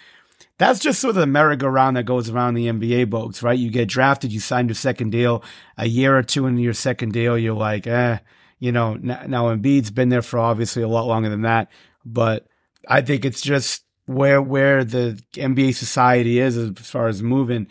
[0.57, 3.59] That's just sort of the merry-go-round that goes around the NBA boats, right?
[3.59, 5.43] You get drafted, you sign your second deal,
[5.77, 8.19] a year or two into your second deal, you're like, eh,
[8.59, 11.69] you know, now Embiid's been there for obviously a lot longer than that,
[12.05, 12.47] but
[12.87, 17.67] I think it's just where where the NBA society is as far as moving.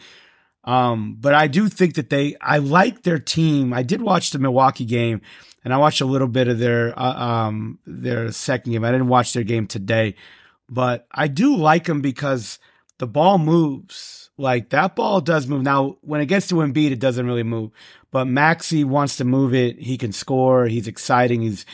[0.64, 3.72] Um, but I do think that they, I like their team.
[3.72, 5.20] I did watch the Milwaukee game,
[5.64, 8.84] and I watched a little bit of their uh, um their second game.
[8.84, 10.16] I didn't watch their game today,
[10.68, 12.58] but I do like them because
[13.04, 14.30] the ball moves.
[14.38, 15.62] Like that ball does move.
[15.62, 17.70] Now, when it gets to Embiid, it doesn't really move.
[18.10, 19.78] But Maxey wants to move it.
[19.78, 20.64] He can score.
[20.64, 21.42] He's exciting.
[21.42, 21.66] He's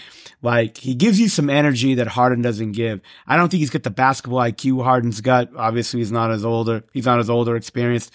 [0.43, 3.01] like he gives you some energy that Harden doesn't give.
[3.29, 5.55] I don't think he's got the basketball IQ Harden's got.
[5.55, 6.83] Obviously, he's not as older.
[6.93, 8.13] He's not as older, experienced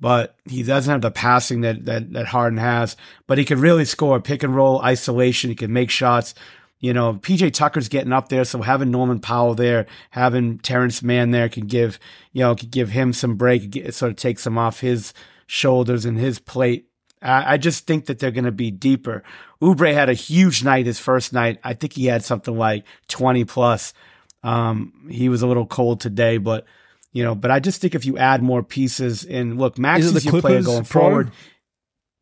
[0.00, 2.96] but he doesn't have the passing that, that, that Harden has.
[3.28, 5.50] But he can really score pick and roll, isolation.
[5.50, 6.34] He can make shots.
[6.82, 11.30] You know, PJ Tucker's getting up there, so having Norman Powell there, having Terance Mann
[11.30, 12.00] there can give,
[12.32, 13.76] you know, could give him some break.
[13.76, 15.14] It sort of takes him off his
[15.46, 16.88] shoulders and his plate.
[17.22, 19.22] I, I just think that they're going to be deeper.
[19.62, 21.60] Oubre had a huge night his first night.
[21.62, 23.94] I think he had something like 20 plus.
[24.42, 26.66] Um, he was a little cold today, but
[27.12, 30.16] you know, but I just think if you add more pieces and look, Max is,
[30.16, 31.30] is your player going forward.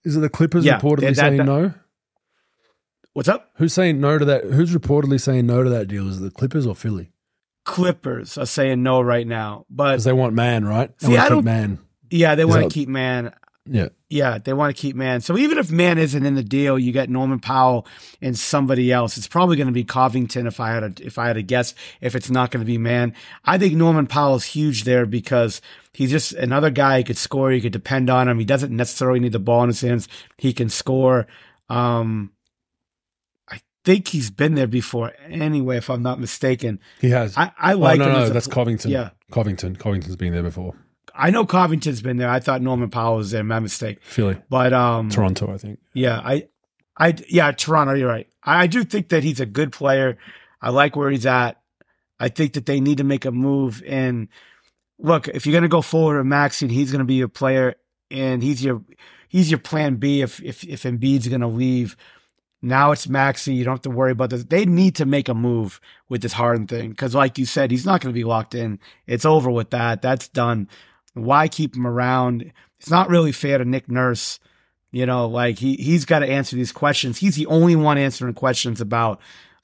[0.05, 1.73] Is it the Clippers yeah, reportedly that, saying that, no?
[3.13, 3.51] What's up?
[3.57, 4.45] Who's saying no to that?
[4.45, 6.09] Who's reportedly saying no to that deal?
[6.09, 7.11] Is it the Clippers or Philly?
[7.65, 10.97] Clippers are saying no right now, but because they want Mann, right?
[10.99, 11.81] They see, I don't man.
[12.09, 13.35] Yeah, they want to keep Mann.
[13.67, 15.21] Yeah, yeah, they want to keep Mann.
[15.21, 17.87] So even if Mann isn't in the deal, you get Norman Powell
[18.23, 19.17] and somebody else.
[19.17, 21.75] It's probably going to be Covington if I had a, if I had to guess.
[22.01, 25.61] If it's not going to be Mann, I think Norman Powell is huge there because
[25.93, 26.99] he's just another guy.
[26.99, 27.53] He could score.
[27.53, 28.39] You could depend on him.
[28.39, 30.09] He doesn't necessarily need the ball in his hands.
[30.39, 31.27] He can score.
[31.69, 32.33] Um,
[33.85, 36.81] think he's been there before anyway, if I'm not mistaken.
[37.01, 37.37] He has.
[37.37, 38.13] I, I like oh, no.
[38.13, 38.91] No, that's a, Covington.
[38.91, 39.11] Yeah.
[39.31, 39.77] Covington.
[39.77, 40.75] Covington's been there before.
[41.15, 42.29] I know Covington's been there.
[42.29, 43.45] I thought Norman Powell was there.
[43.45, 43.99] My mistake.
[44.03, 44.39] Philly.
[44.49, 45.79] But um Toronto, I think.
[45.95, 46.49] Yeah, I
[46.97, 48.29] I yeah, Toronto, you're right.
[48.43, 50.19] I do think that he's a good player.
[50.63, 51.61] I like where he's at.
[52.19, 54.29] I think that they need to make a move and
[54.99, 57.75] look, if you're gonna go forward with Maxey, he's gonna be your player
[58.11, 58.83] and he's your
[59.29, 61.97] he's your plan B if if if Embiid's gonna leave
[62.63, 63.55] now it's Maxey.
[63.55, 64.45] You don't have to worry about this.
[64.45, 67.87] They need to make a move with this Harden thing because, like you said, he's
[67.87, 68.79] not going to be locked in.
[69.07, 70.03] It's over with that.
[70.03, 70.69] That's done.
[71.15, 72.53] Why keep him around?
[72.79, 74.41] It's not really fair to Nick Nurse.
[74.93, 77.19] You know, like he he's got to answer these questions.
[77.19, 79.21] He's the only one answering questions about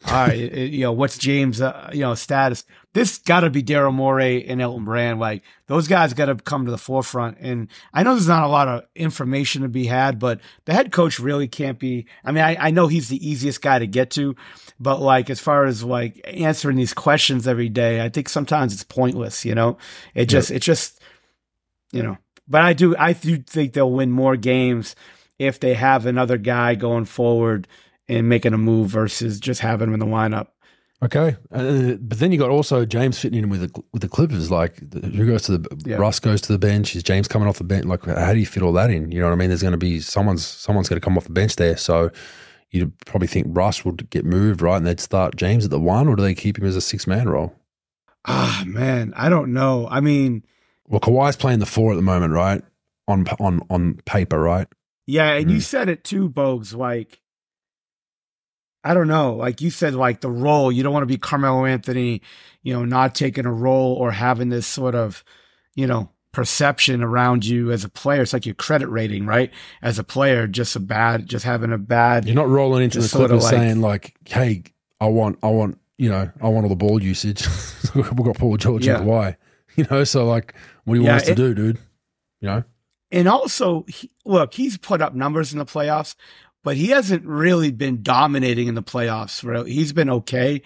[0.07, 2.65] all right, you know, what's James, uh, you know, status?
[2.97, 5.21] This got to be Daryl Morey and Elton Brand.
[5.21, 7.37] Like those guys got to come to the forefront.
[7.41, 10.93] And I know there's not a lot of information to be had, but the head
[10.93, 12.07] coach really can't be.
[12.25, 14.35] I mean, I, I know he's the easiest guy to get to,
[14.81, 18.85] but like as far as like answering these questions every day, I think sometimes it's
[18.85, 19.45] pointless.
[19.45, 19.77] You know,
[20.15, 20.57] it just, yep.
[20.57, 20.99] it just,
[21.93, 22.17] you know.
[22.49, 24.97] But I do, I do think they'll win more games
[25.39, 27.69] if they have another guy going forward
[28.09, 30.47] and making a move versus just having him in the lineup.
[31.03, 34.51] Okay, uh, but then you got also James fitting in with the with the Clippers.
[34.51, 35.97] Like, who goes to the yeah.
[35.97, 36.97] Russ goes to the bench?
[36.97, 37.85] Is James coming off the bench?
[37.85, 39.13] Like, how do you fit all that in?
[39.13, 39.49] You know what I mean?
[39.49, 41.77] There's going to be someone's someone's going to come off the bench there.
[41.77, 42.11] So
[42.71, 44.79] you'd probably think Russ will get moved, right?
[44.79, 47.07] And they'd start James at the one, or do they keep him as a six
[47.07, 47.55] man role?
[48.25, 49.87] Ah, man, I don't know.
[49.91, 50.45] I mean,
[50.89, 52.63] well, Kawhi's playing the four at the moment, right?
[53.07, 54.67] On on on paper, right?
[55.07, 55.53] Yeah, and mm.
[55.53, 56.75] you said it too, Bogues.
[56.75, 57.21] Like
[58.87, 59.35] I don't know.
[59.35, 62.23] Like you said, like the role, you don't want to be Carmelo Anthony,
[62.63, 65.25] you know, not taking a role or having this sort of,
[65.75, 68.23] you know, perception around you as a player.
[68.23, 69.51] It's like your credit rating, right?
[69.83, 72.27] As a player, just a bad, just having a bad.
[72.27, 74.63] You're not rolling into the Clippers like, saying like, "Hey,
[75.01, 77.45] I want, I want, you know, I want all the ball usage."
[77.95, 78.99] We've got Paul George yeah.
[78.99, 79.37] and Kawhi,
[79.75, 80.05] you know.
[80.05, 80.55] So like,
[80.85, 81.79] what do you yeah, want us it, to do, dude?
[82.41, 82.65] You know.
[83.13, 86.17] And also, he, look, he's put up numbers in the playoffs,
[86.67, 89.45] but he hasn't really been dominating in the playoffs.
[89.45, 89.73] Really.
[89.73, 90.63] He's been okay.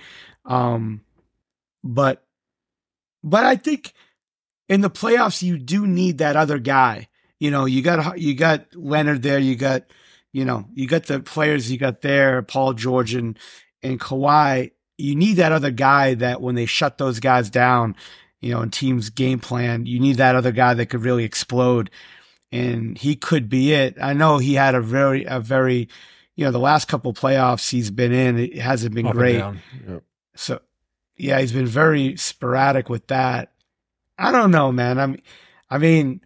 [0.46, 1.02] Um,
[1.84, 2.24] but,
[3.22, 3.92] but I think
[4.66, 7.08] in the playoffs, you do need that other guy.
[7.38, 9.38] You know, you got, you got Leonard there.
[9.38, 9.82] You got,
[10.32, 13.38] you know, you got the players you got there, Paul George and,
[13.82, 14.70] and Kawhi.
[14.96, 17.94] You need that other guy that when they shut those guys down,
[18.40, 19.84] you know, in teams game plan.
[19.84, 21.90] You need that other guy that could really explode.
[22.52, 23.96] And he could be it.
[24.00, 25.88] I know he had a very, a very,
[26.34, 29.36] you know, the last couple playoffs he's been in, it hasn't been Up great.
[29.36, 30.02] Yep.
[30.34, 30.60] So,
[31.16, 33.52] yeah, he's been very sporadic with that.
[34.18, 34.98] I don't know, man.
[34.98, 35.22] I'm,
[35.70, 36.20] I mean,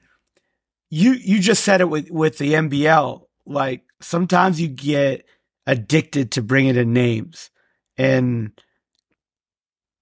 [0.91, 3.27] you you just said it with with the NBL.
[3.47, 5.27] Like sometimes you get
[5.67, 7.51] addicted to bringing in names,
[7.99, 8.53] and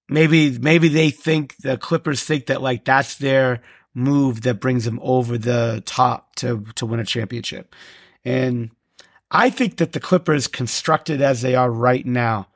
[0.09, 3.63] maybe maybe they think the Clippers think that like that's their
[3.95, 7.75] move that brings them over the top to to win a championship,
[8.25, 8.71] and
[9.31, 12.49] I think that the Clippers, constructed as they are right now,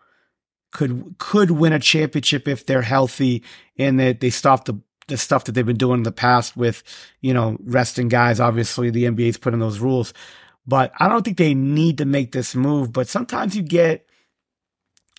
[0.72, 3.42] could could win a championship if they're healthy
[3.78, 6.82] and that they stop the the stuff that they've been doing in the past with,
[7.20, 8.40] you know, resting guys.
[8.40, 10.12] Obviously, the NBA's put in those rules,
[10.66, 12.92] but I don't think they need to make this move.
[12.92, 14.06] But sometimes you get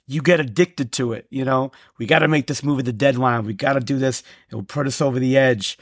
[0.06, 1.27] you get addicted to it.
[1.30, 3.45] You know, we got to make this move at the deadline.
[3.45, 4.23] We got to do this.
[4.49, 5.77] It will put us over the edge.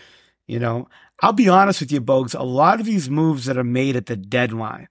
[0.47, 0.87] You know,
[1.21, 2.37] I'll be honest with you, Bogues.
[2.37, 4.87] A lot of these moves that are made at the deadline,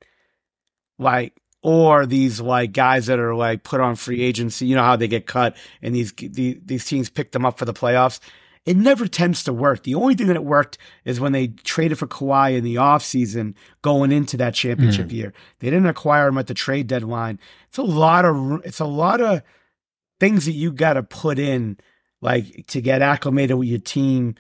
[0.98, 4.66] like or these like guys that are like put on free agency.
[4.66, 7.64] You know how they get cut, and these these, these teams pick them up for
[7.64, 8.20] the playoffs.
[8.66, 9.82] It never tends to work.
[9.82, 13.54] The only thing that it worked is when they traded for Kawhi in the offseason
[13.82, 15.12] going into that championship mm.
[15.12, 15.34] year.
[15.58, 17.38] They didn't acquire him at the trade deadline.
[17.68, 19.42] It's a lot of it's a lot of
[20.18, 21.76] things that you got to put in
[22.22, 24.34] like to get acclimated with your team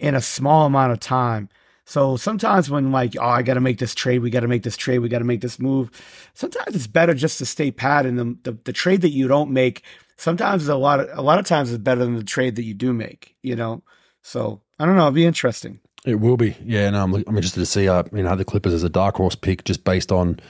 [0.00, 1.48] in a small amount of time.
[1.84, 4.62] So sometimes when like, oh, I got to make this trade, we got to make
[4.62, 5.90] this trade, we got to make this move.
[6.34, 9.50] Sometimes it's better just to stay pat, and the, the the trade that you don't
[9.50, 9.82] make
[10.16, 12.74] sometimes a lot of a lot of times is better than the trade that you
[12.74, 13.34] do make.
[13.42, 13.82] You know,
[14.22, 15.08] so I don't know.
[15.08, 15.80] It'll be interesting.
[16.06, 16.86] It will be, yeah.
[16.86, 19.34] And I'm, I'm interested to see, uh, you know, the Clippers as a dark horse
[19.34, 20.40] pick, just based on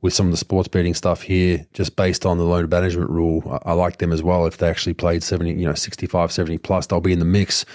[0.00, 3.42] with some of the sports betting stuff here, just based on the load management rule.
[3.64, 4.46] I, I like them as well.
[4.46, 7.66] If they actually played 70, you know, 65, 70 plus, they'll be in the mix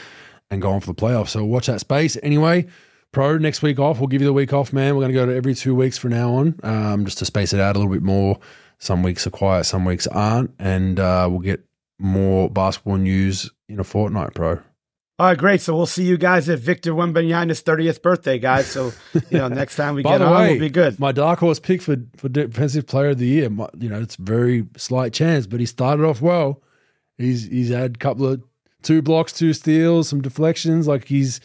[0.54, 1.30] and go on for the playoffs.
[1.30, 2.18] So watch that space.
[2.24, 2.68] Anyway,
[3.12, 4.00] pro next week off.
[4.00, 4.96] We'll give you the week off, man.
[4.96, 7.54] We're going to go to every two weeks from now on, um, just to space
[7.54, 8.40] it out a little bit more.
[8.80, 11.64] Some weeks are quiet, some weeks aren't, and uh, we'll get
[12.00, 14.60] more basketball news in a fortnight, pro.
[15.20, 15.62] All right, great.
[15.62, 18.66] So we'll see you guys at Victor Wembanyama's 30th birthday, guys.
[18.66, 18.92] So,
[19.30, 21.00] you know, next time we get on, way, we'll be good.
[21.00, 24.16] My dark horse pick for for defensive player of the year, my, you know, it's
[24.16, 26.62] very slight chance, but he started off well.
[27.18, 28.44] He's he's had a couple of
[28.84, 30.88] two blocks, two steals, some deflections.
[30.88, 31.40] Like he's,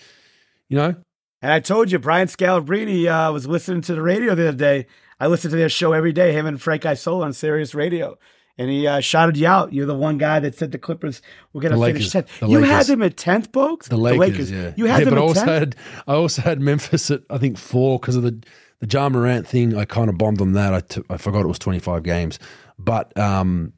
[0.68, 0.94] you know,
[1.42, 4.86] And I told you, Brian Scalabrine uh, was listening to the radio the other day.
[5.20, 8.18] I listen to their show every day, him and Frank Isola on Sirius Radio.
[8.60, 9.72] And he uh, shouted you out.
[9.72, 12.40] You're the one guy that said the Clippers were going The to finish 10th.
[12.40, 12.86] The you had Lakers.
[12.88, 13.88] them at 10th, Bogues?
[13.88, 15.46] the Lakers, yeah, You had yeah, them but I also 10th?
[15.46, 15.76] had
[16.08, 18.42] I also had Memphis at I think four because of the
[18.80, 19.76] the Ja Morant thing.
[19.76, 20.72] I kind of bombed on that.
[20.74, 22.38] I t- I forgot it was twenty five games,
[22.78, 23.72] but um.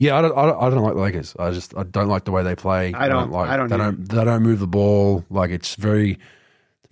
[0.00, 0.62] Yeah, I don't, I don't.
[0.62, 1.34] I don't like the Lakers.
[1.38, 2.94] I just I don't like the way they play.
[2.94, 3.48] I don't- like.
[3.50, 3.84] I don't They either.
[3.84, 4.08] don't.
[4.08, 5.24] They don't move the ball.
[5.28, 6.18] Like it's very,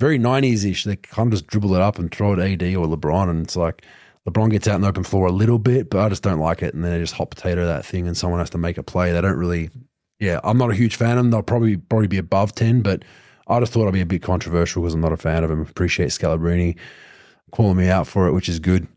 [0.01, 0.85] very nineties ish.
[0.85, 3.55] They kind of just dribble it up and throw it AD or LeBron, and it's
[3.57, 3.85] like
[4.29, 6.63] LeBron gets out in the open floor a little bit, but I just don't like
[6.63, 6.75] it.
[6.75, 9.13] And then they just hot potato that thing, and someone has to make a play.
[9.13, 9.71] They don't really.
[10.19, 11.31] Yeah, I'm not a huge fan of them.
[11.31, 13.05] They'll probably probably be above ten, but
[13.47, 15.61] I just thought I'd be a bit controversial because I'm not a fan of them.
[15.61, 16.77] Appreciate Scalabrine
[17.53, 18.89] calling me out for it, which is good.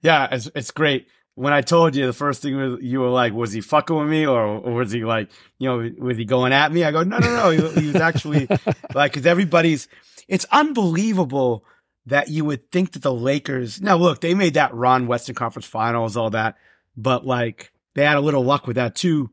[0.00, 1.06] Yeah, it's, it's great.
[1.34, 4.08] When I told you the first thing was, you were like, was he fucking with
[4.08, 6.84] me or, or was he like, you know, was he going at me?
[6.84, 7.50] I go, no, no, no.
[7.50, 8.46] He, he was actually
[8.94, 9.88] like, because everybody's,
[10.28, 11.64] it's unbelievable
[12.06, 15.66] that you would think that the Lakers, now look, they made that run, Western Conference
[15.66, 16.56] Finals, all that,
[16.96, 19.30] but like they had a little luck with that too.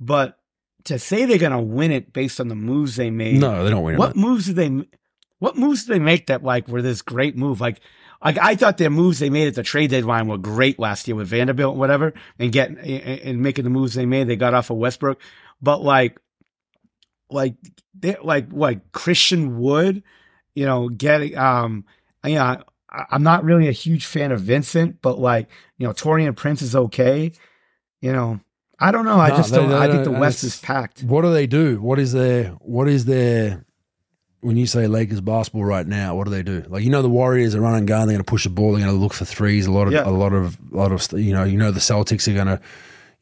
[0.00, 0.38] But
[0.84, 3.70] to say they're going to win it based on the moves they made, No, they
[3.70, 3.98] don't win.
[3.98, 4.16] what What?
[4.16, 4.86] moves did they?
[5.38, 7.60] What moves did they make that like were this great move?
[7.60, 7.80] Like,
[8.24, 11.16] like I thought their moves they made at the trade deadline were great last year
[11.16, 14.28] with Vanderbilt and whatever, and getting and, and making the moves they made.
[14.28, 15.20] They got off of Westbrook,
[15.60, 16.18] but like,
[17.30, 17.54] like
[17.98, 20.02] they like what Christian Wood,
[20.54, 21.84] you know, getting um,
[22.24, 25.92] you know, I, I'm not really a huge fan of Vincent, but like you know,
[25.92, 27.32] Taurean Prince is okay.
[28.00, 28.40] You know,
[28.78, 29.18] I don't know.
[29.18, 29.70] I No, just they- don't.
[29.70, 31.02] they I think the West is packed.
[31.02, 31.80] What do they do?
[31.80, 33.64] What is their what is their
[34.42, 36.14] when you say Lakers basketball right now?
[36.14, 36.64] What do they do?
[36.68, 38.06] Like you know the Warriors are running gun.
[38.06, 38.72] They're going to push the ball.
[38.72, 39.66] They're going to look for threes.
[39.66, 40.06] A lot of Yeah.
[40.06, 42.60] a lot of a lot of you know you know the Celtics are going to.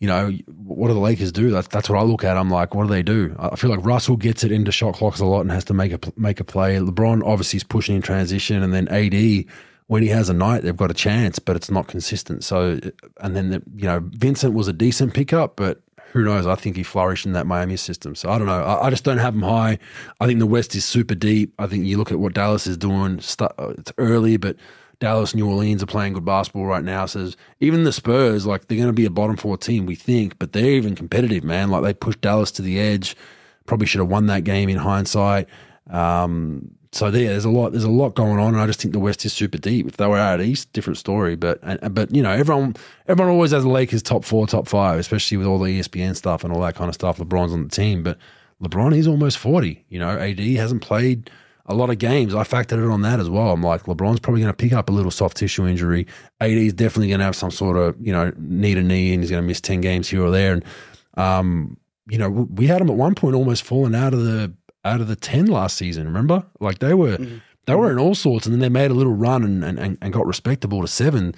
[0.01, 0.31] You know
[0.65, 1.51] what do the Lakers do?
[1.51, 2.39] That's that's what I look at.
[2.39, 3.37] I'm like, what do they do?
[3.39, 5.93] I feel like Russell gets it into shot clocks a lot and has to make
[5.93, 6.77] a make a play.
[6.77, 9.45] LeBron obviously is pushing in transition, and then AD
[9.89, 12.45] when he has a night, they've got a chance, but it's not consistent.
[12.45, 12.79] So,
[13.21, 16.47] and then the, you know Vincent was a decent pickup, but who knows?
[16.47, 18.15] I think he flourished in that Miami system.
[18.15, 18.63] So I don't know.
[18.63, 19.79] I, I just don't have him high.
[20.21, 21.53] I think the West is super deep.
[21.59, 23.21] I think you look at what Dallas is doing.
[23.39, 24.57] uh, It's early, but
[24.99, 27.07] Dallas, New Orleans are playing good basketball right now.
[27.07, 27.31] So
[27.61, 30.53] even the Spurs, like they're going to be a bottom four team, we think, but
[30.53, 31.71] they're even competitive, man.
[31.71, 33.17] Like they pushed Dallas to the edge.
[33.67, 35.49] Probably should have won that game in hindsight.
[35.89, 37.71] Um, so there, there's a lot.
[37.71, 39.87] There's a lot going on, and I just think the West is super deep.
[39.87, 41.37] If they were out east, different story.
[41.37, 41.61] But
[41.95, 42.75] but you know, everyone
[43.07, 46.43] everyone always has the Lakers top four, top five, especially with all the ESPN stuff
[46.43, 47.19] and all that kind of stuff.
[47.19, 48.19] LeBron's on the team, but
[48.61, 49.85] LeBron he's almost forty.
[49.89, 51.31] You know, AD hasn't played
[51.67, 52.35] a lot of games.
[52.35, 53.53] I factored it on that as well.
[53.53, 56.09] I'm like, LeBron's probably going to pick up a little soft tissue injury.
[56.41, 59.23] AD is definitely going to have some sort of you know knee to knee, and
[59.23, 60.55] he's going to miss ten games here or there.
[60.55, 60.65] And
[61.15, 61.77] um,
[62.09, 64.53] you know, we had him at one point almost falling out of the
[64.85, 66.45] out of the 10 last season, remember?
[66.61, 67.39] Like they were mm-hmm.
[67.67, 70.13] they were in all sorts and then they made a little run and, and, and
[70.13, 71.35] got respectable to seven.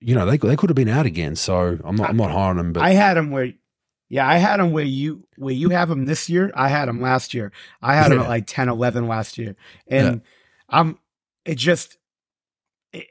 [0.00, 1.36] You know, they they could have been out again.
[1.36, 2.72] So I'm not I, am not high on them.
[2.72, 3.52] But I had them where
[4.10, 6.50] yeah, I had them where you where you have them this year.
[6.54, 7.52] I had them last year.
[7.80, 8.16] I had yeah.
[8.16, 9.54] them at like 10, 11 last year.
[9.86, 10.20] And yeah.
[10.68, 10.98] I'm
[11.44, 11.96] it just
[12.92, 13.06] it,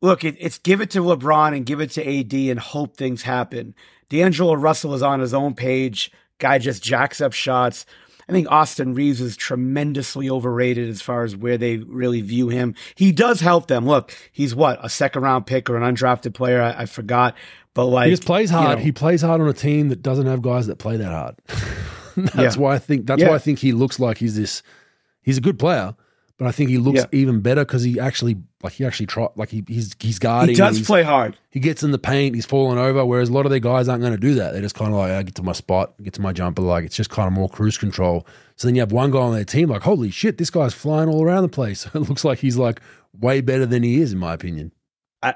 [0.00, 3.22] look, it, it's give it to LeBron and give it to AD and hope things
[3.22, 3.74] happen.
[4.08, 6.10] D'Angelo Russell is on his own page.
[6.38, 7.84] Guy just jacks up shots.
[8.28, 12.74] I think Austin Reaves is tremendously overrated as far as where they really view him.
[12.94, 13.86] He does help them.
[13.86, 16.60] Look, he's what a second round pick or an undrafted player.
[16.62, 17.36] I, I forgot,
[17.74, 18.70] but like he just plays hard.
[18.70, 21.10] You know, he plays hard on a team that doesn't have guys that play that
[21.10, 21.36] hard.
[22.16, 22.62] that's yeah.
[22.62, 23.30] why I think that's yeah.
[23.30, 24.62] why I think he looks like he's this.
[25.22, 25.94] He's a good player,
[26.38, 27.06] but I think he looks yeah.
[27.12, 30.54] even better because he actually like he actually try like he, he's he's guarding.
[30.54, 31.36] He does play hard.
[31.50, 32.34] He gets in the paint.
[32.34, 33.04] He's falling over.
[33.04, 34.52] Whereas a lot of their guys aren't going to do that.
[34.52, 36.62] They're just kind of like, I get to my spot, get to my jumper.
[36.62, 38.26] Like it's just kind of more cruise control.
[38.56, 41.08] So then you have one guy on their team like, holy shit, this guy's flying
[41.08, 41.86] all around the place.
[41.94, 42.80] it looks like he's like
[43.18, 44.72] way better than he is, in my opinion.
[45.22, 45.34] I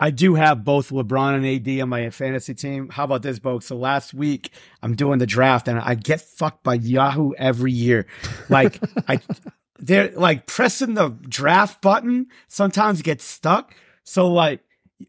[0.00, 2.88] I do have both LeBron and AD on my fantasy team.
[2.88, 3.66] How about this, folks?
[3.66, 4.50] So last week
[4.82, 8.06] I'm doing the draft and I get fucked by Yahoo every year.
[8.48, 9.20] Like I
[9.78, 13.74] they're like pressing the draft button sometimes gets stuck.
[14.04, 14.60] So like,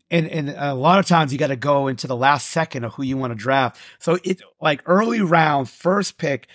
[0.10, 2.94] and, and a lot of times you got to go into the last second of
[2.94, 3.80] who you want to draft.
[4.00, 6.48] So it's like early round, first pick.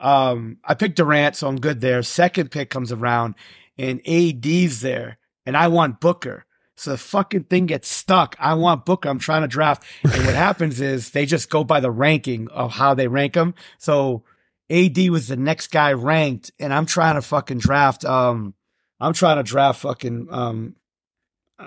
[0.00, 2.02] Um, I picked Durant, so I'm good there.
[2.02, 3.34] Second pick comes around
[3.76, 6.44] and AD's there and I want Booker.
[6.76, 8.36] So the fucking thing gets stuck.
[8.38, 9.08] I want Booker.
[9.08, 9.82] I'm trying to draft.
[10.04, 13.54] And what happens is they just go by the ranking of how they rank them.
[13.78, 14.22] So
[14.70, 18.04] AD was the next guy ranked, and I'm trying to fucking draft.
[18.04, 18.54] Um,
[19.00, 20.28] I'm trying to draft fucking.
[20.30, 20.76] Um,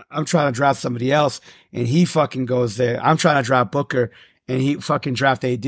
[0.10, 1.42] I'm trying to draft somebody else,
[1.74, 3.02] and he fucking goes there.
[3.04, 4.12] I'm trying to draft Booker,
[4.48, 5.66] and he fucking draft AD,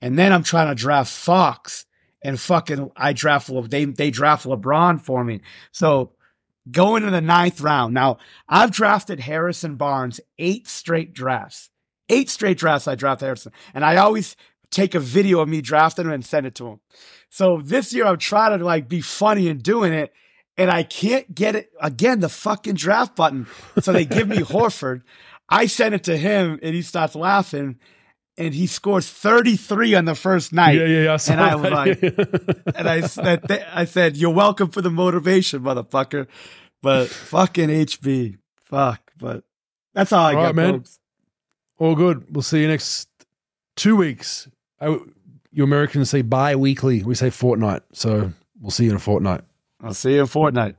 [0.00, 1.86] and then I'm trying to draft Fox,
[2.22, 5.40] and fucking I draft they they draft LeBron for me.
[5.72, 6.12] So
[6.70, 7.94] going in the ninth round.
[7.94, 8.18] Now
[8.48, 11.70] I've drafted Harrison Barnes eight straight drafts.
[12.08, 14.36] Eight straight drafts I drafted Harrison, and I always
[14.70, 16.80] take a video of me drafting him and send it to him.
[17.30, 20.12] So this year I'm trying to like be funny and doing it.
[20.56, 23.48] And I can't get it again, the fucking draft button.
[23.80, 25.02] So they give me Horford.
[25.48, 27.80] I send it to him and he starts laughing
[28.36, 30.78] and he scores 33 on the first night.
[30.78, 31.16] Yeah, yeah, yeah.
[31.16, 32.02] I and I was like,
[32.76, 36.26] and I said, I said, you're welcome for the motivation, motherfucker.
[36.82, 39.00] But fucking HB, fuck.
[39.16, 39.44] But
[39.94, 40.72] that's all I all got, right, man.
[40.74, 40.98] Folks.
[41.78, 42.26] All good.
[42.30, 43.08] We'll see you next
[43.76, 44.48] two weeks.
[44.84, 44.98] I,
[45.52, 47.02] you Americans say bi weekly.
[47.02, 47.82] We say fortnight.
[47.92, 49.42] So we'll see you in a fortnight.
[49.80, 50.72] I'll see you in a fortnight.